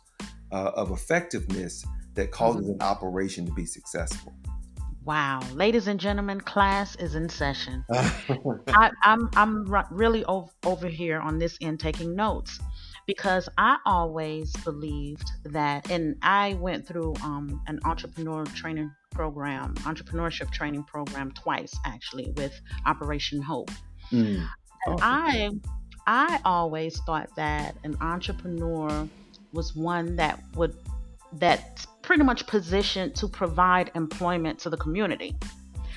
uh, 0.52 0.72
of 0.74 0.90
effectiveness 0.90 1.86
that 2.16 2.30
causes 2.30 2.62
mm-hmm. 2.62 2.80
an 2.80 2.82
operation 2.82 3.46
to 3.46 3.52
be 3.52 3.64
successful. 3.64 4.34
Wow, 5.04 5.40
ladies 5.54 5.86
and 5.86 6.00
gentlemen, 6.00 6.40
class 6.40 6.96
is 6.96 7.14
in 7.14 7.28
session. 7.28 7.84
I, 7.92 8.90
am 9.04 9.30
I'm, 9.36 9.66
I'm 9.68 9.86
really 9.92 10.24
over, 10.24 10.50
over 10.64 10.88
here 10.88 11.20
on 11.20 11.38
this 11.38 11.56
end 11.60 11.78
taking 11.78 12.16
notes 12.16 12.58
because 13.06 13.48
I 13.56 13.78
always 13.86 14.52
believed 14.64 15.30
that, 15.44 15.92
and 15.92 16.16
I 16.22 16.54
went 16.54 16.88
through 16.88 17.14
um, 17.22 17.62
an 17.68 17.78
entrepreneur 17.84 18.44
training 18.46 18.90
program, 19.12 19.74
entrepreneurship 19.76 20.50
training 20.50 20.82
program 20.82 21.30
twice 21.30 21.74
actually 21.84 22.32
with 22.36 22.60
Operation 22.84 23.40
Hope. 23.40 23.70
Mm. 24.10 24.44
And 24.86 25.00
I 25.02 25.50
I 26.06 26.40
always 26.44 26.98
thought 27.00 27.28
that 27.36 27.76
an 27.84 27.96
entrepreneur 28.00 29.08
was 29.52 29.74
one 29.74 30.16
that 30.16 30.40
would 30.54 30.76
that's 31.32 31.86
pretty 32.06 32.22
much 32.22 32.46
positioned 32.46 33.16
to 33.16 33.28
provide 33.28 33.90
employment 33.96 34.60
to 34.60 34.70
the 34.70 34.76
community. 34.76 35.36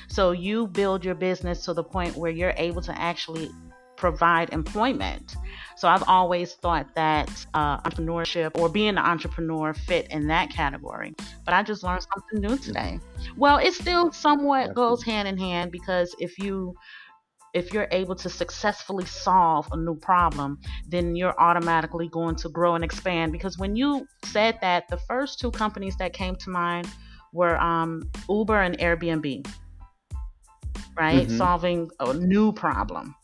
So 0.08 0.32
you 0.32 0.66
build 0.66 1.06
your 1.06 1.14
business 1.14 1.64
to 1.66 1.74
the 1.74 1.84
point 1.84 2.18
where 2.18 2.32
you're 2.32 2.56
able 2.58 2.82
to 2.82 3.00
actually 3.00 3.52
provide 3.96 4.52
employment. 4.52 5.36
So 5.78 5.88
I've 5.88 6.04
always 6.08 6.54
thought 6.54 6.96
that 6.96 7.30
uh, 7.54 7.80
entrepreneurship 7.82 8.58
or 8.58 8.70
being 8.70 8.90
an 8.90 8.98
entrepreneur 8.98 9.74
fit 9.74 10.10
in 10.10 10.28
that 10.28 10.50
category. 10.50 11.14
But 11.46 11.54
I 11.54 11.62
just 11.62 11.84
learned 11.84 12.04
something 12.12 12.42
new 12.42 12.58
today. 12.58 13.00
Well, 13.38 13.58
it 13.58 13.74
still 13.74 14.12
somewhat 14.12 14.74
goes 14.74 15.04
hand 15.04 15.28
in 15.28 15.38
hand 15.38 15.72
because 15.72 16.16
if 16.18 16.40
you 16.40 16.76
if 17.54 17.74
you're 17.74 17.88
able 17.92 18.16
to 18.16 18.30
successfully 18.30 19.06
solve 19.06 19.68
a 19.72 19.78
new 19.78 19.96
problem, 19.96 20.60
then 20.88 21.16
you're 21.16 21.40
automatically 21.40 22.08
going 22.10 22.36
to 22.36 22.50
grow 22.50 22.76
and 22.76 22.84
expand. 22.84 23.32
Because 23.32 23.58
when 23.58 23.76
you 23.76 24.08
said 24.26 24.58
that, 24.62 24.88
the 24.90 24.98
first 24.98 25.40
two 25.40 25.52
companies 25.52 25.96
that 25.98 26.14
came 26.14 26.36
to 26.38 26.50
mind 26.50 26.88
were 27.34 27.60
um, 27.62 28.10
Uber 28.30 28.62
and 28.62 28.78
Airbnb, 28.80 29.48
right? 30.98 31.28
Mm-hmm. 31.28 31.38
Solving 31.38 31.90
a 32.00 32.14
new 32.14 32.52
problem. 32.52 33.16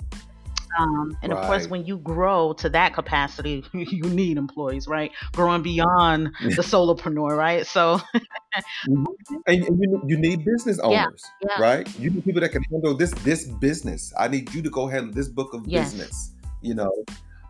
Um, 0.77 1.17
and 1.21 1.31
right. 1.31 1.39
of 1.39 1.47
course, 1.47 1.67
when 1.67 1.85
you 1.85 1.97
grow 1.97 2.53
to 2.53 2.69
that 2.69 2.93
capacity, 2.93 3.63
you 3.73 4.03
need 4.03 4.37
employees, 4.37 4.87
right? 4.87 5.11
Growing 5.33 5.61
beyond 5.61 6.31
the 6.41 6.61
solopreneur, 6.61 7.37
right? 7.37 7.65
So, 7.65 8.01
mm-hmm. 8.15 9.05
and, 9.47 9.63
and 9.63 9.79
you, 9.79 10.01
you 10.07 10.17
need 10.17 10.43
business 10.43 10.79
owners, 10.79 11.23
yeah, 11.41 11.49
yeah. 11.57 11.61
right? 11.61 11.99
You 11.99 12.09
need 12.09 12.25
people 12.25 12.41
that 12.41 12.49
can 12.49 12.63
handle 12.63 12.95
this 12.95 13.11
this 13.11 13.45
business. 13.45 14.13
I 14.17 14.27
need 14.27 14.53
you 14.53 14.61
to 14.61 14.69
go 14.69 14.87
handle 14.87 15.13
this 15.13 15.29
book 15.29 15.53
of 15.53 15.65
yes. 15.67 15.93
business. 15.93 16.31
You 16.61 16.73
know, 16.73 16.91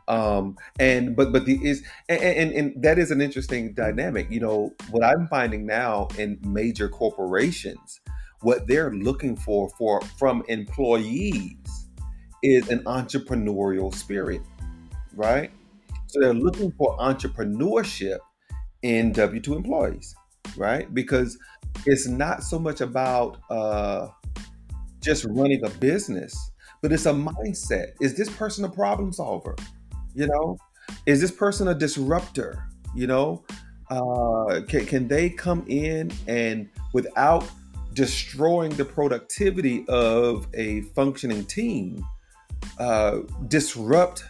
um 0.07 0.55
and 0.79 1.15
but 1.15 1.31
but 1.31 1.45
the 1.45 1.59
is 1.65 1.83
and, 2.09 2.21
and, 2.21 2.51
and 2.51 2.83
that 2.83 2.99
is 2.99 3.11
an 3.11 3.21
interesting 3.21 3.73
dynamic 3.73 4.29
you 4.29 4.39
know 4.39 4.71
what 4.91 5.03
i'm 5.03 5.27
finding 5.27 5.65
now 5.65 6.07
in 6.17 6.38
major 6.43 6.88
corporations 6.88 8.01
what 8.41 8.67
they're 8.67 8.91
looking 8.91 9.35
for 9.35 9.69
for 9.77 9.99
from 10.19 10.43
employees 10.47 11.85
is 12.45 12.69
an 12.69 12.79
entrepreneurial 12.84 13.93
spirit, 13.93 14.41
right? 15.15 15.51
So 16.08 16.19
they're 16.19 16.34
looking 16.34 16.71
for 16.73 16.97
entrepreneurship 16.97 18.19
in 18.84 19.12
W 19.13 19.41
2 19.41 19.55
employees, 19.55 20.15
right? 20.55 20.93
Because 20.93 21.38
it's 21.86 22.08
not 22.08 22.43
so 22.43 22.60
much 22.60 22.81
about 22.81 23.38
uh, 23.49 24.08
just 25.01 25.25
running 25.25 25.65
a 25.65 25.69
business, 25.71 26.51
but 26.81 26.91
it's 26.91 27.05
a 27.05 27.13
mindset. 27.13 27.93
Is 27.99 28.15
this 28.15 28.29
person 28.29 28.63
a 28.63 28.69
problem 28.69 29.12
solver? 29.12 29.55
You 30.13 30.27
know, 30.27 30.58
is 31.05 31.19
this 31.19 31.31
person 31.31 31.67
a 31.67 31.73
disruptor? 31.73 32.63
You 32.95 33.08
know, 33.08 33.43
uh, 33.89 34.62
can, 34.67 34.86
can 34.86 35.08
they 35.08 35.29
come 35.29 35.65
in 35.67 36.12
and 36.27 36.69
without 36.93 37.49
destroying 37.93 38.71
the 38.71 38.86
productivity 38.86 39.86
of 39.88 40.47
a 40.53 40.81
functioning 40.81 41.45
team, 41.45 42.05
uh, 42.80 43.19
disrupt 43.47 44.23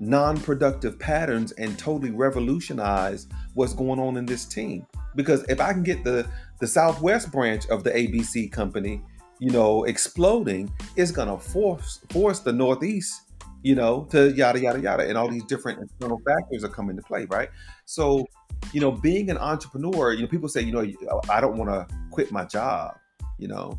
non-productive 0.00 0.98
patterns 0.98 1.52
and 1.52 1.76
totally 1.78 2.10
revolutionize 2.10 3.26
what's 3.54 3.74
going 3.74 3.98
on 3.98 4.16
in 4.16 4.24
this 4.24 4.44
team. 4.44 4.86
Because 5.16 5.44
if 5.48 5.60
i 5.60 5.72
can 5.72 5.82
get 5.82 6.04
the 6.04 6.28
the 6.60 6.66
southwest 6.66 7.32
branch 7.32 7.66
of 7.68 7.82
the 7.82 7.90
abc 7.90 8.52
company 8.52 9.02
you 9.40 9.50
know 9.50 9.84
exploding 9.84 10.72
it's 10.96 11.10
going 11.10 11.28
to 11.28 11.38
force 11.38 12.00
force 12.10 12.40
the 12.40 12.52
northeast 12.52 13.22
you 13.62 13.74
know 13.74 14.06
to 14.10 14.32
yada 14.32 14.60
yada 14.60 14.80
yada 14.80 15.08
and 15.08 15.18
all 15.18 15.28
these 15.28 15.44
different 15.44 15.82
external 15.82 16.20
factors 16.26 16.62
are 16.62 16.68
coming 16.68 16.96
to 16.96 17.02
play 17.02 17.24
right? 17.26 17.48
So 17.84 18.26
you 18.72 18.80
know 18.80 18.92
being 18.92 19.30
an 19.30 19.38
entrepreneur 19.38 20.12
you 20.12 20.22
know 20.22 20.28
people 20.28 20.48
say 20.48 20.60
you 20.60 20.72
know 20.72 20.86
i 21.28 21.40
don't 21.40 21.56
want 21.56 21.70
to 21.70 21.94
quit 22.10 22.30
my 22.30 22.44
job 22.44 22.96
you 23.38 23.48
know? 23.48 23.78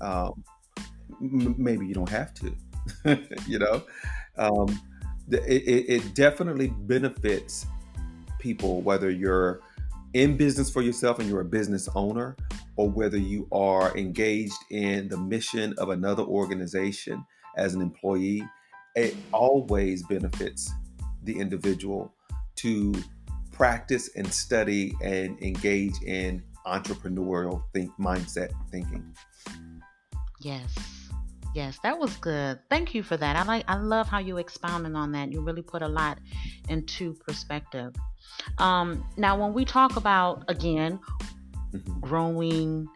Um, 0.00 0.44
m- 1.20 1.54
maybe 1.58 1.86
you 1.86 1.94
don't 1.94 2.08
have 2.08 2.32
to 2.34 2.54
you 3.46 3.58
know? 3.58 3.82
Um, 4.36 4.80
it, 5.30 5.84
it 5.88 6.14
definitely 6.14 6.68
benefits 6.68 7.66
people 8.38 8.80
whether 8.82 9.10
you're 9.10 9.60
in 10.14 10.36
business 10.36 10.70
for 10.70 10.82
yourself 10.82 11.18
and 11.18 11.28
you're 11.28 11.42
a 11.42 11.44
business 11.44 11.88
owner 11.94 12.36
or 12.76 12.88
whether 12.88 13.18
you 13.18 13.46
are 13.52 13.96
engaged 13.96 14.56
in 14.70 15.08
the 15.08 15.16
mission 15.16 15.74
of 15.78 15.90
another 15.90 16.22
organization 16.22 17.24
as 17.56 17.74
an 17.74 17.82
employee 17.82 18.42
it 18.96 19.14
always 19.32 20.02
benefits 20.04 20.72
the 21.24 21.38
individual 21.38 22.12
to 22.56 22.92
practice 23.52 24.10
and 24.16 24.32
study 24.32 24.94
and 25.02 25.40
engage 25.42 26.00
in 26.02 26.42
entrepreneurial 26.66 27.62
think 27.72 27.90
mindset 27.98 28.50
thinking. 28.70 29.14
Yes 30.40 30.99
yes 31.54 31.78
that 31.82 31.98
was 31.98 32.16
good. 32.16 32.58
Thank 32.68 32.94
you 32.94 33.02
for 33.02 33.16
that. 33.16 33.36
I 33.36 33.42
like 33.44 33.64
i 33.68 33.76
love 33.76 34.08
how 34.08 34.18
you 34.18 34.38
expounding 34.38 34.96
on 34.96 35.12
that. 35.12 35.32
You 35.32 35.42
really 35.42 35.62
put 35.62 35.82
a 35.82 35.88
lot 35.88 36.18
into 36.68 37.14
perspective. 37.14 37.94
Um, 38.58 39.04
now 39.16 39.40
when 39.40 39.52
we 39.52 39.64
talk 39.64 39.96
about 39.96 40.44
again 40.48 41.00
mm-hmm. 41.72 42.00
growing 42.00 42.86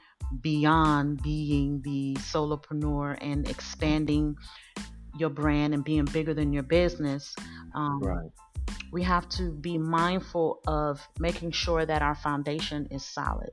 beyond 0.40 1.22
being 1.22 1.80
the 1.82 2.14
solopreneur 2.14 3.18
and 3.20 3.48
expanding 3.48 4.36
your 5.16 5.30
brand 5.30 5.74
and 5.74 5.84
being 5.84 6.04
bigger 6.06 6.34
than 6.34 6.52
your 6.52 6.62
business 6.62 7.34
um, 7.74 8.00
right. 8.02 8.30
we 8.92 9.02
have 9.02 9.28
to 9.28 9.52
be 9.52 9.78
mindful 9.78 10.60
of 10.66 11.06
making 11.18 11.50
sure 11.52 11.84
that 11.84 12.02
our 12.02 12.14
foundation 12.14 12.86
is 12.90 13.04
solid, 13.04 13.52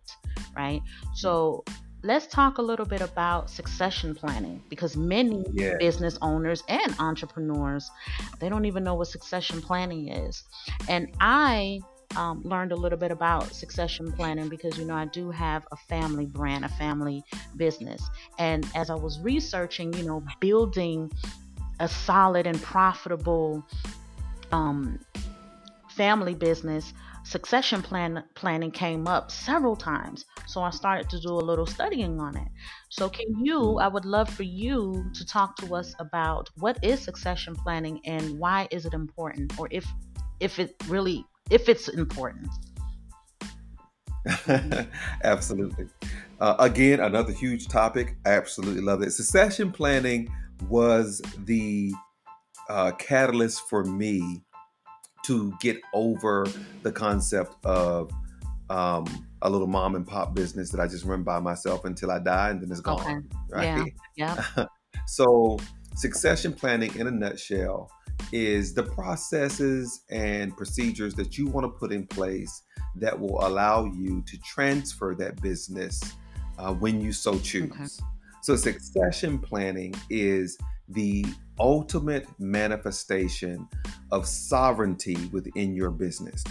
right? 0.56 0.82
So 1.14 1.64
let's 2.04 2.28
talk 2.28 2.58
a 2.58 2.62
little 2.62 2.86
bit 2.86 3.02
about 3.02 3.50
succession 3.50 4.16
planning 4.16 4.62
because 4.70 4.98
many 4.98 5.46
yeah. 5.54 5.76
business 5.80 6.18
owners 6.22 6.64
and 6.68 6.96
entrepreneurs 7.00 7.90
they 8.40 8.50
don't 8.50 8.66
even 8.66 8.84
know 8.84 8.96
what 8.96 9.08
succession 9.08 9.62
planning 9.62 10.10
is 10.10 10.44
and 10.90 11.10
i 11.20 11.80
um, 12.18 12.42
learned 12.44 12.74
a 12.74 12.76
little 12.76 12.98
bit 12.98 13.12
about 13.12 13.54
succession 13.54 14.12
planning 14.12 14.50
because 14.50 14.78
you 14.78 14.86
know 14.86 14.96
i 14.96 15.06
do 15.06 15.32
have 15.32 15.66
a 15.72 15.78
family 15.78 16.26
brand 16.26 16.66
a 16.66 16.70
family 16.70 17.24
business 17.56 18.02
and 18.40 18.68
as 18.76 18.90
i 18.90 18.96
was 18.96 19.20
researching 19.22 19.94
you 19.94 20.04
know 20.04 20.24
building 20.40 21.10
a 21.80 21.88
solid 21.88 22.46
and 22.46 22.62
profitable 22.62 23.66
um, 24.52 25.00
family 25.90 26.34
business, 26.34 26.94
succession 27.24 27.82
plan 27.82 28.24
planning 28.36 28.72
came 28.72 29.08
up 29.08 29.32
several 29.32 29.76
times. 29.76 30.26
So 30.48 30.62
I 30.62 30.70
started 30.70 31.10
to 31.10 31.20
do 31.20 31.30
a 31.30 31.46
little 31.50 31.66
studying 31.66 32.20
on 32.20 32.36
it. 32.38 32.48
So 32.90 33.10
can 33.10 33.44
you, 33.44 33.78
I 33.78 33.88
would 33.88 34.06
love 34.06 34.30
for 34.30 34.44
you 34.44 35.10
to 35.14 35.26
talk 35.26 35.56
to 35.58 35.76
us 35.76 35.94
about 36.00 36.50
what 36.58 36.84
is 36.84 37.02
succession 37.02 37.56
planning 37.56 38.02
and 38.06 38.38
why 38.40 38.68
is 38.72 38.86
it 38.86 38.94
important 38.94 39.58
or 39.60 39.68
if 39.72 39.88
if 40.40 40.58
it 40.60 40.76
really 40.88 41.26
if 41.50 41.70
it's 41.70 41.88
important. 41.90 42.48
Absolutely. 45.24 45.88
Uh, 46.40 46.56
again, 46.60 47.00
another 47.00 47.34
huge 47.34 47.68
topic. 47.68 48.16
I 48.26 48.32
absolutely 48.32 48.82
love 48.82 49.02
it. 49.02 49.12
Succession 49.12 49.72
planning 49.72 50.32
was 50.70 51.22
the 51.46 51.94
uh, 52.70 52.92
catalyst 52.92 53.68
for 53.70 53.84
me 53.84 54.44
to 55.26 55.54
get 55.60 55.80
over 55.94 56.46
the 56.84 56.92
concept 56.92 57.56
of 57.66 58.12
um, 58.70 59.28
a 59.42 59.50
little 59.50 59.68
mom 59.68 59.96
and 59.96 60.08
pop 60.08 60.34
business 60.34 60.70
that 60.70 60.80
I 60.80 60.88
just 60.88 61.06
run 61.06 61.24
by 61.24 61.40
myself 61.40 61.86
until 61.86 62.12
I 62.12 62.20
die 62.20 62.50
and 62.50 62.62
then 62.62 62.72
it's 62.72 62.80
gone. 62.80 63.02
Okay. 63.02 63.20
Right. 63.50 63.94
Yeah. 64.16 64.44
yeah. 64.56 64.66
so, 65.08 65.60
succession 65.96 66.54
planning 66.54 66.96
in 66.96 67.08
a 67.08 67.12
nutshell 67.12 67.92
is 68.32 68.74
the 68.74 68.84
processes 68.84 70.04
and 70.10 70.56
procedures 70.56 71.14
that 71.16 71.38
you 71.38 71.48
want 71.48 71.66
to 71.66 71.70
put 71.70 71.92
in 71.92 72.08
place 72.08 72.64
that 72.96 73.20
will 73.20 73.46
allow 73.46 73.86
you 73.86 74.24
to 74.28 74.38
transfer 74.40 75.16
that 75.16 75.42
business 75.42 76.02
uh, 76.58 76.74
when 76.74 77.02
you 77.02 77.12
so 77.12 77.40
choose. 77.40 77.72
Okay. 77.72 78.08
So, 78.42 78.56
succession 78.56 79.38
planning 79.38 79.94
is 80.10 80.58
the 80.88 81.26
ultimate 81.62 82.28
manifestation 82.40 83.68
of 84.12 84.28
sovereignty 84.28 85.16
within 85.32 85.76
your 85.76 85.92
business. 85.92 86.44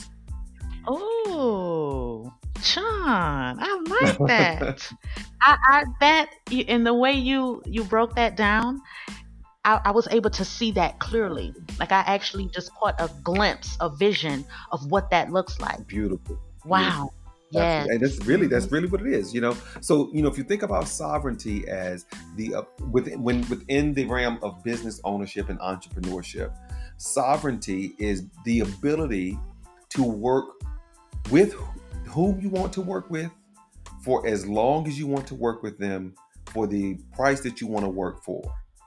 Oh, 0.86 2.32
John, 2.62 3.58
I 3.60 3.84
like 4.00 4.18
that. 4.28 4.88
I, 5.42 5.56
I 5.68 5.84
that 6.00 6.30
in 6.50 6.84
the 6.84 6.94
way 6.94 7.12
you 7.12 7.62
you 7.66 7.84
broke 7.84 8.14
that 8.14 8.36
down, 8.36 8.80
I, 9.64 9.80
I, 9.84 9.90
was 9.90 10.08
able 10.10 10.30
to 10.30 10.44
see 10.44 10.70
that 10.72 11.00
clearly. 11.00 11.52
Like 11.78 11.92
I 11.92 12.00
actually 12.00 12.46
just 12.46 12.72
caught 12.74 12.94
a 12.98 13.10
glimpse, 13.22 13.76
a 13.80 13.90
vision 13.90 14.44
of 14.72 14.90
what 14.90 15.10
that 15.10 15.30
looks 15.30 15.60
like. 15.60 15.86
Beautiful. 15.86 16.38
Wow. 16.64 17.10
Yeah. 17.52 17.84
And 17.88 18.00
that's 18.00 18.18
really 18.24 18.46
that's 18.46 18.70
really 18.70 18.86
what 18.86 19.00
it 19.00 19.12
is, 19.12 19.34
you 19.34 19.40
know. 19.40 19.56
So, 19.80 20.10
you 20.12 20.22
know, 20.22 20.28
if 20.28 20.38
you 20.38 20.44
think 20.44 20.62
about 20.62 20.86
sovereignty 20.86 21.68
as 21.68 22.06
the 22.36 22.54
uh, 22.54 22.62
within 22.90 23.22
when 23.22 23.40
within 23.48 23.92
the 23.92 24.06
realm 24.06 24.38
of 24.42 24.62
business 24.62 25.00
ownership 25.04 25.48
and 25.48 25.58
entrepreneurship, 25.60 26.56
sovereignty 26.96 27.94
is 27.98 28.24
the 28.44 28.60
ability 28.60 29.38
to 29.90 30.02
work 30.02 30.46
with 31.30 31.54
whom 32.06 32.40
you 32.40 32.48
want 32.48 32.72
to 32.74 32.80
work 32.80 33.10
with 33.10 33.30
for 34.02 34.26
as 34.26 34.46
long 34.46 34.86
as 34.86 34.98
you 34.98 35.06
want 35.06 35.26
to 35.26 35.34
work 35.34 35.62
with 35.62 35.78
them 35.78 36.14
for 36.52 36.66
the 36.66 36.96
price 37.14 37.40
that 37.40 37.60
you 37.60 37.66
want 37.66 37.84
to 37.84 37.90
work 37.90 38.22
for, 38.24 38.42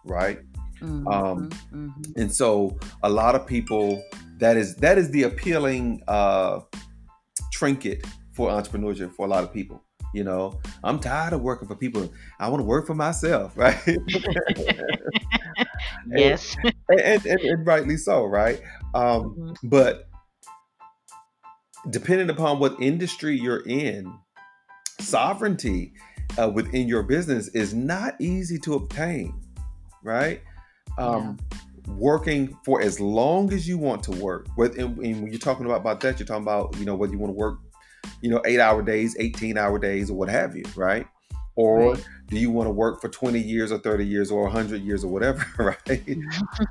right? 0.05 0.39
Mm-hmm, 0.81 1.07
um, 1.07 1.49
mm-hmm. 1.49 2.01
And 2.17 2.33
so, 2.33 2.77
a 3.03 3.09
lot 3.09 3.35
of 3.35 3.45
people 3.45 4.03
that 4.37 4.57
is 4.57 4.75
that 4.77 4.97
is 4.97 5.11
the 5.11 5.23
appealing 5.23 6.01
uh, 6.07 6.61
trinket 7.51 8.05
for 8.33 8.49
entrepreneurship 8.49 9.13
for 9.13 9.25
a 9.25 9.29
lot 9.29 9.43
of 9.43 9.53
people. 9.53 9.83
You 10.13 10.23
know, 10.23 10.59
I'm 10.83 10.99
tired 10.99 11.33
of 11.33 11.41
working 11.41 11.67
for 11.67 11.75
people. 11.75 12.11
I 12.39 12.47
want 12.49 12.59
to 12.59 12.65
work 12.65 12.85
for 12.85 12.93
myself, 12.93 13.53
right? 13.57 13.81
yes, 16.07 16.55
and, 16.63 16.99
and, 16.99 17.25
and, 17.25 17.39
and, 17.39 17.65
rightly 17.65 17.97
so, 17.97 18.25
right? 18.25 18.61
Um, 18.93 19.35
mm-hmm. 19.35 19.53
But 19.63 20.07
depending 21.89 22.29
upon 22.29 22.59
what 22.59 22.79
industry 22.79 23.39
you're 23.39 23.65
in, 23.65 24.13
sovereignty 24.99 25.93
uh, 26.39 26.49
within 26.49 26.87
your 26.87 27.03
business 27.03 27.47
is 27.49 27.73
not 27.73 28.15
easy 28.19 28.59
to 28.59 28.75
obtain, 28.75 29.33
right? 30.03 30.41
Um, 30.97 31.39
yeah 31.51 31.57
working 31.87 32.57
for 32.63 32.81
as 32.81 32.99
long 32.99 33.51
as 33.51 33.67
you 33.67 33.77
want 33.77 34.03
to 34.03 34.11
work. 34.11 34.47
and 34.57 34.97
when 34.97 35.27
you're 35.27 35.39
talking 35.39 35.65
about, 35.65 35.81
about 35.81 35.99
that, 36.01 36.19
you're 36.19 36.25
talking 36.25 36.43
about, 36.43 36.75
you 36.77 36.85
know, 36.85 36.95
whether 36.95 37.11
you 37.11 37.19
want 37.19 37.31
to 37.31 37.37
work 37.37 37.59
you 38.23 38.29
know, 38.29 38.41
eight 38.45 38.61
hour 38.61 38.81
days, 38.81 39.17
18 39.19 39.57
hour 39.57 39.77
days, 39.77 40.09
or 40.09 40.13
what 40.13 40.29
have 40.29 40.55
you, 40.55 40.63
right? 40.77 41.05
Or 41.57 41.91
right. 41.91 42.07
do 42.29 42.37
you 42.39 42.49
want 42.49 42.67
to 42.67 42.71
work 42.71 43.01
for 43.01 43.09
20 43.09 43.37
years 43.37 43.69
or 43.69 43.79
30 43.79 44.07
years 44.07 44.31
or 44.31 44.43
100 44.43 44.81
years 44.81 45.03
or 45.03 45.09
whatever, 45.09 45.45
right? 45.89 46.07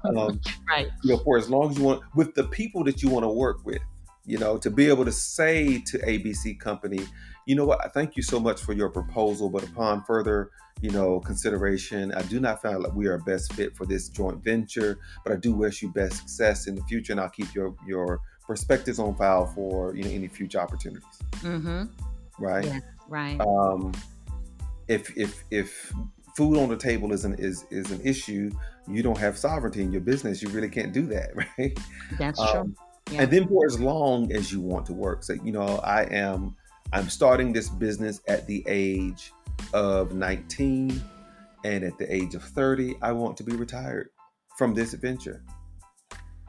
um, 0.16 0.40
right. 0.66 0.88
You 1.04 1.12
know, 1.12 1.18
for 1.18 1.36
as 1.36 1.50
long 1.50 1.70
as 1.70 1.76
you 1.76 1.84
want, 1.84 2.02
with 2.14 2.34
the 2.34 2.44
people 2.44 2.82
that 2.84 3.02
you 3.02 3.10
want 3.10 3.24
to 3.24 3.28
work 3.28 3.66
with, 3.66 3.82
you 4.24 4.38
know, 4.38 4.56
to 4.56 4.70
be 4.70 4.88
able 4.88 5.04
to 5.04 5.12
say 5.12 5.78
to 5.88 5.98
ABC 5.98 6.58
Company, 6.58 7.00
you 7.46 7.54
know 7.54 7.66
what, 7.66 7.92
thank 7.92 8.16
you 8.16 8.22
so 8.22 8.40
much 8.40 8.62
for 8.62 8.72
your 8.72 8.88
proposal, 8.88 9.50
but 9.50 9.62
upon 9.62 10.04
further, 10.04 10.50
you 10.80 10.90
know, 10.90 11.20
consideration, 11.20 12.14
I 12.14 12.22
do 12.22 12.40
not 12.40 12.62
feel 12.62 12.80
like 12.80 12.94
we 12.94 13.08
are 13.08 13.18
best 13.18 13.52
fit 13.52 13.76
for 13.76 13.84
this 13.84 14.08
joint 14.08 14.42
venture, 14.42 14.98
but 15.22 15.34
I 15.34 15.36
do 15.36 15.52
wish 15.52 15.82
you 15.82 15.92
best 15.92 16.16
success 16.16 16.66
in 16.66 16.76
the 16.76 16.82
future, 16.84 17.12
and 17.12 17.20
I'll 17.20 17.28
keep 17.28 17.54
your 17.54 17.74
your 17.86 18.20
perspectives 18.46 18.98
on 18.98 19.14
file 19.14 19.46
for 19.46 19.94
you 19.94 20.04
know 20.04 20.10
any 20.10 20.28
future 20.28 20.60
opportunities. 20.60 21.18
Mm-hmm. 21.40 21.84
Right. 22.38 22.64
Yeah, 22.64 22.80
right. 23.08 23.40
Um, 23.40 23.92
if 24.88 25.16
if 25.16 25.44
if 25.50 25.92
food 26.36 26.58
on 26.58 26.68
the 26.68 26.76
table 26.76 27.12
is 27.12 27.24
an 27.24 27.34
is 27.38 27.64
is 27.70 27.90
an 27.90 28.00
issue, 28.04 28.50
you 28.88 29.02
don't 29.02 29.18
have 29.18 29.38
sovereignty 29.38 29.82
in 29.82 29.92
your 29.92 30.00
business. 30.00 30.42
You 30.42 30.48
really 30.48 30.68
can't 30.68 30.92
do 30.92 31.06
that, 31.06 31.30
right? 31.58 31.78
That's 32.18 32.40
um, 32.40 32.48
true. 32.52 32.74
Yeah. 33.10 33.22
And 33.22 33.30
then 33.30 33.48
for 33.48 33.66
as 33.66 33.80
long 33.80 34.32
as 34.32 34.52
you 34.52 34.60
want 34.60 34.86
to 34.86 34.92
work, 34.92 35.22
so 35.24 35.34
you 35.34 35.52
know, 35.52 35.80
I 35.84 36.04
am 36.04 36.56
I'm 36.92 37.08
starting 37.08 37.52
this 37.52 37.68
business 37.68 38.20
at 38.28 38.46
the 38.46 38.62
age 38.66 39.32
of 39.72 40.14
19, 40.14 41.02
and 41.64 41.84
at 41.84 41.98
the 41.98 42.12
age 42.12 42.34
of 42.34 42.42
30, 42.42 42.96
I 43.02 43.12
want 43.12 43.36
to 43.38 43.44
be 43.44 43.54
retired 43.54 44.10
from 44.56 44.74
this 44.74 44.92
adventure. 44.92 45.42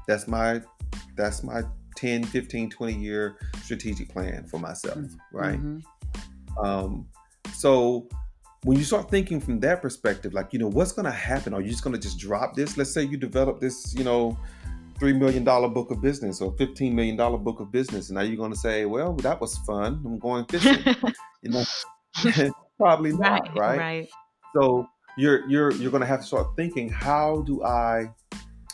That's 0.07 0.27
my 0.27 0.61
that's 1.15 1.43
my 1.43 1.63
10, 1.95 2.23
15, 2.23 2.69
20 2.69 2.93
year 2.93 3.37
strategic 3.61 4.09
plan 4.09 4.45
for 4.45 4.59
myself, 4.59 4.97
mm-hmm. 4.97 5.37
right? 5.37 5.59
Mm-hmm. 5.59 6.65
Um, 6.65 7.07
so 7.53 8.07
when 8.63 8.77
you 8.77 8.83
start 8.83 9.09
thinking 9.09 9.39
from 9.39 9.59
that 9.61 9.81
perspective, 9.81 10.33
like, 10.33 10.53
you 10.53 10.59
know, 10.59 10.69
what's 10.69 10.91
going 10.91 11.05
to 11.05 11.11
happen? 11.11 11.53
Are 11.53 11.61
you 11.61 11.69
just 11.69 11.83
going 11.83 11.93
to 11.93 11.99
just 11.99 12.17
drop 12.17 12.55
this? 12.55 12.77
Let's 12.77 12.93
say 12.93 13.03
you 13.03 13.17
develop 13.17 13.59
this, 13.59 13.93
you 13.95 14.03
know, 14.03 14.37
$3 14.99 15.17
million 15.17 15.43
book 15.43 15.91
of 15.91 16.01
business 16.01 16.39
or 16.41 16.53
$15 16.55 16.93
million 16.93 17.17
book 17.17 17.59
of 17.59 17.71
business. 17.71 18.09
And 18.09 18.15
now 18.15 18.21
you're 18.21 18.37
going 18.37 18.53
to 18.53 18.57
say, 18.57 18.85
well, 18.85 19.13
that 19.17 19.41
was 19.41 19.57
fun. 19.59 20.01
I'm 20.05 20.17
going 20.17 20.45
fishing. 20.45 20.79
you 21.41 21.51
know, 21.51 21.63
probably 22.77 23.11
not, 23.11 23.49
right, 23.49 23.57
right? 23.57 23.77
Right. 23.77 24.09
So 24.55 24.87
you're, 25.17 25.47
you're, 25.49 25.71
you're 25.73 25.91
going 25.91 26.01
to 26.01 26.07
have 26.07 26.21
to 26.21 26.25
start 26.25 26.55
thinking, 26.55 26.87
how 26.89 27.41
do 27.41 27.63
I 27.63 28.05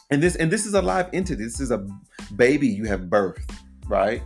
and 0.09 0.23
this 0.23 0.35
and 0.35 0.51
this 0.51 0.65
is 0.65 0.73
a 0.73 0.81
live 0.81 1.09
entity. 1.13 1.43
This 1.43 1.59
is 1.59 1.71
a 1.71 1.87
baby 2.35 2.67
you 2.67 2.85
have 2.85 3.01
birthed, 3.01 3.51
right? 3.87 4.23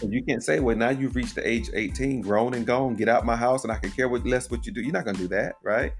And 0.00 0.12
you 0.12 0.24
can't 0.24 0.42
say, 0.42 0.58
well, 0.58 0.76
now 0.76 0.90
you've 0.90 1.14
reached 1.14 1.34
the 1.34 1.46
age 1.46 1.70
18, 1.72 2.22
grown 2.22 2.54
and 2.54 2.66
gone, 2.66 2.96
get 2.96 3.08
out 3.08 3.24
my 3.24 3.36
house, 3.36 3.62
and 3.62 3.72
I 3.72 3.76
can 3.76 3.90
care 3.90 4.08
what 4.08 4.26
less 4.26 4.50
what 4.50 4.66
you 4.66 4.72
do. 4.72 4.80
You're 4.80 4.92
not 4.92 5.04
gonna 5.04 5.18
do 5.18 5.28
that, 5.28 5.54
right? 5.62 5.92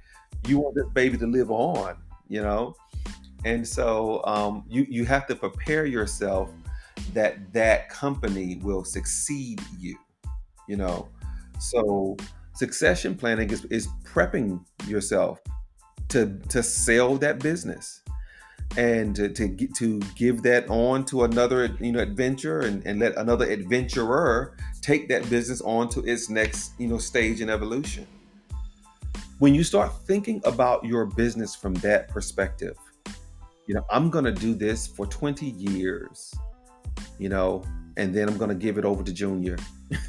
You 0.47 0.59
want 0.59 0.75
this 0.75 0.87
baby 0.93 1.19
to 1.19 1.27
live 1.27 1.51
on, 1.51 1.97
you 2.29 2.43
know. 2.43 2.75
And 3.45 3.67
so 3.67 4.25
um, 4.25 4.65
you 4.69 4.87
you 4.89 5.05
have 5.05 5.27
to 5.29 5.37
prepare 5.37 5.87
yourself 5.87 6.51
that 7.13 7.53
that 7.53 7.89
company 7.91 8.59
will 8.63 8.85
succeed 8.85 9.61
you, 9.79 9.97
you 10.69 10.77
know. 10.77 11.09
So 11.61 12.17
succession 12.55 13.15
planning 13.15 13.51
is, 13.51 13.65
is 13.67 13.89
prepping 14.05 14.65
yourself 14.89 15.41
to 16.09 16.39
to 16.49 16.63
sell 16.63 17.17
that 17.19 17.39
business 17.39 18.02
and 18.77 19.15
to, 19.17 19.29
to 19.29 19.49
get 19.49 19.75
to 19.75 19.99
give 20.17 20.43
that 20.43 20.69
on 20.69 21.05
to 21.07 21.25
another 21.25 21.77
you 21.81 21.93
know 21.93 22.01
adventure 22.01 22.61
and, 22.61 22.85
and 22.87 23.01
let 23.01 23.17
another 23.17 23.51
adventurer 23.51 24.57
take 24.81 25.09
that 25.09 25.29
business 25.29 25.61
on 25.63 25.89
to 25.89 26.01
its 26.01 26.29
next 26.29 26.73
you 26.79 26.89
know 26.89 26.99
stage 26.99 27.41
in 27.41 27.51
evolution. 27.51 28.07
When 29.39 29.55
you 29.55 29.65
start 29.65 29.93
thinking 30.07 30.41
about 30.45 30.85
your 30.85 31.05
business 31.07 31.55
from 31.55 31.75
that 31.75 32.09
perspective 32.09 32.77
you 33.67 33.75
know 33.75 33.85
i'm 33.91 34.11
going 34.11 34.25
to 34.25 34.33
do 34.33 34.55
this 34.55 34.87
for 34.87 35.07
20 35.07 35.47
years 35.47 36.35
you 37.19 37.29
know 37.29 37.63
and 37.97 38.15
then 38.15 38.29
i'm 38.29 38.37
going 38.37 38.49
to 38.49 38.55
give 38.55 38.79
it 38.79 38.85
over 38.85 39.03
to 39.03 39.13
junior. 39.13 39.57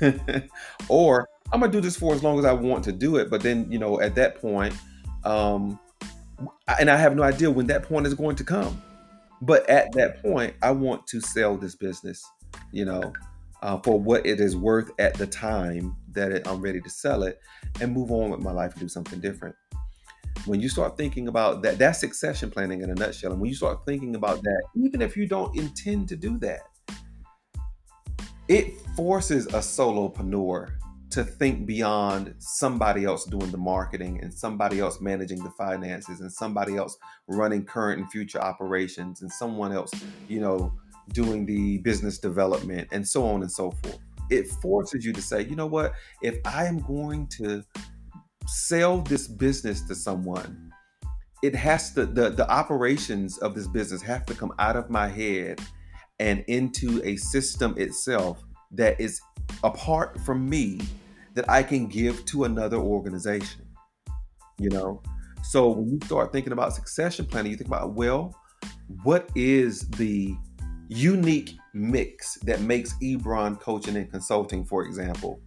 Or 0.90 1.28
i'm 1.52 1.60
going 1.60 1.72
to 1.72 1.78
do 1.78 1.82
this 1.82 1.96
for 1.96 2.14
as 2.14 2.24
long 2.24 2.40
as 2.40 2.46
i 2.46 2.54
want 2.54 2.84
to 2.86 2.92
do 2.92 3.18
it 3.18 3.30
but 3.30 3.42
then 3.42 3.72
you 3.72 3.80
know 3.80 4.02
at 4.02 4.16
that 4.16 4.42
point 4.42 4.74
um 5.24 5.80
and 6.80 6.90
I 6.90 6.98
have 6.98 7.16
no 7.16 7.24
idea 7.24 7.50
when 7.52 7.68
that 7.68 7.84
point 7.84 8.08
is 8.08 8.14
going 8.14 8.36
to 8.38 8.44
come. 8.44 8.82
But 9.42 9.70
at 9.70 9.92
that 9.94 10.22
point, 10.22 10.56
I 10.62 10.72
want 10.72 11.06
to 11.08 11.20
sell 11.20 11.58
this 11.58 11.76
business, 11.76 12.24
you 12.72 12.86
know, 12.86 13.14
uh, 13.62 13.78
for 13.80 14.00
what 14.00 14.26
it 14.26 14.40
is 14.40 14.56
worth 14.56 14.92
at 15.00 15.16
the 15.16 15.28
time 15.28 15.96
that 16.12 16.32
it, 16.32 16.48
I'm 16.48 16.62
ready 16.62 16.80
to 16.82 16.90
sell 16.90 17.24
it 17.24 17.40
and 17.82 17.92
move 17.92 18.12
on 18.12 18.30
with 18.30 18.42
my 18.42 18.52
life 18.52 18.74
and 18.74 18.82
do 18.82 18.88
something 18.88 19.20
different. 19.20 19.56
When 20.46 20.60
you 20.60 20.70
start 20.70 20.98
thinking 20.98 21.28
about 21.28 21.62
that, 21.64 21.78
that's 21.78 22.00
succession 22.00 22.52
planning 22.52 22.82
in 22.82 22.90
a 22.90 22.96
nutshell. 22.96 23.32
And 23.32 23.42
when 23.42 23.50
you 23.50 23.56
start 23.56 23.86
thinking 23.86 24.16
about 24.16 24.42
that, 24.44 24.64
even 24.76 25.02
if 25.02 25.16
you 25.16 25.28
don't 25.28 25.58
intend 25.58 26.10
to 26.10 26.16
do 26.16 26.38
that, 26.40 26.62
it 28.48 28.74
forces 28.96 29.48
a 29.48 29.60
solopreneur 29.60 30.74
to 31.14 31.24
think 31.24 31.68
beyond 31.68 32.34
somebody 32.40 33.06
else 33.06 33.26
doing 33.26 33.52
the 33.52 33.58
marketing 33.58 34.20
and 34.24 34.34
somebody 34.34 34.80
else 34.80 35.00
managing 35.00 35.44
the 35.44 35.52
finances 35.52 36.22
and 36.22 36.32
somebody 36.32 36.76
else 36.76 36.98
running 37.28 37.64
current 37.64 38.02
and 38.02 38.12
future 38.12 38.42
operations 38.42 39.22
and 39.22 39.32
someone 39.32 39.72
else, 39.72 39.92
you 40.28 40.42
know, 40.42 40.74
doing 41.10 41.46
the 41.46 41.78
business 41.80 42.18
development 42.18 42.88
and 42.92 43.08
so 43.08 43.28
on 43.28 43.44
and 43.44 43.52
so 43.52 43.70
forth. 43.70 44.00
It 44.32 44.48
forces 44.60 45.06
you 45.06 45.14
to 45.14 45.22
say, 45.22 45.44
you 45.44 45.56
know 45.56 45.68
what, 45.68 45.94
if 46.24 46.38
I 46.46 46.66
am 46.66 46.80
going 46.80 47.28
to 47.38 47.64
sell 48.48 49.02
this 49.02 49.28
business 49.28 49.82
to 49.82 49.94
someone, 49.94 50.72
it 51.44 51.54
has 51.54 51.94
to 51.94 52.08
the, 52.08 52.32
the 52.32 52.50
operations 52.50 53.38
of 53.38 53.54
this 53.54 53.68
business 53.68 54.02
have 54.02 54.26
to 54.26 54.34
come 54.34 54.52
out 54.58 54.76
of 54.76 54.90
my 54.90 55.10
head 55.10 55.62
and 56.18 56.44
into 56.48 57.04
a 57.04 57.18
system 57.18 57.76
itself 57.78 58.44
that 58.72 59.00
is 59.00 59.22
apart 59.64 60.20
from 60.22 60.50
me 60.50 60.80
that 61.34 61.50
I 61.50 61.64
can 61.64 61.88
give 61.88 62.26
to 62.26 62.44
another 62.44 62.78
organization. 62.78 63.66
You 64.60 64.70
know? 64.70 65.02
So 65.44 65.70
when 65.70 65.90
you 65.90 66.00
start 66.06 66.32
thinking 66.32 66.54
about 66.54 66.74
succession 66.74 67.26
planning, 67.26 67.52
you 67.52 67.58
think 67.58 67.68
about, 67.68 67.94
well, 67.94 68.36
what 69.04 69.30
is 69.36 69.90
the 69.90 70.36
unique 70.88 71.58
mix 71.74 72.36
that 72.44 72.62
makes 72.62 72.94
Ebron 73.02 73.60
coaching 73.60 73.96
and 73.98 74.10
consulting, 74.10 74.64
for 74.64 74.84
example, 74.84 75.42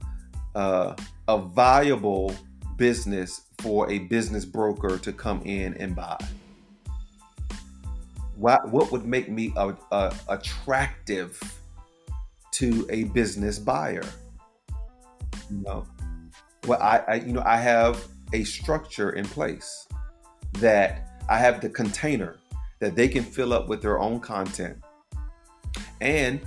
uh, 0.54 0.94
a 1.28 1.38
viable 1.38 2.34
business 2.76 3.42
for 3.58 3.90
a 3.90 4.00
business 4.00 4.44
broker 4.44 4.98
to 4.98 5.12
come 5.12 5.40
in 5.44 5.74
and 5.74 5.94
buy? 5.96 6.18
What, 8.36 8.68
what 8.68 8.92
would 8.92 9.06
make 9.06 9.30
me 9.30 9.52
a, 9.56 9.74
a, 9.92 10.14
attractive 10.28 11.40
to 12.52 12.86
a 12.90 13.04
business 13.04 13.58
buyer? 13.58 14.04
You 15.50 15.62
know, 15.62 15.86
well, 16.66 16.80
I, 16.82 17.02
I 17.08 17.14
you 17.16 17.32
know 17.32 17.42
I 17.44 17.56
have 17.56 18.04
a 18.32 18.44
structure 18.44 19.10
in 19.10 19.24
place 19.24 19.86
that 20.54 21.22
I 21.28 21.38
have 21.38 21.60
the 21.60 21.68
container 21.68 22.36
that 22.80 22.94
they 22.94 23.08
can 23.08 23.22
fill 23.22 23.52
up 23.52 23.68
with 23.68 23.82
their 23.82 23.98
own 23.98 24.20
content, 24.20 24.78
and 26.00 26.40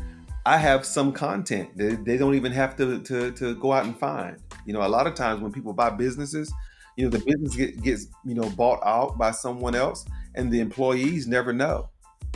I 0.46 0.58
have 0.58 0.86
some 0.86 1.12
content 1.12 1.78
that 1.78 2.06
they 2.06 2.18
don't 2.18 2.36
even 2.36 2.52
have 2.52 2.76
to 2.78 3.00
to, 3.02 3.32
to 3.32 3.56
go 3.56 3.72
out 3.72 3.86
and 3.86 3.98
find. 3.98 4.38
You 4.66 4.74
know, 4.74 4.86
a 4.86 4.90
lot 4.90 5.08
of 5.08 5.16
times 5.16 5.42
when 5.42 5.52
people 5.52 5.74
buy 5.74 5.90
businesses, 5.90 6.54
you 6.96 7.06
know, 7.06 7.10
the 7.10 7.20
business 7.20 7.56
get, 7.56 7.82
gets 7.82 8.08
you 8.26 8.36
know 8.36 8.50
bought 8.52 8.80
out 8.84 9.18
by 9.18 9.32
someone 9.32 9.76
else, 9.76 10.06
and 10.36 10.52
the 10.52 10.60
employees 10.60 11.28
never 11.28 11.54
know. 11.54 11.90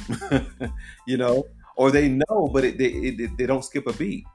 you 1.08 1.18
know, 1.18 1.44
or 1.76 1.92
they 1.92 2.10
know, 2.10 2.50
but 2.54 2.64
it, 2.64 2.78
they 2.78 2.86
it, 2.86 3.38
they 3.38 3.46
don't 3.46 3.64
skip 3.66 3.88
a 3.88 3.94
beat. 3.94 4.26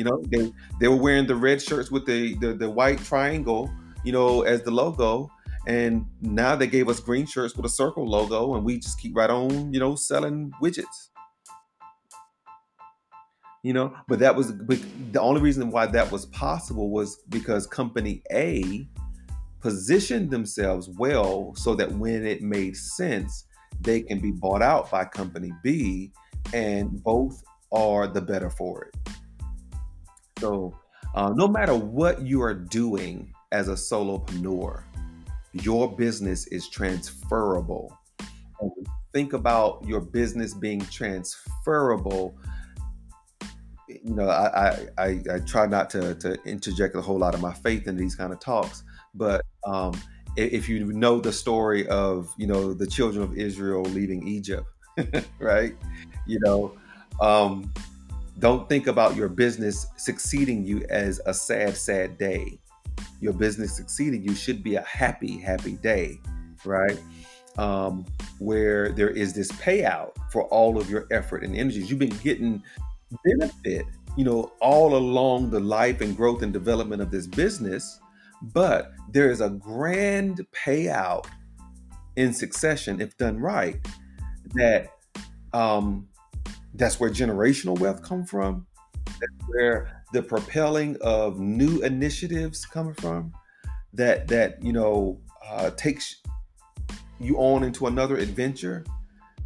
You 0.00 0.04
know, 0.04 0.22
they 0.28 0.50
they 0.80 0.88
were 0.88 0.96
wearing 0.96 1.26
the 1.26 1.36
red 1.36 1.60
shirts 1.60 1.90
with 1.90 2.06
the, 2.06 2.34
the 2.36 2.54
the 2.54 2.70
white 2.70 3.04
triangle, 3.04 3.70
you 4.02 4.12
know, 4.12 4.40
as 4.40 4.62
the 4.62 4.70
logo. 4.70 5.30
And 5.66 6.06
now 6.22 6.56
they 6.56 6.66
gave 6.66 6.88
us 6.88 7.00
green 7.00 7.26
shirts 7.26 7.54
with 7.54 7.66
a 7.66 7.68
circle 7.68 8.08
logo, 8.08 8.54
and 8.54 8.64
we 8.64 8.78
just 8.78 8.98
keep 8.98 9.14
right 9.14 9.28
on, 9.28 9.74
you 9.74 9.78
know, 9.78 9.96
selling 9.96 10.52
widgets. 10.62 11.10
You 13.62 13.74
know, 13.74 13.94
but 14.08 14.20
that 14.20 14.34
was 14.34 14.52
but 14.52 14.78
the 15.12 15.20
only 15.20 15.42
reason 15.42 15.70
why 15.70 15.84
that 15.84 16.10
was 16.10 16.24
possible 16.24 16.88
was 16.88 17.22
because 17.28 17.66
company 17.66 18.22
A 18.32 18.88
positioned 19.60 20.30
themselves 20.30 20.88
well 20.98 21.54
so 21.56 21.74
that 21.74 21.92
when 21.92 22.24
it 22.24 22.40
made 22.40 22.74
sense, 22.74 23.44
they 23.82 24.00
can 24.00 24.18
be 24.18 24.30
bought 24.30 24.62
out 24.62 24.90
by 24.90 25.04
company 25.04 25.52
B, 25.62 26.10
and 26.54 27.04
both 27.04 27.42
are 27.70 28.06
the 28.06 28.22
better 28.22 28.48
for 28.48 28.84
it. 28.86 29.19
So, 30.40 30.74
uh, 31.14 31.32
no 31.34 31.46
matter 31.46 31.74
what 31.74 32.22
you 32.22 32.42
are 32.42 32.54
doing 32.54 33.32
as 33.52 33.68
a 33.68 33.72
solopreneur, 33.72 34.82
your 35.52 35.94
business 35.96 36.46
is 36.48 36.68
transferable. 36.68 37.96
Think 39.12 39.32
about 39.32 39.84
your 39.86 40.00
business 40.00 40.54
being 40.54 40.80
transferable. 40.80 42.38
You 43.88 44.14
know, 44.14 44.28
I, 44.28 44.86
I, 44.98 45.20
I, 45.30 45.38
try 45.40 45.66
not 45.66 45.90
to, 45.90 46.14
to 46.14 46.38
interject 46.44 46.94
a 46.94 47.00
whole 47.00 47.18
lot 47.18 47.34
of 47.34 47.40
my 47.40 47.52
faith 47.52 47.88
in 47.88 47.96
these 47.96 48.14
kind 48.14 48.32
of 48.32 48.38
talks, 48.38 48.84
but 49.14 49.44
um, 49.64 50.00
if 50.36 50.68
you 50.68 50.92
know 50.92 51.20
the 51.20 51.32
story 51.32 51.88
of, 51.88 52.32
you 52.38 52.46
know, 52.46 52.72
the 52.72 52.86
children 52.86 53.24
of 53.24 53.36
Israel 53.36 53.82
leaving 53.82 54.28
Egypt, 54.28 54.66
right? 55.40 55.74
You 56.26 56.38
know, 56.40 56.78
um, 57.20 57.72
don't 58.40 58.68
think 58.68 58.86
about 58.86 59.16
your 59.16 59.28
business 59.28 59.86
succeeding 59.96 60.66
you 60.66 60.84
as 60.88 61.20
a 61.26 61.34
sad, 61.34 61.76
sad 61.76 62.18
day. 62.18 62.58
Your 63.20 63.34
business 63.34 63.76
succeeding 63.76 64.22
you 64.22 64.34
should 64.34 64.62
be 64.62 64.76
a 64.76 64.82
happy, 64.82 65.38
happy 65.38 65.74
day, 65.76 66.18
right? 66.64 66.98
Um, 67.58 68.06
where 68.38 68.90
there 68.92 69.10
is 69.10 69.34
this 69.34 69.52
payout 69.52 70.12
for 70.32 70.44
all 70.44 70.80
of 70.80 70.88
your 70.88 71.06
effort 71.10 71.44
and 71.44 71.54
energies. 71.54 71.90
You've 71.90 71.98
been 71.98 72.16
getting 72.22 72.62
benefit, 73.24 73.84
you 74.16 74.24
know, 74.24 74.52
all 74.60 74.96
along 74.96 75.50
the 75.50 75.60
life 75.60 76.00
and 76.00 76.16
growth 76.16 76.42
and 76.42 76.52
development 76.52 77.02
of 77.02 77.10
this 77.10 77.26
business, 77.26 78.00
but 78.42 78.92
there 79.12 79.30
is 79.30 79.42
a 79.42 79.50
grand 79.50 80.46
payout 80.52 81.26
in 82.16 82.32
succession 82.32 83.00
if 83.00 83.16
done 83.18 83.38
right 83.38 83.78
that 84.54 84.88
um, 85.52 86.08
that's 86.74 87.00
where 87.00 87.10
generational 87.10 87.78
wealth 87.78 88.02
come 88.02 88.24
from. 88.24 88.66
That's 89.06 89.48
where 89.48 90.02
the 90.12 90.22
propelling 90.22 90.96
of 91.00 91.38
new 91.38 91.82
initiatives 91.82 92.64
coming 92.66 92.94
from. 92.94 93.32
That 93.92 94.28
that 94.28 94.62
you 94.62 94.72
know 94.72 95.20
uh, 95.44 95.70
takes 95.70 96.22
you 97.18 97.36
on 97.38 97.64
into 97.64 97.86
another 97.86 98.16
adventure. 98.16 98.84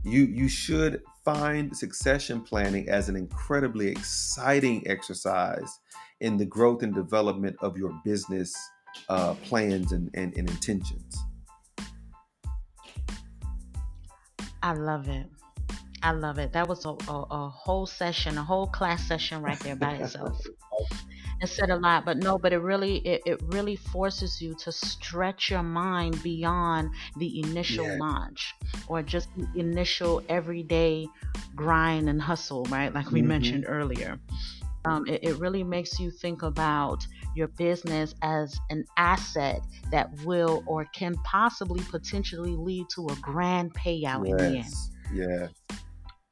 You 0.05 0.25
you 0.25 0.49
should 0.49 1.03
find 1.25 1.75
succession 1.75 2.43
planning 2.43 2.89
as 2.91 3.09
an 3.09 3.16
incredibly 3.16 3.89
exciting 3.89 4.87
exercise 4.87 5.81
in 6.20 6.37
the 6.37 6.45
growth 6.45 6.83
and 6.83 6.95
development 6.95 7.57
of 7.61 7.79
your 7.79 7.99
business 8.05 8.55
uh, 9.09 9.35
plans 9.35 9.93
and, 9.93 10.11
and, 10.14 10.37
and 10.37 10.49
intentions. 10.51 11.16
I 14.62 14.72
love 14.72 15.09
it. 15.09 15.27
I 16.05 16.12
love 16.12 16.38
it. 16.38 16.52
That 16.52 16.68
was 16.68 16.84
a, 16.84 16.90
a, 16.90 17.24
a, 17.30 17.48
whole 17.48 17.86
session, 17.86 18.36
a 18.36 18.44
whole 18.44 18.66
class 18.66 19.09
session 19.09 19.40
right 19.40 19.59
there 19.61 19.74
by 19.74 19.92
itself. 19.94 20.38
it 21.40 21.46
said 21.46 21.70
a 21.70 21.76
lot, 21.76 22.05
but 22.05 22.18
no, 22.18 22.36
but 22.36 22.52
it 22.52 22.59
really 22.59 22.98
it, 22.98 23.22
it 23.24 23.42
really 23.46 23.76
forces 23.76 24.38
you 24.38 24.55
to 24.57 24.70
stretch 24.70 25.50
your 25.50 25.62
mind 25.62 26.22
beyond 26.22 26.90
the 27.16 27.40
initial 27.40 27.86
yeah. 27.86 27.96
launch. 27.98 28.52
or 28.86 29.02
just 29.02 29.30
the 29.34 29.48
initial 29.59 30.20
everyday 30.28 31.07
grind 31.57 32.11
and 32.11 32.20
hustle, 32.20 32.64
right? 32.64 32.92
Like 32.92 33.11
we 33.11 33.22
Mhm. 33.22 33.26
mentioned 33.26 33.64
earlier. 33.66 34.20
Um, 34.84 35.07
it, 35.07 35.24
it 35.24 35.38
really 35.38 35.64
makes 35.64 35.98
you 35.98 36.11
think 36.11 36.42
about 36.42 37.07
your 37.34 37.48
business 37.48 38.14
as 38.20 38.55
an 38.68 38.84
asset 38.98 39.62
that 39.90 40.12
will 40.26 40.62
or 40.66 40.84
can 40.84 41.14
possibly 41.24 41.82
potentially 41.84 42.55
lead 42.55 42.86
to 42.94 43.07
a 43.07 43.16
grand 43.22 43.72
payout 43.72 44.28
in 44.28 44.36
the 44.36 44.44
end. 44.44 44.55
Yes. 44.57 44.90
Yeah. 45.11 45.48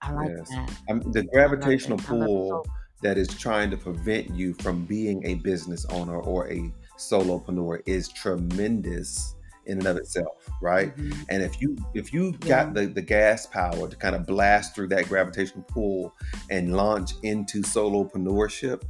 I 0.03 0.13
like 0.13 0.37
Yes. 0.37 0.49
that. 0.51 0.71
Um, 0.91 1.01
the 1.13 1.25
gravitational 1.33 1.99
it. 1.99 2.05
I 2.09 2.13
love 2.15 2.29
it 2.35 2.45
pull 2.49 2.67
that 3.03 3.19
is 3.19 3.29
trying 3.29 3.71
to 3.71 3.77
prevent 3.77 4.31
you 4.35 4.55
from 4.55 4.85
being 4.85 5.25
a 5.27 5.35
business 5.37 5.85
owner 5.87 6.21
or 6.21 6.51
a 6.51 6.73
solopreneur 6.99 7.81
is 7.87 8.09
tremendous 8.09 9.35
in 9.67 9.79
and 9.79 9.87
of 9.87 9.97
itself, 9.97 10.49
right? 10.61 10.97
Mhm. 10.97 11.27
And 11.29 11.43
if 11.43 11.61
you 11.61 11.77
if 11.95 12.13
you 12.13 12.33
Yeah. 12.43 12.65
got 12.65 12.75
the, 12.75 12.87
the 12.87 13.03
gas 13.03 13.47
power 13.47 13.89
to 13.89 13.97
kind 13.97 14.15
of 14.17 14.27
blast 14.27 14.75
through 14.75 14.89
that 14.89 15.09
gravitational 15.09 15.65
pull 15.65 16.13
and 16.51 16.77
launch 16.77 17.13
into 17.23 17.63
solopreneurship, 17.63 18.83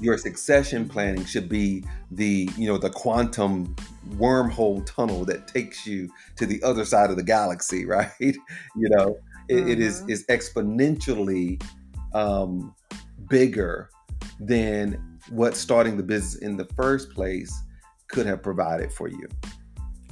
your 0.00 0.18
succession 0.18 0.88
planning 0.88 1.24
should 1.24 1.48
be 1.48 1.84
the 2.10 2.48
you 2.56 2.66
know 2.66 2.78
the 2.78 2.90
quantum 2.90 3.74
wormhole 4.10 4.84
tunnel 4.86 5.24
that 5.24 5.48
takes 5.48 5.86
you 5.86 6.10
to 6.36 6.46
the 6.46 6.62
other 6.62 6.84
side 6.84 7.10
of 7.10 7.16
the 7.16 7.22
galaxy, 7.22 7.84
right? 7.86 8.10
You 8.20 8.36
know, 8.90 9.16
it, 9.48 9.68
it 9.68 9.80
is 9.80 10.02
Mhm. 10.02 10.10
is 10.10 10.26
exponentially 10.26 11.62
um, 12.14 12.74
bigger 13.28 13.90
than 14.38 15.18
what 15.30 15.56
starting 15.56 15.96
the 15.96 16.02
business 16.02 16.36
in 16.42 16.56
the 16.56 16.66
first 16.76 17.10
place 17.10 17.52
could 18.08 18.26
have 18.26 18.42
provided 18.42 18.92
for 18.92 19.08
you. 19.08 19.26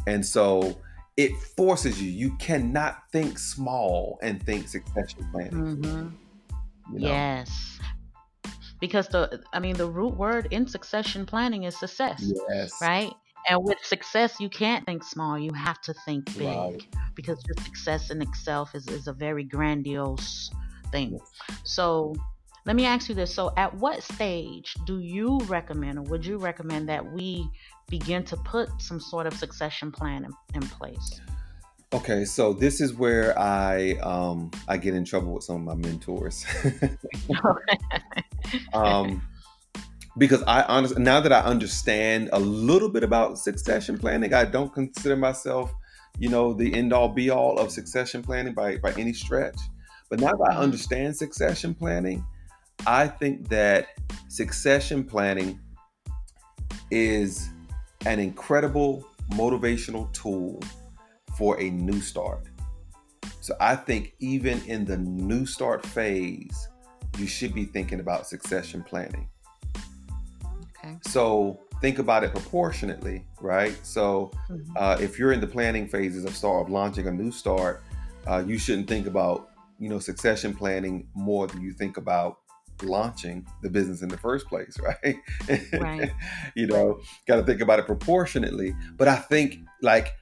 And 0.06 0.24
so 0.24 0.80
it 1.16 1.32
forces 1.56 2.02
you. 2.02 2.10
You 2.10 2.36
cannot 2.38 3.02
think 3.12 3.38
small 3.38 4.18
and 4.22 4.42
think 4.42 4.66
succession 4.68 5.28
planning. 5.30 5.76
Mhm. 5.76 6.12
You 6.92 6.98
know? 6.98 7.06
Yes. 7.06 7.78
Because 8.80 9.06
the 9.08 9.40
I 9.52 9.60
mean 9.60 9.76
the 9.76 9.88
root 9.88 10.16
word 10.16 10.48
in 10.50 10.66
succession 10.66 11.24
planning 11.24 11.62
is 11.64 11.78
success, 11.78 12.32
Yes. 12.48 12.72
right? 12.80 13.12
And 13.48 13.62
with 13.64 13.78
success 13.82 14.40
you 14.40 14.48
can't 14.48 14.84
think 14.86 15.02
small, 15.04 15.38
you 15.38 15.52
have 15.52 15.80
to 15.82 15.94
think 16.04 16.26
big 16.36 16.46
Right. 16.46 16.86
because 17.14 17.42
just 17.42 17.64
success 17.64 18.10
in 18.10 18.22
itself 18.22 18.74
is, 18.74 18.86
is 18.88 19.06
a 19.06 19.12
very 19.12 19.44
grandiose 19.44 20.50
thing. 20.90 21.18
So 21.64 22.14
let 22.64 22.76
me 22.76 22.84
ask 22.84 23.08
you 23.08 23.14
this. 23.14 23.34
So 23.34 23.52
at 23.56 23.74
what 23.74 24.02
stage 24.02 24.74
do 24.86 25.00
you 25.00 25.38
recommend 25.46 25.98
or 25.98 26.02
would 26.02 26.24
you 26.24 26.38
recommend 26.38 26.88
that 26.88 27.12
we 27.12 27.48
begin 27.88 28.24
to 28.24 28.36
put 28.36 28.68
some 28.80 29.00
sort 29.00 29.26
of 29.26 29.34
succession 29.34 29.90
plan 29.90 30.24
in, 30.24 30.32
in 30.54 30.62
place? 30.62 31.20
Okay, 31.94 32.24
so 32.24 32.54
this 32.54 32.80
is 32.80 32.94
where 32.94 33.38
I 33.38 33.92
um 34.02 34.50
I 34.66 34.78
get 34.78 34.94
in 34.94 35.04
trouble 35.04 35.34
with 35.34 35.44
some 35.44 35.56
of 35.56 35.62
my 35.62 35.74
mentors. 35.74 36.46
um 38.72 39.22
because 40.18 40.42
I 40.44 40.62
honestly 40.62 41.02
now 41.02 41.20
that 41.20 41.32
I 41.32 41.40
understand 41.40 42.30
a 42.32 42.38
little 42.38 42.88
bit 42.88 43.02
about 43.02 43.38
succession 43.38 43.98
planning, 43.98 44.34
I 44.34 44.44
don't 44.44 44.72
consider 44.72 45.16
myself, 45.16 45.72
you 46.18 46.28
know, 46.28 46.52
the 46.52 46.74
end 46.74 46.92
all 46.92 47.08
be 47.08 47.30
all 47.30 47.58
of 47.58 47.70
succession 47.70 48.22
planning 48.22 48.54
by 48.54 48.76
by 48.78 48.92
any 48.92 49.12
stretch. 49.12 49.58
But 50.10 50.20
now 50.20 50.32
that 50.32 50.50
I 50.52 50.54
Mhm. 50.56 50.62
understand 50.62 51.16
succession 51.16 51.74
planning, 51.74 52.24
I 52.86 53.08
think 53.08 53.48
that 53.48 53.88
succession 54.28 55.04
planning 55.04 55.58
is 56.90 57.48
an 58.04 58.18
incredible 58.18 59.06
motivational 59.30 60.12
tool 60.12 60.60
for 61.38 61.58
a 61.58 61.70
new 61.70 62.00
start. 62.02 62.48
So 63.40 63.54
I 63.60 63.76
think 63.76 64.14
even 64.20 64.62
in 64.66 64.84
the 64.84 64.98
new 64.98 65.46
start 65.46 65.86
phase, 65.86 66.68
you 67.18 67.26
should 67.26 67.54
be 67.54 67.64
thinking 67.64 68.00
about 68.00 68.26
succession 68.26 68.82
planning. 68.82 69.28
Okay. 70.84 70.98
So 71.02 71.60
think 71.80 71.98
about 71.98 72.24
it 72.24 72.32
proportionately, 72.32 73.24
right? 73.40 73.76
So 73.84 74.30
Mhm. 74.48 74.72
uh, 74.76 74.96
if 75.00 75.18
you're 75.18 75.32
in 75.32 75.40
the 75.40 75.46
planning 75.46 75.86
phases 75.86 76.24
of 76.24 76.36
start 76.36 76.66
of 76.66 76.70
launching 76.70 77.06
a 77.06 77.10
new 77.12 77.30
start, 77.30 77.82
uh, 78.26 78.44
you 78.46 78.58
shouldn't 78.58 78.88
think 78.88 79.06
about 79.06 79.50
you 79.78 79.88
know 79.88 79.98
succession 79.98 80.54
planning 80.54 81.08
more 81.14 81.46
than 81.48 81.60
you 81.60 81.72
think 81.72 81.96
about 81.96 82.38
launching 82.82 83.46
the 83.62 83.70
business 83.70 84.02
in 84.02 84.08
the 84.08 84.16
first 84.16 84.46
place, 84.46 84.78
right? 84.82 85.16
Right. 85.72 86.12
you 86.54 86.66
know, 86.66 87.00
got 87.26 87.36
to 87.36 87.42
think 87.42 87.60
about 87.60 87.78
it 87.78 87.86
proportionately. 87.86 88.74
But 88.96 89.08
I 89.08 89.16
think 89.16 89.58
like 89.82 90.12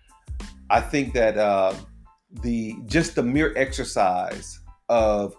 I 0.71 0.81
think 0.81 1.15
that 1.15 1.37
uh, 1.37 1.75
the 2.43 2.77
just 2.87 3.15
the 3.15 3.23
mere 3.23 3.53
exercise 3.57 4.61
of 4.89 5.35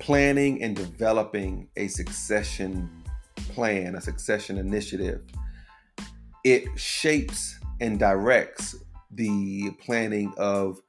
planning 0.00 0.62
and 0.62 0.76
developing 0.76 1.68
a 1.76 1.88
succession 1.88 2.90
plan, 3.36 3.94
a 3.94 4.00
succession 4.00 4.58
initiative, 4.58 5.22
it 6.44 6.64
shapes 6.76 7.58
and 7.80 7.98
directs 7.98 8.76
the 9.12 9.70
planning 9.84 10.32
of 10.36 10.80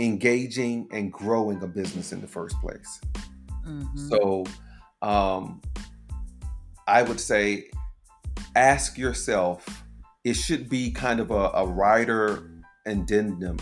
engaging 0.00 0.88
and 0.92 1.12
growing 1.12 1.62
a 1.62 1.66
business 1.66 2.12
in 2.12 2.20
the 2.20 2.26
first 2.26 2.56
place. 2.60 3.00
Mhm. 3.66 4.08
So, 4.08 4.44
um, 5.02 5.60
I 6.86 7.02
would 7.02 7.20
say 7.20 7.70
ask 8.56 8.96
yourself, 8.96 9.84
it 10.24 10.34
should 10.34 10.68
be 10.68 10.90
kind 10.90 11.20
of 11.20 11.30
a, 11.30 11.50
a 11.54 11.66
rider 11.66 12.50
addendum 12.86 13.58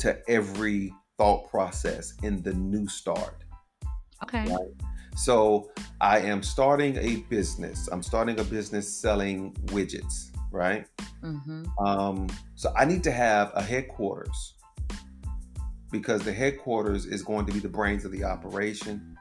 to 0.00 0.18
every 0.28 0.92
thought 1.18 1.48
process 1.50 2.14
in 2.22 2.42
the 2.42 2.52
new 2.52 2.86
start. 2.88 3.44
okay. 4.22 4.46
So, 5.14 5.70
I 6.00 6.18
am 6.20 6.42
starting 6.42 6.96
a 6.98 7.16
business. 7.28 7.88
I'm 7.90 8.02
starting 8.02 8.38
a 8.40 8.44
business 8.44 8.92
selling 8.92 9.52
widgets, 9.66 10.30
right? 10.50 10.86
hmm 11.22 11.64
Um, 11.84 12.28
so 12.54 12.72
I 12.76 12.84
need 12.84 13.02
to 13.04 13.10
have 13.10 13.52
a 13.54 13.62
headquarters 13.62 14.54
because 15.90 16.22
the 16.24 16.32
headquarters 16.32 17.06
is 17.06 17.22
going 17.22 17.46
to 17.46 17.52
be 17.52 17.60
the 17.60 17.68
brains 17.68 18.04
of 18.04 18.12
the 18.12 18.24
operation, 18.24 19.16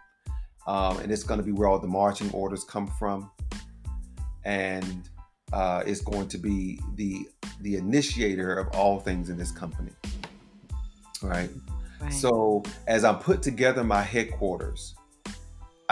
um, 0.67 0.97
and 0.99 1.11
it's 1.11 1.23
going 1.23 1.39
to 1.39 1.45
be 1.45 1.51
where 1.51 1.67
all 1.67 1.79
the 1.79 1.87
marching 1.87 2.31
orders 2.31 2.63
come 2.63 2.87
from, 2.87 3.29
and 4.43 5.07
uh, 5.53 5.83
it's 5.85 6.01
going 6.01 6.27
to 6.29 6.37
be 6.37 6.79
the 6.95 7.27
the 7.61 7.75
initiator 7.75 8.55
of 8.55 8.67
all 8.75 8.99
things 8.99 9.29
in 9.29 9.37
this 9.37 9.51
company. 9.51 9.91
Right. 11.21 11.49
Right. 12.01 12.11
So 12.11 12.63
as 12.87 13.05
I 13.05 13.13
put 13.13 13.41
together 13.41 13.83
my 13.83 14.01
headquarters, 14.01 14.95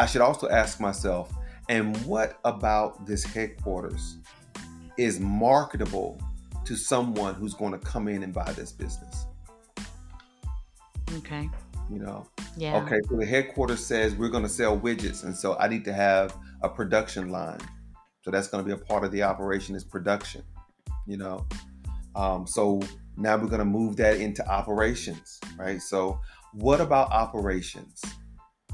I 0.01 0.07
should 0.07 0.21
also 0.21 0.49
ask 0.49 0.79
myself, 0.79 1.31
and 1.69 1.95
what 2.07 2.39
about 2.43 3.05
this 3.05 3.23
headquarters 3.23 4.17
is 4.97 5.19
marketable 5.19 6.19
to 6.65 6.75
someone 6.75 7.35
who's 7.35 7.53
going 7.53 7.71
to 7.73 7.77
come 7.77 8.07
in 8.07 8.23
and 8.23 8.33
buy 8.33 8.51
this 8.53 8.71
business? 8.71 9.27
okay. 11.17 11.47
You 11.91 11.99
know, 11.99 12.25
Yeah. 12.57 12.77
okay, 12.77 12.99
so 13.07 13.15
the 13.15 13.25
headquarters 13.27 13.85
says 13.85 14.15
we're 14.15 14.29
going 14.29 14.41
to 14.41 14.49
sell 14.49 14.75
widgets, 14.75 15.23
and 15.23 15.37
so 15.37 15.55
I 15.59 15.67
need 15.67 15.85
to 15.85 15.93
have 15.93 16.35
a 16.63 16.69
production 16.69 17.29
line. 17.29 17.59
So 18.23 18.31
that's 18.31 18.47
going 18.47 18.63
to 18.63 18.67
be 18.67 18.73
a 18.73 18.83
part 18.83 19.03
of 19.03 19.11
the 19.11 19.21
operation 19.21 19.75
is 19.75 19.83
production. 19.83 20.41
You 21.05 21.17
know, 21.17 21.45
um, 22.15 22.47
so 22.47 22.81
now 23.17 23.37
we're 23.37 23.49
going 23.49 23.59
to 23.59 23.65
move 23.65 23.97
that 23.97 24.17
into 24.19 24.43
operations, 24.49 25.39
right? 25.59 25.79
So 25.79 26.19
what 26.53 26.81
about 26.81 27.11
operations? 27.11 28.01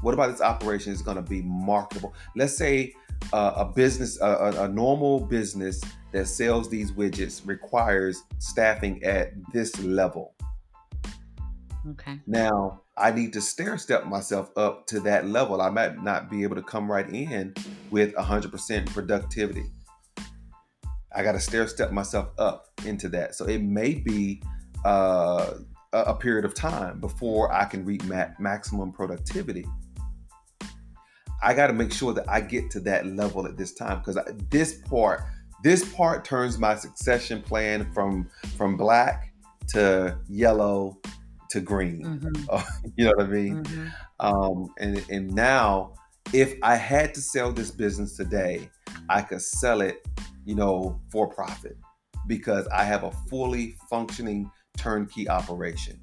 What 0.02 0.14
about 0.14 0.30
this 0.30 0.40
operation 0.40 0.92
is 0.92 1.02
going 1.02 1.16
to 1.16 1.22
be 1.22 1.42
marketable? 1.42 2.14
Let's 2.36 2.56
say 2.56 2.94
uh, 3.32 3.52
a 3.56 3.64
business, 3.64 4.20
a, 4.20 4.26
a, 4.26 4.64
a 4.64 4.68
normal 4.68 5.20
business 5.20 5.80
that 6.12 6.26
sells 6.26 6.68
these 6.68 6.92
widgets 6.92 7.46
requires 7.46 8.22
staffing 8.38 9.02
at 9.02 9.32
this 9.52 9.78
level. 9.82 10.34
Okay. 11.90 12.20
Now, 12.26 12.82
I 12.96 13.12
need 13.12 13.32
to 13.34 13.40
stair 13.40 13.78
step 13.78 14.06
myself 14.06 14.50
up 14.56 14.86
to 14.88 15.00
that 15.00 15.26
level. 15.26 15.60
I 15.60 15.70
might 15.70 16.02
not 16.02 16.30
be 16.30 16.42
able 16.42 16.56
to 16.56 16.62
come 16.62 16.90
right 16.90 17.08
in 17.08 17.54
with 17.90 18.14
100% 18.14 18.86
productivity. 18.86 19.64
I 21.14 21.22
got 21.22 21.32
to 21.32 21.40
stair 21.40 21.66
step 21.66 21.92
myself 21.92 22.28
up 22.38 22.66
into 22.84 23.08
that. 23.10 23.34
So 23.34 23.46
it 23.46 23.62
may 23.62 23.94
be 23.94 24.42
uh, 24.84 25.54
a, 25.92 25.98
a 25.98 26.14
period 26.14 26.44
of 26.44 26.54
time 26.54 27.00
before 27.00 27.52
I 27.52 27.64
can 27.64 27.84
reach 27.84 28.04
ma- 28.04 28.28
maximum 28.38 28.92
productivity. 28.92 29.64
I 31.42 31.54
got 31.54 31.68
to 31.68 31.72
make 31.72 31.92
sure 31.92 32.12
that 32.14 32.28
I 32.28 32.40
get 32.40 32.70
to 32.72 32.80
that 32.80 33.06
level 33.06 33.46
at 33.46 33.56
this 33.56 33.74
time 33.74 33.98
because 33.98 34.18
this 34.50 34.78
part, 34.82 35.22
this 35.62 35.92
part 35.94 36.24
turns 36.24 36.58
my 36.58 36.74
succession 36.74 37.42
plan 37.42 37.90
from 37.92 38.28
from 38.56 38.76
black 38.76 39.32
to 39.68 40.18
yellow 40.28 40.98
to 41.50 41.60
green. 41.60 42.04
hmm 42.04 42.58
You 42.96 43.06
know 43.06 43.12
what 43.16 43.26
I 43.26 43.28
mean? 43.28 43.64
hmm 43.64 43.88
Um, 44.20 44.74
and 44.78 45.04
and 45.10 45.32
now, 45.32 45.94
if 46.32 46.54
I 46.62 46.74
had 46.76 47.14
to 47.14 47.20
sell 47.20 47.52
this 47.52 47.70
business 47.70 48.16
today, 48.16 48.68
I 49.08 49.22
could 49.22 49.42
sell 49.42 49.80
it, 49.80 50.06
you 50.44 50.54
know, 50.54 51.00
for 51.10 51.28
profit 51.28 51.76
because 52.26 52.66
I 52.68 52.84
have 52.84 53.04
a 53.04 53.10
fully 53.30 53.76
functioning 53.88 54.50
turnkey 54.76 55.28
operation. 55.28 56.00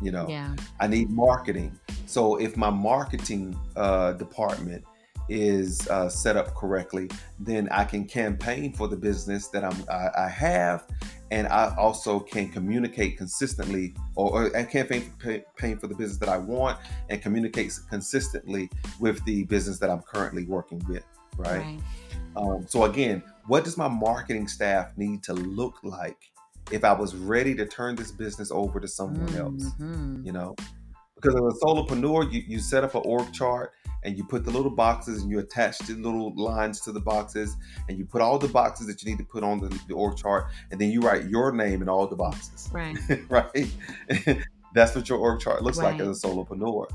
You 0.00 0.12
know, 0.12 0.26
Yeah. 0.28 0.54
I 0.80 0.86
need 0.86 1.10
marketing. 1.10 1.78
So 2.06 2.36
if 2.36 2.56
my 2.56 2.70
marketing 2.70 3.58
uh, 3.76 4.12
department 4.12 4.84
is 5.28 5.88
uh, 5.88 6.08
set 6.08 6.36
up 6.36 6.54
correctly, 6.54 7.10
then 7.40 7.68
I 7.70 7.84
can 7.84 8.04
campaign 8.04 8.72
for 8.72 8.88
the 8.88 8.96
business 8.96 9.48
that 9.48 9.64
I'm 9.64 9.76
I, 9.90 10.26
I 10.26 10.28
have, 10.28 10.86
and 11.30 11.48
I 11.48 11.74
also 11.76 12.20
can 12.20 12.48
communicate 12.48 13.18
consistently, 13.18 13.94
or, 14.14 14.46
or 14.46 14.50
campaign 14.50 15.12
campaign 15.20 15.78
for 15.78 15.88
the 15.88 15.94
business 15.94 16.18
that 16.18 16.28
I 16.28 16.38
want, 16.38 16.78
and 17.08 17.20
communicate 17.20 17.72
consistently 17.90 18.70
with 19.00 19.24
the 19.24 19.44
business 19.44 19.78
that 19.80 19.90
I'm 19.90 20.02
currently 20.02 20.44
working 20.44 20.80
with. 20.88 21.04
Right. 21.36 21.58
Right. 21.58 21.80
Um, 22.36 22.66
so 22.68 22.84
again, 22.84 23.22
what 23.46 23.64
does 23.64 23.76
my 23.76 23.88
marketing 23.88 24.46
staff 24.46 24.92
need 24.96 25.22
to 25.24 25.32
look 25.32 25.78
like 25.82 26.30
if 26.72 26.84
I 26.84 26.92
was 26.92 27.14
ready 27.14 27.54
to 27.54 27.66
turn 27.66 27.94
this 27.96 28.10
business 28.10 28.50
over 28.50 28.80
to 28.80 28.88
someone 28.88 29.34
else? 29.36 29.64
Mhm. 29.80 30.24
you 30.26 30.32
know 30.32 30.54
because 31.14 31.34
as 31.34 31.40
a 31.40 31.64
solopreneur 31.64 32.30
you, 32.30 32.42
you 32.46 32.58
set 32.58 32.84
up 32.84 32.94
an 32.94 33.02
org 33.04 33.32
chart 33.32 33.72
and 34.04 34.16
you 34.18 34.24
put 34.24 34.44
the 34.44 34.50
little 34.50 34.70
boxes 34.70 35.22
and 35.22 35.30
you 35.30 35.38
attach 35.38 35.78
the 35.78 35.94
little 35.94 36.34
lines 36.36 36.80
to 36.80 36.92
the 36.92 37.00
boxes 37.00 37.56
and 37.88 37.96
you 37.98 38.04
put 38.04 38.20
all 38.20 38.38
the 38.38 38.46
boxes 38.48 38.86
that 38.86 39.02
you 39.02 39.10
need 39.10 39.16
to 39.18 39.24
put 39.24 39.42
on 39.42 39.58
the, 39.58 39.68
the 39.88 39.94
org 39.94 40.16
chart 40.16 40.46
and 40.70 40.78
then 40.80 40.90
you 40.90 41.00
write 41.00 41.24
your 41.24 41.52
name 41.52 41.80
in 41.82 41.88
all 41.88 42.06
the 42.06 42.14
boxes 42.16 42.68
Right. 42.72 42.96
right 43.30 43.72
that's 44.74 44.94
what 44.94 45.08
your 45.08 45.18
org 45.18 45.40
chart 45.40 45.62
looks 45.62 45.78
like 45.78 45.98
as 46.00 46.22
a 46.22 46.26
solopreneur 46.26 46.86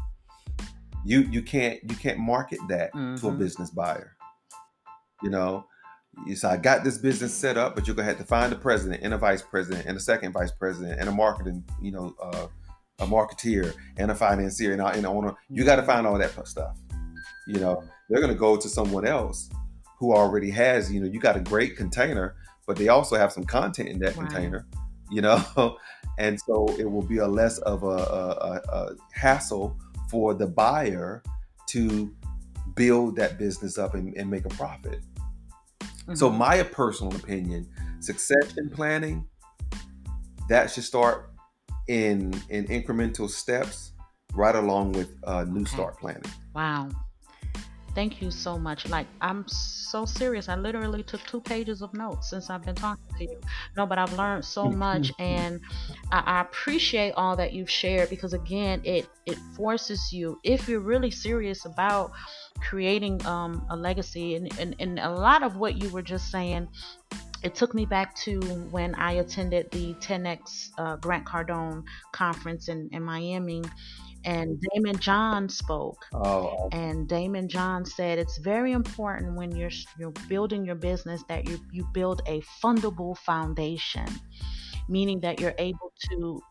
you 1.03 1.21
you 1.31 1.41
can't 1.41 1.79
you 1.89 1.95
can't 1.95 2.19
market 2.19 2.59
that 2.69 2.93
to 2.93 2.99
a 2.99 3.31
Mhm. 3.31 3.39
business 3.39 3.71
buyer 3.71 4.15
you 5.23 5.29
know 5.31 5.65
you 6.27 6.35
say 6.35 6.47
i 6.49 6.57
got 6.57 6.83
this 6.83 6.97
business 6.97 7.33
set 7.33 7.57
up 7.57 7.75
but 7.75 7.87
you're 7.87 7.95
gonna 7.95 8.07
have 8.07 8.17
to 8.17 8.23
find 8.23 8.51
a 8.53 8.55
president 8.55 9.01
and 9.03 9.13
a 9.13 9.17
vice 9.17 9.41
president 9.41 9.85
and 9.87 9.97
a 9.97 9.99
second 9.99 10.31
vice 10.31 10.51
president 10.51 10.99
and 10.99 11.09
a 11.09 11.11
marketing 11.11 11.63
you 11.81 11.91
know 11.91 12.15
uh, 12.21 12.47
a 12.99 13.05
marketeer 13.05 13.73
and 13.97 14.11
a 14.11 14.15
financier 14.15 14.73
and 14.73 14.81
a- 14.81 14.85
and 14.87 14.97
an 14.99 15.05
owner. 15.07 15.33
You 15.49 15.63
got 15.65 15.77
to 15.77 15.83
find 15.83 16.05
all 16.05 16.17
that 16.19 16.47
stuff 16.47 16.77
you 17.47 17.59
know? 17.59 17.83
They're 18.09 18.21
gonna 18.21 18.35
go 18.35 18.55
to 18.57 18.69
someone 18.69 19.07
else 19.07 19.49
who 19.97 20.13
already 20.13 20.51
has 20.51 20.91
you 20.91 20.99
know 20.99 21.07
you 21.07 21.19
got 21.19 21.35
a 21.35 21.39
great 21.39 21.75
container 21.77 22.35
but 22.67 22.75
they 22.77 22.89
also 22.89 23.15
have 23.17 23.31
some 23.31 23.43
content 23.43 23.89
in 23.89 23.99
that 23.99 24.15
Right. 24.15 24.29
container 24.29 24.67
you 25.11 25.21
know? 25.21 25.77
And 26.19 26.39
so 26.39 26.67
it 26.77 26.85
will 26.89 27.01
be 27.01 27.17
a 27.17 27.27
less 27.27 27.57
of 27.59 27.83
a, 27.83 27.87
a, 27.87 28.27
a, 28.51 28.61
a 28.71 28.95
hassle 29.13 29.75
for 30.09 30.33
the 30.33 30.45
buyer 30.47 31.23
to 31.69 32.13
build 32.75 33.15
that 33.15 33.37
business 33.39 33.77
up 33.77 33.95
and, 33.95 34.15
and 34.15 34.29
make 34.29 34.45
a 34.45 34.49
profit 34.49 34.99
so 36.13 36.29
Mhm. 36.29 36.37
my 36.37 36.63
personal 36.63 37.15
opinion 37.15 37.67
succession 37.99 38.69
planning 38.73 39.25
that 40.49 40.69
should 40.71 40.83
start 40.83 41.31
in 41.87 42.33
in 42.49 42.65
incremental 42.67 43.29
steps 43.29 43.93
right 44.33 44.55
along 44.55 44.91
with 44.93 45.09
uh, 45.25 45.43
new 45.45 45.61
Okay. 45.61 45.71
start 45.71 45.97
planning 45.99 46.23
Wow. 46.53 46.89
Thank 47.93 48.21
you 48.21 48.31
so 48.31 48.57
much. 48.57 48.87
Like, 48.87 49.07
I'm 49.19 49.45
so 49.47 50.05
serious. 50.05 50.47
I 50.47 50.55
literally 50.55 51.03
took 51.03 51.21
two 51.23 51.41
pages 51.41 51.81
of 51.81 51.93
notes 51.93 52.29
since 52.29 52.49
I've 52.49 52.63
been 52.63 52.75
talking 52.75 53.03
to 53.17 53.23
you. 53.25 53.41
No, 53.75 53.85
but 53.85 53.97
I've 53.97 54.13
learned 54.13 54.45
so 54.45 54.69
much, 54.69 55.11
and 55.19 55.59
I, 56.11 56.23
I 56.25 56.41
appreciate 56.41 57.13
all 57.17 57.35
that 57.35 57.51
you've 57.51 57.69
shared 57.69 58.09
because, 58.09 58.33
again, 58.33 58.81
it 58.85 59.09
it 59.25 59.37
forces 59.55 60.13
you, 60.13 60.39
if 60.43 60.69
you're 60.69 60.79
really 60.79 61.11
serious 61.11 61.65
about 61.65 62.11
creating 62.61 63.25
um, 63.25 63.65
a 63.69 63.75
legacy, 63.75 64.35
and, 64.35 64.57
and 64.57 64.75
and 64.79 64.99
a 64.99 65.09
lot 65.09 65.43
of 65.43 65.57
what 65.57 65.81
you 65.81 65.89
were 65.89 66.03
just 66.03 66.31
saying. 66.31 66.67
It 67.43 67.55
took 67.55 67.73
me 67.73 67.87
back 67.87 68.13
to 68.17 68.39
when 68.69 68.93
I 68.93 69.13
attended 69.13 69.71
the 69.71 69.95
10x 69.95 70.69
uh, 70.77 70.97
Grant 70.97 71.25
Cardone 71.25 71.83
conference 72.11 72.67
in, 72.67 72.87
in 72.91 73.01
Miami, 73.01 73.63
and 74.25 74.61
Daymond 74.61 74.99
John 74.99 75.49
spoke. 75.49 76.05
Oh 76.13 76.69
and 76.71 77.07
Daymond 77.07 77.47
John 77.49 77.85
said 77.85 78.19
it's 78.19 78.37
very 78.37 78.71
important 78.73 79.35
when 79.35 79.55
you're 79.55 79.71
you're 79.97 80.13
building 80.27 80.65
your 80.65 80.75
business 80.75 81.23
that 81.29 81.47
you 81.47 81.59
you 81.71 81.87
build 81.93 82.21
a 82.27 82.41
fundable 82.63 83.17
foundation, 83.17 84.07
meaning 84.87 85.19
that 85.21 85.39
you're 85.39 85.55
able 85.57 85.91
to 86.11 86.41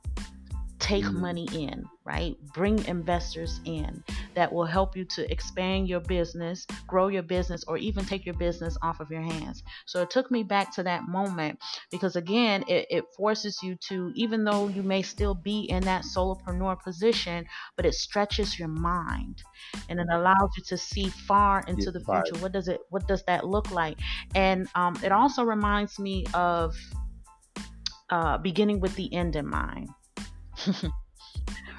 take 0.79 1.05
Mm. 1.05 1.21
money 1.21 1.49
in, 1.53 1.85
right? 2.11 2.35
Bring 2.55 2.85
investors 2.87 3.61
in 3.65 4.03
that 4.35 4.53
will 4.53 4.65
help 4.65 4.97
you 4.97 5.05
to 5.05 5.31
expand 5.31 5.89
your 5.89 6.01
business, 6.01 6.67
grow 6.89 7.07
your 7.07 7.23
business, 7.23 7.63
or 7.69 7.77
even 7.79 8.05
take 8.05 8.27
your 8.27 8.35
business 8.35 8.77
off 8.83 8.99
of 8.99 9.11
your 9.11 9.23
hands. 9.23 9.63
So 9.87 10.03
it 10.03 10.11
took 10.11 10.29
me 10.31 10.43
back 10.43 10.75
to 10.75 10.83
that 10.83 11.09
moment 11.09 11.61
because, 11.93 12.17
again, 12.17 12.65
it, 12.67 12.87
it 12.91 13.05
forces 13.17 13.63
you 13.63 13.77
to, 13.89 14.11
even 14.17 14.45
though 14.45 14.67
you 14.69 14.83
may 14.83 15.03
still 15.03 15.35
be 15.35 15.61
in 15.71 15.85
that 15.85 16.03
solopreneur 16.03 16.83
position, 16.83 17.47
but 17.77 17.87
it 17.87 17.95
stretches 17.95 18.59
your 18.59 18.69
mind 18.69 19.41
and 19.89 20.01
it 20.01 20.07
allows 20.13 20.51
you 20.57 20.65
to 20.67 20.77
see 20.77 21.09
far 21.29 21.63
into 21.69 21.91
Yeah, 21.91 21.93
the 21.93 22.01
right. 22.09 22.25
future. 22.25 22.37
What 22.43 22.53
does 22.53 22.67
it 22.67 22.81
what 22.91 23.07
does 23.07 23.23
that 23.29 23.47
look 23.47 23.71
like? 23.71 23.99
And 24.35 24.69
um, 24.75 24.99
it 25.05 25.13
also 25.13 25.45
reminds 25.45 25.99
me 25.99 26.25
of 26.35 26.75
uh, 28.11 28.39
beginning 28.39 28.81
with 28.81 28.97
the 28.97 29.13
end 29.15 29.37
in 29.37 29.47
mind. 29.49 29.89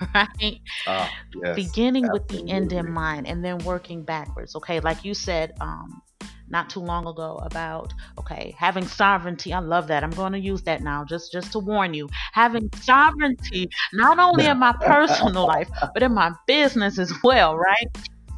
right? 0.16 0.60
ah, 0.88 1.12
yes, 1.34 1.56
beginning 1.56 2.10
with 2.12 2.28
the 2.28 2.50
end 2.50 2.74
in 2.74 2.92
mind 2.92 3.28
and 3.28 3.44
then 3.44 3.58
working 3.60 4.04
backwards. 4.04 4.56
Okay, 4.56 4.80
like 4.80 5.06
you 5.06 5.14
said 5.14 5.54
um, 5.62 6.02
not 6.50 6.70
too 6.70 6.80
long 6.80 7.08
ago 7.08 7.40
about 7.44 7.94
okay 8.18 8.56
having 8.58 8.86
sovereignty. 8.86 9.54
I 9.54 9.60
love 9.60 9.88
that. 9.88 10.04
I'm 10.04 10.12
going 10.12 10.34
to 10.34 10.40
use 10.40 10.62
that 10.64 10.82
now 10.82 11.06
just 11.06 11.32
just 11.32 11.52
to 11.54 11.60
warn 11.60 11.94
you. 11.94 12.10
Having 12.34 12.70
sovereignty 12.82 13.70
not 13.94 14.20
only 14.20 14.46
in 14.46 14.60
my 14.60 14.74
personal 14.82 15.48
life 15.48 15.70
but 15.94 16.04
in 16.04 16.14
my 16.14 16.32
business 16.48 17.00
as 17.00 17.14
well. 17.24 17.58
Right. 17.58 17.88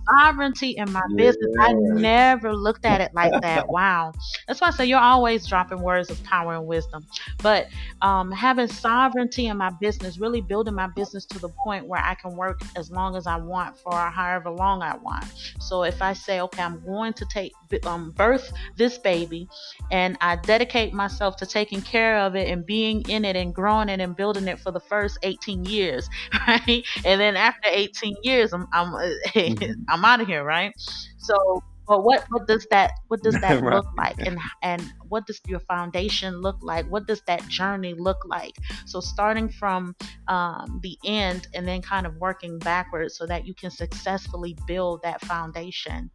Sovereignty 0.09 0.71
in 0.71 0.91
my 0.91 1.01
business. 1.15 1.55
I 1.59 1.73
never 1.73 2.53
looked 2.53 2.85
at 2.85 3.01
it 3.01 3.11
like 3.15 3.33
that. 3.41 3.69
Wow. 3.69 4.13
That's 4.47 4.61
why 4.61 4.67
I 4.67 4.71
say 4.71 4.85
you're 4.85 4.99
always 4.99 5.47
dropping 5.47 5.81
words 5.81 6.09
of 6.09 6.21
power 6.23 6.55
and 6.55 6.65
wisdom. 6.65 7.05
But 7.41 7.67
um, 8.01 8.31
having 8.31 8.67
sovereignty 8.67 9.47
in 9.47 9.57
my 9.57 9.69
business, 9.81 10.17
really 10.19 10.41
building 10.41 10.75
my 10.75 10.87
business 10.87 11.25
to 11.27 11.39
the 11.39 11.49
point 11.63 11.87
where 11.87 12.01
I 12.03 12.15
can 12.15 12.35
work 12.35 12.61
as 12.75 12.91
long 12.91 13.15
as 13.15 13.27
I 13.27 13.37
want 13.37 13.77
for 13.77 13.93
however 13.93 14.49
long 14.49 14.81
I 14.81 14.95
want. 14.97 15.25
So 15.59 15.83
if 15.83 16.01
I 16.01 16.13
say, 16.13 16.41
okay, 16.41 16.61
I'm 16.61 16.83
going 16.85 17.13
to 17.13 17.25
take 17.25 17.53
um, 17.85 18.11
birth 18.11 18.51
this 18.75 18.97
baby, 18.97 19.47
and 19.91 20.17
I 20.21 20.35
dedicate 20.35 20.93
myself 20.93 21.37
to 21.37 21.45
taking 21.45 21.81
care 21.81 22.19
of 22.19 22.35
it 22.35 22.49
and 22.49 22.65
being 22.65 23.01
in 23.09 23.25
it 23.25 23.35
and 23.35 23.53
growing 23.53 23.89
it 23.89 23.99
and 23.99 24.15
building 24.15 24.47
it 24.47 24.59
for 24.59 24.71
the 24.71 24.79
first 24.79 25.17
18 25.23 25.65
years, 25.65 26.09
right? 26.47 26.83
And 27.05 27.21
then 27.21 27.35
after 27.35 27.69
18 27.71 28.15
years, 28.23 28.53
I'm 28.53 28.67
I'm 28.73 28.93
I'm 29.93 30.03
out 30.03 30.21
of 30.21 30.27
here, 30.27 30.43
right? 30.43 30.73
So. 31.17 31.63
But 31.85 32.05
what, 32.05 32.23
what 32.29 32.47
does 32.47 32.65
that 32.71 32.91
what 33.09 33.21
does 33.23 33.35
that 33.41 33.61
Right. 33.61 33.75
look 33.75 33.85
like 33.97 34.15
and 34.25 34.39
and 34.61 34.81
what 35.09 35.27
does 35.27 35.41
your 35.47 35.59
foundation 35.59 36.39
look 36.39 36.55
like 36.61 36.85
what 36.89 37.07
does 37.07 37.21
that 37.27 37.45
journey 37.49 37.93
look 37.93 38.19
like 38.25 38.55
so 38.85 39.01
starting 39.01 39.49
from 39.49 39.93
um, 40.29 40.79
the 40.81 40.97
end 41.03 41.49
and 41.53 41.67
then 41.67 41.81
kind 41.81 42.07
of 42.07 42.15
working 42.15 42.57
backwards 42.59 43.17
so 43.17 43.25
that 43.25 43.45
you 43.45 43.53
can 43.53 43.69
successfully 43.69 44.55
build 44.65 45.01
that 45.03 45.19
foundation 45.25 46.09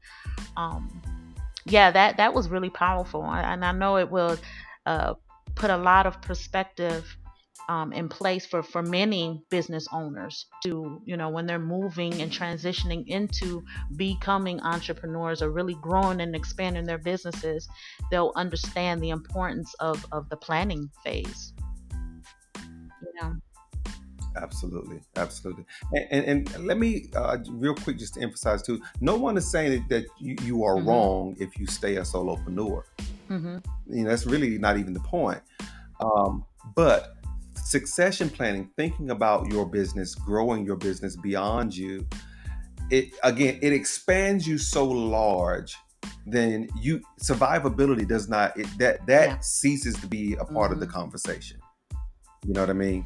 um, 0.56 1.02
yeah 1.66 1.90
that 1.90 2.16
that 2.16 2.32
was 2.32 2.48
really 2.48 2.70
powerful 2.70 3.22
and 3.22 3.62
i 3.62 3.70
know 3.70 3.98
it 3.98 4.10
will 4.10 4.38
uh, 4.86 5.12
put 5.54 5.68
a 5.70 5.76
lot 5.76 6.06
of 6.06 6.20
perspective 6.22 7.14
um, 7.68 7.92
in 7.92 8.08
place 8.08 8.46
for 8.46 8.62
for 8.62 8.82
many 8.82 9.42
business 9.50 9.86
owners 9.92 10.46
to 10.62 11.00
you 11.04 11.16
know 11.16 11.28
when 11.28 11.46
they're 11.46 11.58
moving 11.58 12.20
and 12.22 12.32
transitioning 12.32 13.06
into 13.06 13.62
becoming 13.96 14.60
entrepreneurs 14.60 15.42
or 15.42 15.50
really 15.50 15.74
growing 15.82 16.20
and 16.20 16.34
expanding 16.34 16.84
their 16.84 16.98
businesses 16.98 17.68
they'll 18.10 18.32
understand 18.36 19.02
the 19.02 19.10
importance 19.10 19.74
of 19.80 20.04
of 20.12 20.28
the 20.30 20.36
planning 20.36 20.88
phase 21.04 21.52
you 22.56 23.12
know 23.20 23.34
Absolutely, 24.36 25.00
absolutely. 25.16 25.64
And, 25.92 26.24
and, 26.24 26.54
and 26.54 26.66
let 26.66 26.78
me 26.78 27.06
uh, 27.16 27.38
real 27.50 27.74
quick 27.74 27.98
just 27.98 28.14
to 28.14 28.20
emphasize 28.20 28.62
too. 28.62 28.80
No 29.00 29.16
one 29.16 29.36
is 29.36 29.50
saying 29.50 29.72
that, 29.72 29.88
that 29.88 30.06
you, 30.20 30.36
you 30.44 30.62
are 30.62 30.76
Mhm. 30.76 30.86
wrong 30.86 31.36
if 31.40 31.58
you 31.58 31.66
stay 31.66 31.96
a 31.96 32.02
solopreneur. 32.02 32.82
hmm 33.26 33.56
You 33.88 34.04
know, 34.04 34.10
that's 34.10 34.26
really 34.26 34.56
not 34.58 34.78
even 34.78 34.92
the 34.92 35.00
point. 35.00 35.40
Um, 36.00 36.44
but 36.76 37.16
succession 37.68 38.30
planning, 38.30 38.70
thinking 38.76 39.10
about 39.10 39.52
your 39.52 39.66
business, 39.66 40.14
growing 40.14 40.64
your 40.64 40.76
business 40.76 41.16
beyond 41.16 41.76
you, 41.76 42.06
it 42.90 43.10
again, 43.22 43.58
it 43.60 43.72
expands 43.72 44.46
you 44.46 44.56
so 44.56 44.88
large. 44.88 45.76
Then 46.26 46.68
you 46.80 47.02
survivability 47.22 48.08
does 48.08 48.28
not 48.28 48.56
it, 48.58 48.66
that 48.78 49.06
that 49.06 49.28
Yeah. 49.28 49.38
ceases 49.40 49.94
to 50.00 50.06
be 50.06 50.34
a 50.34 50.44
part 50.44 50.72
of 50.72 50.80
the 50.80 50.86
Mhm. 50.86 50.92
conversation. 50.92 51.58
You 52.46 52.54
know 52.54 52.60
what 52.60 52.70
I 52.70 52.74
mean? 52.74 53.04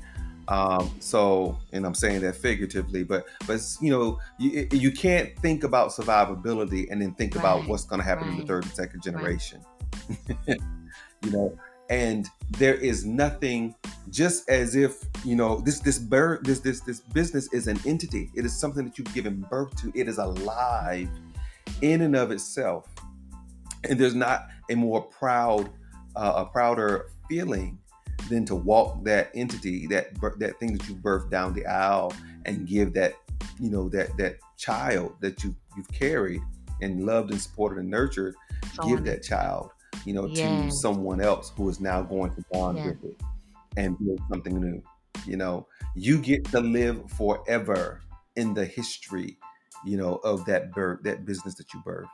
Um, 0.49 0.91
so, 1.01 1.57
and 1.73 1.85
I'm 1.87 1.95
saying 1.95 2.21
that 2.21 2.37
figuratively, 2.37 3.03
but 3.05 3.27
but 3.47 3.61
you 3.81 3.91
know, 3.91 4.21
you 4.39 4.69
you 4.71 4.93
can't 4.93 5.37
think 5.41 5.65
about 5.65 5.91
survivability 5.91 6.89
and 6.91 7.01
then 7.03 7.15
think 7.15 7.35
about 7.37 7.67
what's 7.67 7.85
going 7.85 8.01
to 8.01 8.07
happen 8.07 8.29
in 8.29 8.37
the 8.37 8.45
third 8.45 8.65
and 8.65 8.73
second 8.75 9.03
generation. 9.03 9.61
you 10.47 11.31
know, 11.31 11.57
and 11.93 12.31
there 12.53 12.75
is 12.75 13.05
nothing 13.05 13.75
just 14.09 14.49
as 14.49 14.75
if 14.75 15.05
you 15.27 15.37
know 15.37 15.61
this 15.61 15.79
this 15.81 15.99
birth 15.99 16.43
this 16.43 16.61
this 16.61 16.81
this 16.81 17.01
business 17.01 17.53
is 17.53 17.69
an 17.69 17.79
entity. 17.85 18.31
It 18.35 18.47
is 18.47 18.59
something 18.59 18.85
that 18.87 18.97
you've 18.97 19.13
given 19.13 19.43
birth 19.51 19.77
to. 19.83 19.93
It 19.95 20.09
is 20.09 20.17
alive 20.17 21.11
in 21.83 22.01
and 22.01 22.17
of 22.17 22.31
itself. 22.31 22.89
And 23.89 24.01
there's 24.01 24.15
not 24.15 24.49
a 24.71 24.75
more 24.75 25.03
proud 25.03 25.69
uh, 26.17 26.33
a 26.37 26.47
prouder 26.47 27.11
feeling 27.29 27.79
than 28.31 28.47
to 28.47 28.55
walk 28.55 29.05
that 29.05 29.31
entity 29.35 29.87
that 29.89 30.19
that 30.39 30.59
thing 30.59 30.73
that 30.73 30.89
you 30.89 30.95
birthed 30.95 31.31
down 31.31 31.53
the 31.53 31.67
aisle 31.67 32.15
and 32.47 32.67
give 32.67 32.95
that 32.95 33.17
you 33.61 33.69
know 33.69 33.91
that 33.91 34.17
that 34.17 34.37
child 34.57 35.15
that 35.21 35.45
you 35.45 35.55
you've 35.77 35.93
carried 35.93 36.41
and 36.81 37.05
loved 37.05 37.33
and 37.33 37.41
supported 37.41 37.79
and 37.79 37.91
nurtured 37.91 38.35
give 38.87 39.05
that 39.05 39.23
child 39.23 39.71
you 40.05 40.13
know 40.13 40.29
to 40.29 40.71
someone 40.71 41.21
else 41.21 41.53
who 41.57 41.69
is 41.69 41.81
now 41.81 42.03
going 42.03 42.35
to 42.35 42.45
bond 42.53 42.79
yeah. 42.79 42.87
with 42.87 43.05
it 43.05 43.23
and 43.77 43.99
build 43.99 44.21
something 44.31 44.61
new 44.61 44.83
you 45.27 45.37
know? 45.37 45.67
You 45.95 46.19
get 46.19 46.45
to 46.47 46.61
live 46.61 47.11
forever 47.13 48.01
in 48.37 48.55
the 48.55 48.65
history 48.65 49.37
you 49.85 49.97
know 49.99 50.15
of 50.25 50.45
that 50.47 50.73
birth 50.73 51.03
that 51.03 51.27
business 51.27 51.55
that 51.57 51.67
you 51.75 51.83
birthed 51.85 52.07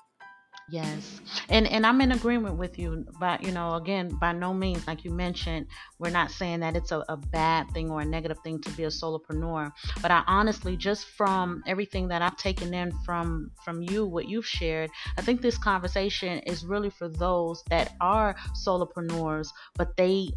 Yes. 0.70 1.20
And 1.48 1.66
and 1.66 1.86
I'm 1.86 2.00
in 2.00 2.12
agreement 2.12 2.56
with 2.56 2.78
you, 2.78 3.06
but 3.18 3.42
you 3.42 3.52
know, 3.52 3.74
again, 3.74 4.10
by 4.20 4.32
no 4.32 4.52
means, 4.52 4.86
like 4.86 5.04
you 5.04 5.10
mentioned, 5.10 5.66
we're 5.98 6.10
not 6.10 6.30
saying 6.30 6.60
that 6.60 6.76
it's 6.76 6.92
a, 6.92 7.04
a 7.08 7.16
bad 7.16 7.70
thing 7.70 7.90
or 7.90 8.02
a 8.02 8.04
negative 8.04 8.38
thing 8.40 8.60
to 8.62 8.70
be 8.72 8.84
a 8.84 8.88
solopreneur. 8.88 9.72
But 10.02 10.10
I 10.10 10.22
honestly, 10.26 10.76
just 10.76 11.06
from 11.06 11.62
everything 11.66 12.08
that 12.08 12.20
I've 12.20 12.36
taken 12.36 12.74
in 12.74 12.92
from 13.04 13.50
from 13.64 13.82
you, 13.82 14.04
what 14.06 14.28
you've 14.28 14.46
shared, 14.46 14.90
I 15.16 15.22
think 15.22 15.40
this 15.40 15.56
conversation 15.56 16.38
is 16.40 16.64
really 16.64 16.90
for 16.90 17.08
those 17.08 17.62
that 17.70 17.94
are 18.00 18.36
solopreneurs, 18.54 19.48
but 19.74 19.96
they 19.96 20.30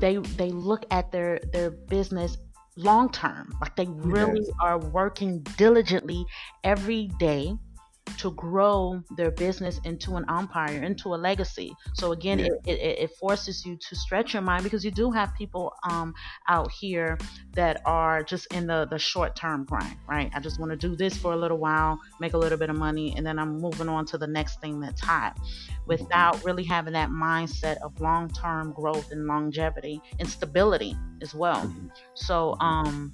they 0.00 0.16
they 0.16 0.50
look 0.50 0.84
at 0.90 1.12
their 1.12 1.38
their 1.52 1.70
business 1.70 2.38
long 2.76 3.10
term. 3.12 3.54
Like 3.60 3.76
they 3.76 3.86
really 3.86 4.40
yes. 4.40 4.56
are 4.60 4.78
working 4.78 5.42
diligently 5.56 6.24
every 6.64 7.06
day 7.18 7.54
to 8.18 8.32
grow 8.32 9.02
their 9.16 9.30
business 9.30 9.80
into 9.84 10.16
an 10.16 10.24
empire, 10.28 10.82
into 10.82 11.14
a 11.14 11.16
legacy. 11.16 11.74
So 11.94 12.12
again, 12.12 12.40
yeah. 12.40 12.46
it, 12.66 12.78
it, 12.78 12.98
it, 12.98 13.10
forces 13.16 13.64
you 13.64 13.76
to 13.76 13.96
stretch 13.96 14.32
your 14.32 14.42
mind 14.42 14.64
because 14.64 14.84
you 14.84 14.90
do 14.90 15.10
have 15.10 15.34
people 15.34 15.72
um, 15.88 16.14
out 16.48 16.70
here 16.70 17.18
that 17.54 17.80
are 17.84 18.22
just 18.22 18.52
in 18.52 18.66
the, 18.66 18.86
the 18.90 18.98
short 18.98 19.36
term 19.36 19.64
grind, 19.64 19.96
right? 20.08 20.30
I 20.34 20.40
just 20.40 20.58
want 20.58 20.70
to 20.70 20.76
do 20.76 20.96
this 20.96 21.16
for 21.16 21.32
a 21.32 21.36
little 21.36 21.58
while, 21.58 22.00
make 22.20 22.32
a 22.34 22.38
little 22.38 22.58
bit 22.58 22.70
of 22.70 22.76
money, 22.76 23.14
and 23.16 23.26
then 23.26 23.38
I'm 23.38 23.58
moving 23.58 23.88
on 23.88 24.04
to 24.06 24.18
the 24.18 24.26
next 24.26 24.60
thing 24.60 24.80
that's 24.80 25.00
hot 25.00 25.38
without 25.86 26.36
mm-hmm. 26.36 26.46
really 26.46 26.64
having 26.64 26.92
that 26.94 27.10
mindset 27.10 27.76
of 27.82 28.00
long 28.00 28.28
term 28.30 28.72
growth 28.72 29.10
and 29.12 29.26
longevity 29.26 30.00
and 30.18 30.28
stability 30.28 30.96
as 31.20 31.34
well. 31.34 31.62
Mm-hmm. 31.62 31.88
So, 32.14 32.56
um, 32.60 33.12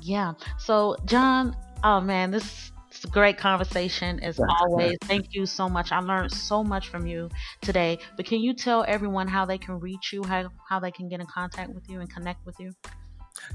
yeah. 0.00 0.34
So, 0.58 0.96
John, 1.04 1.56
oh 1.84 2.00
man, 2.00 2.30
this 2.30 2.72
great 3.10 3.38
conversation 3.38 4.20
as 4.20 4.38
always. 4.38 4.96
Thank 5.02 5.34
you 5.34 5.46
so 5.46 5.68
much. 5.68 5.92
I 5.92 6.00
learned 6.00 6.32
so 6.32 6.62
much 6.62 6.88
from 6.88 7.06
you 7.06 7.30
today. 7.60 7.98
But 8.16 8.26
can 8.26 8.40
you 8.40 8.54
tell 8.54 8.84
everyone 8.86 9.28
how 9.28 9.44
they 9.44 9.58
can 9.58 9.80
reach 9.80 10.12
you, 10.12 10.24
how, 10.24 10.50
how 10.68 10.80
they 10.80 10.90
can 10.90 11.08
get 11.08 11.20
in 11.20 11.26
contact 11.26 11.72
with 11.74 11.88
you 11.88 12.00
and 12.00 12.12
connect 12.12 12.44
with 12.46 12.58
you? 12.58 12.72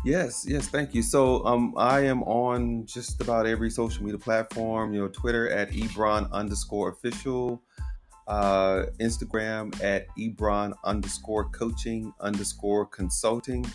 Yes, 0.06 0.46
yes, 0.48 0.68
thank 0.68 0.94
you. 0.94 1.02
So 1.02 1.46
um, 1.46 1.74
I 1.78 2.02
am 2.02 2.24
on 2.24 2.86
just 2.86 3.22
about 3.22 3.46
every 3.46 3.70
social 3.70 4.04
media 4.04 4.20
platform, 4.20 4.94
you 4.94 5.02
know, 5.02 5.08
Twitter 5.08 5.50
at 5.50 5.72
Ebron 5.72 6.32
underscore 6.32 6.90
official, 6.90 7.62
uh, 8.28 8.86
Instagram 9.00 9.82
at 9.84 10.08
Ebron 10.18 10.74
underscore 10.84 11.46
coaching 11.50 12.14
underscore 12.20 12.86
consulting. 12.86 13.66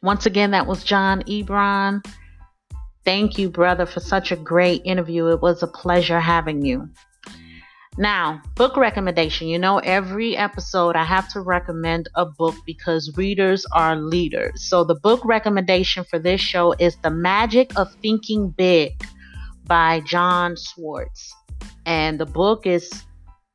Once 0.03 0.25
again, 0.25 0.51
that 0.51 0.65
was 0.65 0.83
John 0.83 1.21
Ebron. 1.23 2.03
Thank 3.05 3.37
you, 3.37 3.49
brother, 3.49 3.85
for 3.85 3.99
such 3.99 4.31
a 4.31 4.35
great 4.35 4.81
interview. 4.83 5.27
It 5.27 5.41
was 5.41 5.61
a 5.61 5.67
pleasure 5.67 6.19
having 6.19 6.65
you. 6.65 6.89
Now, 7.97 8.41
book 8.55 8.77
recommendation. 8.77 9.47
You 9.47 9.59
know, 9.59 9.79
every 9.79 10.37
episode 10.37 10.95
I 10.95 11.03
have 11.03 11.27
to 11.33 11.41
recommend 11.41 12.09
a 12.15 12.25
book 12.25 12.55
because 12.65 13.15
readers 13.17 13.65
are 13.73 13.95
leaders. 13.95 14.63
So, 14.63 14.83
the 14.83 14.95
book 14.95 15.23
recommendation 15.25 16.03
for 16.05 16.17
this 16.17 16.39
show 16.41 16.73
is 16.79 16.95
The 16.97 17.09
Magic 17.11 17.77
of 17.77 17.93
Thinking 18.01 18.49
Big 18.49 18.93
by 19.65 19.99
John 20.01 20.55
Schwartz. 20.55 21.33
And 21.85 22.19
the 22.19 22.25
book 22.25 22.65
is 22.65 22.89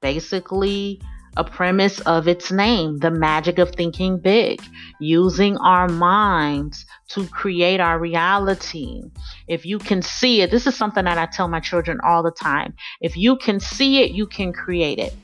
basically 0.03 1.01
a 1.37 1.45
premise 1.45 2.01
of 2.01 2.27
its 2.27 2.51
name, 2.51 2.99
the 2.99 3.11
magic 3.11 3.59
of 3.59 3.71
thinking 3.71 4.19
big, 4.19 4.61
using 5.01 5.57
our 5.59 5.89
minds 5.89 6.87
to 7.09 7.27
create 7.29 7.81
our 7.81 7.99
reality. 7.99 9.03
If 9.47 9.67
you 9.67 9.79
can 9.79 10.01
see 10.03 10.41
it, 10.41 10.51
this 10.51 10.67
is 10.67 10.75
something 10.75 11.05
that 11.05 11.19
I 11.19 11.27
tell 11.27 11.49
my 11.49 11.61
children 11.61 11.99
all 12.03 12.23
the 12.23 12.31
time. 12.31 12.75
If 13.01 13.17
you 13.17 13.37
can 13.37 13.61
see 13.61 14.03
it, 14.03 14.13
you 14.13 14.27
can 14.27 14.53
create 14.53 14.99
it. 14.99 15.15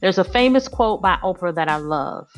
There's 0.00 0.18
a 0.18 0.24
famous 0.24 0.68
quote 0.68 1.02
by 1.02 1.16
Oprah 1.22 1.54
that 1.54 1.68
I 1.68 1.76
love. 1.76 2.28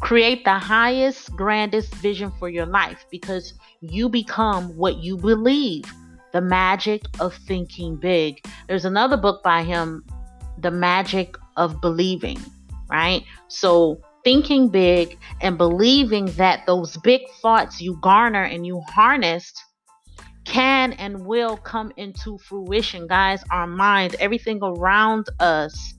Create 0.00 0.44
the 0.44 0.58
highest, 0.58 1.34
grandest 1.34 1.94
vision 1.96 2.30
for 2.38 2.48
your 2.48 2.66
life 2.66 3.04
because 3.10 3.54
you 3.80 4.08
become 4.08 4.76
what 4.76 4.98
you 4.98 5.16
believe. 5.16 5.84
The 6.32 6.40
magic 6.40 7.02
of 7.20 7.34
thinking 7.34 7.96
big. 7.96 8.44
There's 8.66 8.84
another 8.84 9.16
book 9.16 9.42
by 9.42 9.62
him, 9.62 10.04
The 10.58 10.70
Magic 10.70 11.36
of 11.56 11.80
believing, 11.80 12.38
right? 12.90 13.24
So 13.48 14.00
thinking 14.24 14.68
big 14.68 15.18
and 15.40 15.58
believing 15.58 16.26
that 16.36 16.64
those 16.66 16.96
big 16.98 17.22
thoughts 17.42 17.80
you 17.80 17.98
garner 18.00 18.42
and 18.42 18.66
you 18.66 18.80
harnessed 18.88 19.62
can 20.44 20.92
and 20.94 21.24
will 21.24 21.56
come 21.56 21.92
into 21.96 22.38
fruition. 22.38 23.06
Guys, 23.06 23.42
our 23.50 23.66
minds, 23.66 24.14
everything 24.20 24.60
around 24.62 25.26
us 25.40 25.94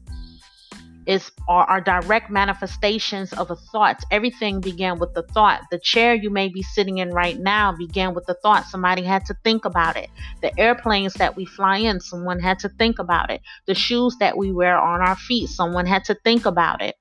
is 1.05 1.31
are, 1.47 1.65
are 1.65 1.81
direct 1.81 2.29
manifestations 2.29 3.33
of 3.33 3.51
a 3.51 3.55
thought. 3.55 4.03
Everything 4.11 4.61
began 4.61 4.99
with 4.99 5.13
the 5.13 5.23
thought. 5.23 5.61
The 5.71 5.79
chair 5.79 6.13
you 6.15 6.29
may 6.29 6.49
be 6.49 6.63
sitting 6.63 6.97
in 6.97 7.11
right 7.11 7.39
now 7.39 7.71
began 7.71 8.13
with 8.13 8.25
the 8.25 8.33
thought. 8.35 8.65
Somebody 8.65 9.03
had 9.03 9.25
to 9.25 9.35
think 9.43 9.65
about 9.65 9.97
it. 9.97 10.09
The 10.41 10.57
airplanes 10.59 11.13
that 11.15 11.35
we 11.35 11.45
fly 11.45 11.77
in, 11.77 11.99
someone 11.99 12.39
had 12.39 12.59
to 12.59 12.69
think 12.69 12.99
about 12.99 13.29
it. 13.29 13.41
The 13.65 13.75
shoes 13.75 14.15
that 14.19 14.37
we 14.37 14.51
wear 14.51 14.77
on 14.77 15.01
our 15.01 15.15
feet, 15.15 15.49
someone 15.49 15.85
had 15.85 16.05
to 16.05 16.15
think 16.23 16.45
about 16.45 16.81
it. 16.81 16.95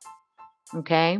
Okay? 0.74 1.18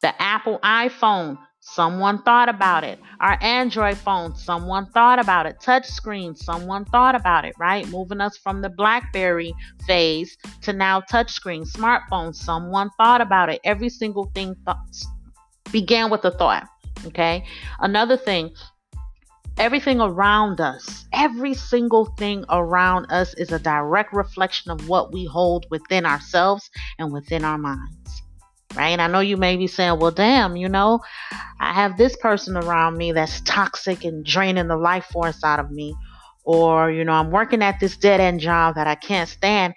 The 0.00 0.22
Apple 0.22 0.58
iPhone, 0.60 1.38
Someone 1.74 2.22
thought 2.22 2.48
about 2.48 2.82
it. 2.82 2.98
Our 3.20 3.36
Android 3.42 3.98
phone, 3.98 4.34
someone 4.34 4.86
thought 4.86 5.18
about 5.18 5.44
it. 5.44 5.60
Touch 5.60 5.86
screen, 5.86 6.34
someone 6.34 6.86
thought 6.86 7.14
about 7.14 7.44
it, 7.44 7.54
right? 7.58 7.86
Moving 7.88 8.22
us 8.22 8.38
from 8.38 8.62
the 8.62 8.70
Blackberry 8.70 9.54
phase 9.86 10.36
to 10.62 10.72
now 10.72 11.02
touchscreen, 11.02 11.70
smartphone, 11.70 12.34
someone 12.34 12.88
thought 12.96 13.20
about 13.20 13.50
it. 13.50 13.60
Every 13.64 13.90
single 13.90 14.30
thing 14.34 14.56
th- 14.66 14.76
began 15.70 16.10
with 16.10 16.24
a 16.24 16.30
thought. 16.30 16.66
Okay. 17.06 17.44
Another 17.80 18.16
thing, 18.16 18.50
everything 19.58 20.00
around 20.00 20.62
us, 20.62 21.06
every 21.12 21.52
single 21.52 22.06
thing 22.16 22.46
around 22.48 23.12
us 23.12 23.34
is 23.34 23.52
a 23.52 23.58
direct 23.58 24.14
reflection 24.14 24.70
of 24.70 24.88
what 24.88 25.12
we 25.12 25.26
hold 25.26 25.66
within 25.70 26.06
ourselves 26.06 26.70
and 26.98 27.12
within 27.12 27.44
our 27.44 27.58
minds. 27.58 27.97
Right? 28.78 28.98
I 28.98 29.08
know 29.08 29.20
you 29.20 29.36
may 29.36 29.56
be 29.56 29.66
saying, 29.66 29.98
well, 29.98 30.12
damn, 30.12 30.56
you 30.56 30.68
know, 30.68 31.00
I 31.58 31.74
have 31.74 31.98
this 31.98 32.16
person 32.16 32.56
around 32.56 32.96
me 32.96 33.10
that's 33.12 33.40
toxic 33.40 34.04
and 34.04 34.24
draining 34.24 34.68
the 34.68 34.76
life 34.76 35.06
force 35.06 35.42
out 35.42 35.58
of 35.58 35.70
me. 35.72 35.96
Or, 36.44 36.90
you 36.90 37.04
know, 37.04 37.12
I'm 37.12 37.30
working 37.30 37.60
at 37.60 37.80
this 37.80 37.96
dead 37.96 38.20
end 38.20 38.40
job 38.40 38.76
that 38.76 38.86
I 38.86 38.94
can't 38.94 39.28
stand 39.28 39.74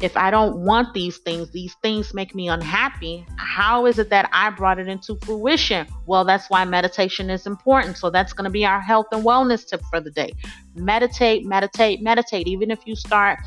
if 0.00 0.16
I 0.16 0.30
don't 0.30 0.58
want 0.58 0.92
these 0.92 1.18
things, 1.18 1.50
these 1.50 1.74
things 1.82 2.14
make 2.14 2.34
me 2.34 2.48
unhappy, 2.48 3.24
how 3.36 3.86
is 3.86 3.98
it 3.98 4.10
that 4.10 4.28
I 4.32 4.50
brought 4.50 4.78
it 4.78 4.88
into 4.88 5.16
fruition? 5.22 5.86
Well, 6.06 6.24
that's 6.24 6.50
why 6.50 6.64
meditation 6.64 7.30
is 7.30 7.46
important. 7.46 7.96
So 7.96 8.10
that's 8.10 8.32
going 8.32 8.44
to 8.44 8.50
be 8.50 8.66
our 8.66 8.80
health 8.80 9.06
and 9.12 9.24
wellness 9.24 9.66
tip 9.66 9.82
for 9.90 10.00
the 10.00 10.10
day. 10.10 10.32
Meditate, 10.74 11.46
meditate, 11.46 12.02
meditate. 12.02 12.48
Even 12.48 12.70
if 12.70 12.80
you 12.86 12.96
start 12.96 13.38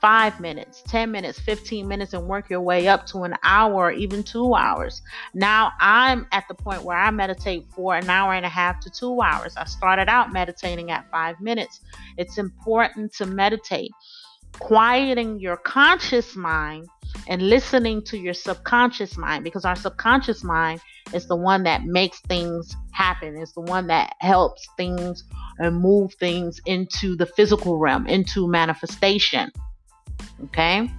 five 0.00 0.38
minutes, 0.40 0.82
10 0.86 1.10
minutes, 1.10 1.38
15 1.40 1.86
minutes, 1.86 2.12
and 2.12 2.26
work 2.26 2.48
your 2.50 2.60
way 2.60 2.88
up 2.88 3.06
to 3.06 3.22
an 3.22 3.34
hour 3.42 3.74
or 3.74 3.92
even 3.92 4.22
two 4.22 4.54
hours. 4.54 5.02
Now 5.34 5.72
I'm 5.80 6.26
at 6.32 6.44
the 6.48 6.54
point 6.54 6.82
where 6.82 6.96
I 6.96 7.10
meditate 7.10 7.66
for 7.70 7.96
an 7.96 8.08
hour 8.08 8.34
and 8.34 8.46
a 8.46 8.48
half 8.48 8.80
to 8.80 8.90
two 8.90 9.20
hours. 9.20 9.56
I 9.56 9.64
started 9.64 10.08
out 10.08 10.32
meditating 10.32 10.90
at 10.90 11.10
five 11.10 11.40
minutes. 11.40 11.80
It's 12.16 12.38
important 12.38 13.12
to 13.14 13.26
meditate 13.26 13.90
quieting 14.58 15.38
your 15.38 15.56
conscious 15.56 16.34
mind 16.34 16.88
and 17.28 17.42
listening 17.42 18.02
to 18.02 18.18
your 18.18 18.34
subconscious 18.34 19.16
mind 19.16 19.44
because 19.44 19.64
our 19.64 19.76
subconscious 19.76 20.42
mind 20.42 20.80
is 21.12 21.26
the 21.26 21.36
one 21.36 21.62
that 21.62 21.84
makes 21.84 22.20
things 22.22 22.74
happen 22.92 23.36
it's 23.36 23.52
the 23.52 23.60
one 23.60 23.86
that 23.86 24.14
helps 24.20 24.66
things 24.76 25.24
and 25.58 25.78
move 25.78 26.12
things 26.14 26.60
into 26.66 27.16
the 27.16 27.26
physical 27.26 27.78
realm 27.78 28.06
into 28.06 28.48
manifestation 28.48 29.50
okay 30.44 30.90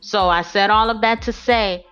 so 0.00 0.28
i 0.28 0.42
said 0.42 0.70
all 0.70 0.90
of 0.90 1.00
that 1.00 1.22
to 1.22 1.32
say 1.32 1.84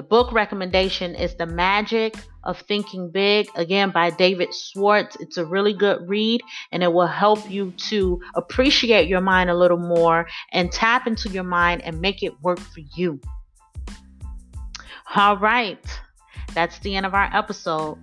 the 0.00 0.02
book 0.06 0.32
recommendation 0.32 1.14
is 1.14 1.34
The 1.34 1.44
Magic 1.44 2.14
of 2.44 2.58
Thinking 2.60 3.10
Big, 3.10 3.48
again 3.54 3.90
by 3.90 4.08
David 4.08 4.54
Schwartz. 4.54 5.16
It's 5.20 5.36
a 5.36 5.44
really 5.44 5.74
good 5.74 6.08
read 6.08 6.40
and 6.72 6.82
it 6.82 6.90
will 6.90 7.06
help 7.06 7.50
you 7.50 7.72
to 7.88 8.18
appreciate 8.34 9.08
your 9.08 9.20
mind 9.20 9.50
a 9.50 9.54
little 9.54 9.76
more 9.76 10.26
and 10.52 10.72
tap 10.72 11.06
into 11.06 11.28
your 11.28 11.44
mind 11.44 11.82
and 11.82 12.00
make 12.00 12.22
it 12.22 12.40
work 12.40 12.60
for 12.60 12.80
you. 12.96 13.20
All 15.16 15.36
right, 15.36 15.84
that's 16.54 16.78
the 16.78 16.96
end 16.96 17.04
of 17.04 17.14
our 17.14 17.28
episode. 17.34 17.98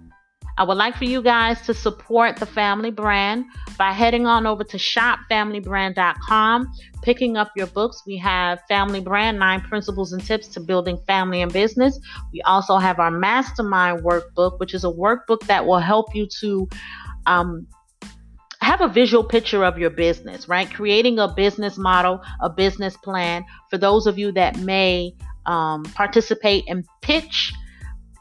I 0.58 0.64
would 0.64 0.78
like 0.78 0.96
for 0.96 1.06
you 1.06 1.22
guys 1.22 1.62
to 1.68 1.74
support 1.74 2.38
the 2.38 2.48
family 2.48 2.90
brand 2.90 3.46
by 3.78 3.92
heading 3.92 4.26
on 4.26 4.48
over 4.48 4.64
to 4.64 4.78
shopfamilybrand.com, 4.78 6.74
picking 7.04 7.38
up 7.38 7.52
your 7.56 7.68
books. 7.68 8.02
We 8.08 8.18
have 8.18 8.60
Family 8.68 9.00
Brand 9.00 9.38
Nine 9.38 9.62
Principles 9.62 10.14
and 10.14 10.24
Tips 10.24 10.48
to 10.50 10.60
Building 10.60 10.98
Family 11.06 11.44
and 11.44 11.54
Business. 11.54 12.00
We 12.34 12.42
also 12.42 12.78
have 12.78 13.00
our 13.00 13.12
Mastermind 13.12 14.02
Workbook, 14.04 14.60
which 14.60 14.74
is 14.74 14.84
a 14.84 14.92
workbook 14.92 15.42
that 15.46 15.66
will 15.66 15.78
help 15.78 16.16
you 16.16 16.28
to 16.42 16.68
um, 17.28 17.68
have 18.62 18.82
a 18.82 18.88
visual 18.88 19.24
picture 19.24 19.64
of 19.64 19.78
your 19.78 19.92
business, 19.92 20.50
right? 20.50 20.74
Creating 20.74 21.20
a 21.20 21.28
business 21.28 21.78
model, 21.78 22.20
a 22.42 22.50
business 22.50 22.98
plan. 22.98 23.46
For 23.70 23.78
those 23.78 24.08
of 24.08 24.18
you 24.18 24.32
that 24.32 24.58
may 24.58 25.14
um, 25.46 25.84
participate 25.84 26.64
and 26.68 26.84
pitch 27.02 27.54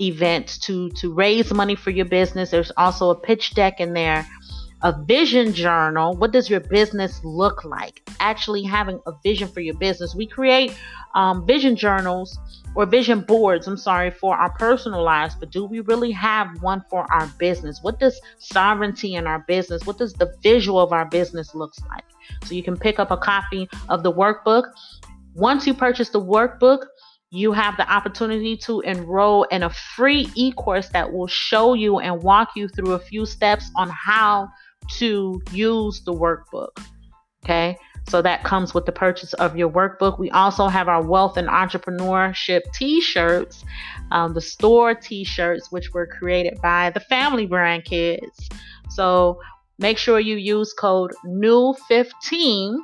events 0.01 0.59
to 0.59 0.91
to 0.91 1.13
raise 1.13 1.53
money 1.53 1.75
for 1.75 1.91
your 1.91 2.07
business. 2.07 2.51
There's 2.51 2.73
also 2.77 3.11
a 3.11 3.15
pitch 3.15 3.55
deck 3.55 3.81
in 3.81 3.93
there, 3.93 4.27
a 4.83 4.93
vision 5.05 5.53
journal. 5.53 6.15
What 6.17 6.33
does 6.33 6.51
your 6.51 6.61
business 6.61 7.21
look 7.25 7.65
like? 7.65 8.09
Actually 8.21 8.63
having 8.63 9.01
a 9.07 9.13
vision 9.23 9.49
for 9.49 9.61
your 9.61 9.75
business. 9.75 10.15
We 10.15 10.27
create 10.27 10.77
um, 11.15 11.47
vision 11.47 11.77
journals 11.77 12.39
or 12.77 12.85
vision 12.85 13.23
boards, 13.23 13.67
I'm 13.67 13.79
sorry, 13.79 14.11
for 14.11 14.37
our 14.37 14.51
personal 14.51 15.03
lives, 15.03 15.35
but 15.35 15.51
do 15.51 15.65
we 15.65 15.81
really 15.81 16.13
have 16.13 16.63
one 16.63 16.85
for 16.91 17.11
our 17.11 17.27
business? 17.39 17.83
What 17.83 17.99
does 17.99 18.21
sovereignty 18.39 19.15
in 19.15 19.27
our 19.27 19.39
business, 19.49 19.87
what 19.87 19.97
does 19.97 20.13
the 20.13 20.37
visual 20.43 20.79
of 20.79 20.93
our 20.93 21.07
business 21.07 21.55
looks 21.55 21.81
like? 21.89 22.05
So 22.45 22.55
you 22.55 22.63
can 22.63 22.77
pick 22.77 22.99
up 22.99 23.11
a 23.11 23.17
copy 23.17 23.67
of 23.89 24.03
the 24.03 24.13
workbook. 24.13 24.65
Once 25.35 25.67
you 25.67 25.73
purchase 25.73 26.11
the 26.11 26.21
workbook, 26.21 26.87
you 27.31 27.53
have 27.53 27.77
the 27.77 27.91
opportunity 27.93 28.57
to 28.57 28.81
enroll 28.81 29.45
in 29.45 29.63
a 29.63 29.71
free 29.71 30.31
e 30.35 30.53
course 30.53 30.89
that 30.91 31.13
will 31.13 31.27
show 31.27 31.75
you 31.75 31.99
and 31.99 32.23
walk 32.23 32.51
you 32.55 32.69
through 32.69 32.93
a 32.93 32.99
few 32.99 33.27
steps 33.27 33.71
on 33.77 33.91
how 33.91 34.49
to 34.99 35.41
use 35.53 36.03
the 36.05 36.13
workbook. 36.13 36.79
Okay, 37.45 37.77
so 38.09 38.23
that 38.23 38.45
comes 38.45 38.75
with 38.75 38.87
the 38.87 38.93
purchase 38.93 39.33
of 39.35 39.57
your 39.57 39.71
workbook. 39.71 40.19
We 40.19 40.31
also 40.31 40.69
have 40.69 40.89
our 40.89 41.03
wealth 41.03 41.37
and 41.37 41.49
entrepreneurship 41.49 42.63
t 42.73 43.01
shirts, 43.01 43.65
um, 44.11 44.35
the 44.35 44.41
store 44.41 44.95
t 44.95 45.25
shirts, 45.25 45.73
which 45.73 45.93
were 45.93 46.07
created 46.07 46.61
by 46.63 46.91
the 46.91 47.01
family 47.01 47.47
brand 47.47 47.85
kids. 47.85 48.49
So 48.89 49.41
make 49.79 49.99
sure 49.99 50.21
you 50.21 50.37
use 50.37 50.73
code 50.73 51.13
NEW15 51.25 52.77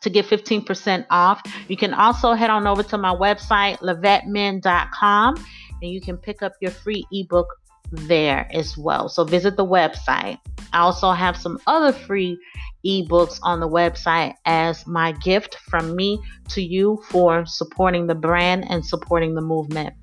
to 0.00 0.10
get 0.10 0.26
15% 0.26 1.06
off. 1.10 1.42
You 1.68 1.76
can 1.76 1.94
also 1.94 2.32
head 2.32 2.50
on 2.50 2.66
over 2.66 2.82
to 2.84 2.98
my 2.98 3.14
website, 3.14 3.78
lavettemen.com, 3.78 5.34
and 5.82 5.90
you 5.90 6.00
can 6.00 6.16
pick 6.16 6.42
up 6.42 6.52
your 6.60 6.70
free 6.70 7.04
ebook 7.12 7.46
there 7.90 8.48
as 8.52 8.76
well. 8.76 9.08
So 9.08 9.24
visit 9.24 9.56
the 9.56 9.64
website. 9.64 10.38
I 10.72 10.80
also 10.80 11.12
have 11.12 11.36
some 11.36 11.58
other 11.66 11.92
free 11.92 12.38
ebooks 12.84 13.38
on 13.42 13.60
the 13.60 13.68
website 13.68 14.34
as 14.44 14.86
my 14.86 15.12
gift 15.12 15.56
from 15.68 15.96
me 15.96 16.20
to 16.48 16.62
you 16.62 17.02
for 17.08 17.44
supporting 17.46 18.06
the 18.06 18.14
brand 18.14 18.66
and 18.70 18.84
supporting 18.84 19.34
the 19.34 19.40
movement. 19.40 19.94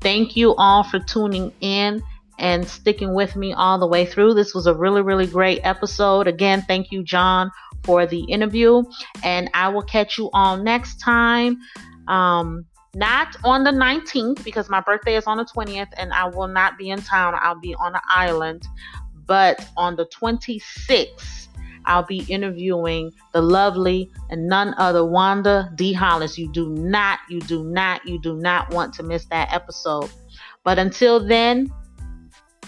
Thank 0.00 0.36
you 0.36 0.54
all 0.56 0.82
for 0.82 0.98
tuning 1.00 1.52
in 1.60 2.02
and 2.38 2.66
sticking 2.66 3.14
with 3.14 3.34
me 3.36 3.52
all 3.52 3.78
the 3.78 3.86
way 3.86 4.06
through. 4.06 4.34
This 4.34 4.54
was 4.54 4.66
a 4.66 4.74
really, 4.74 5.02
really 5.02 5.26
great 5.26 5.60
episode. 5.64 6.28
Again, 6.28 6.62
thank 6.68 6.92
you, 6.92 7.02
John, 7.02 7.50
for 7.84 8.06
the 8.06 8.20
interview. 8.24 8.82
And 9.22 9.50
I 9.54 9.68
will 9.68 9.82
catch 9.82 10.18
you 10.18 10.30
all 10.32 10.56
next 10.56 11.00
time. 11.00 11.58
Um, 12.06 12.66
not 12.94 13.36
on 13.44 13.64
the 13.64 13.70
19th 13.70 14.42
because 14.44 14.68
my 14.68 14.80
birthday 14.80 15.16
is 15.16 15.26
on 15.26 15.36
the 15.36 15.44
20th 15.44 15.88
and 15.96 16.12
I 16.12 16.28
will 16.28 16.48
not 16.48 16.78
be 16.78 16.90
in 16.90 17.00
town. 17.00 17.34
I'll 17.38 17.60
be 17.60 17.74
on 17.74 17.92
the 17.92 18.00
island. 18.08 18.66
But 19.26 19.68
on 19.76 19.96
the 19.96 20.06
26th, 20.06 21.48
I'll 21.84 22.02
be 22.02 22.24
interviewing 22.28 23.12
the 23.32 23.42
lovely 23.42 24.10
and 24.30 24.46
none 24.46 24.74
other 24.78 25.04
Wanda 25.04 25.70
D. 25.74 25.92
Hollis. 25.92 26.38
You 26.38 26.50
do 26.52 26.70
not, 26.70 27.18
you 27.28 27.40
do 27.40 27.64
not, 27.64 28.06
you 28.06 28.20
do 28.20 28.36
not 28.36 28.72
want 28.72 28.94
to 28.94 29.02
miss 29.02 29.26
that 29.26 29.52
episode. 29.52 30.10
But 30.64 30.78
until 30.78 31.26
then, 31.26 31.72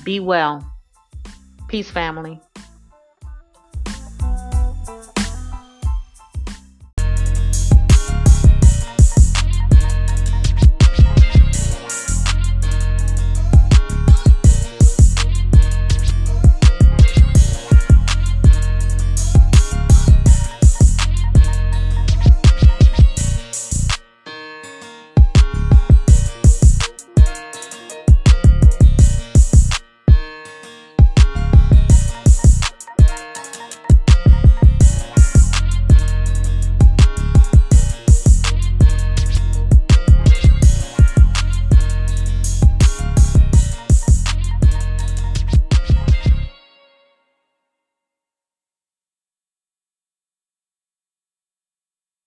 be 0.05 0.21
well. 0.21 0.67
Peace, 1.69 1.91
family. 1.91 2.41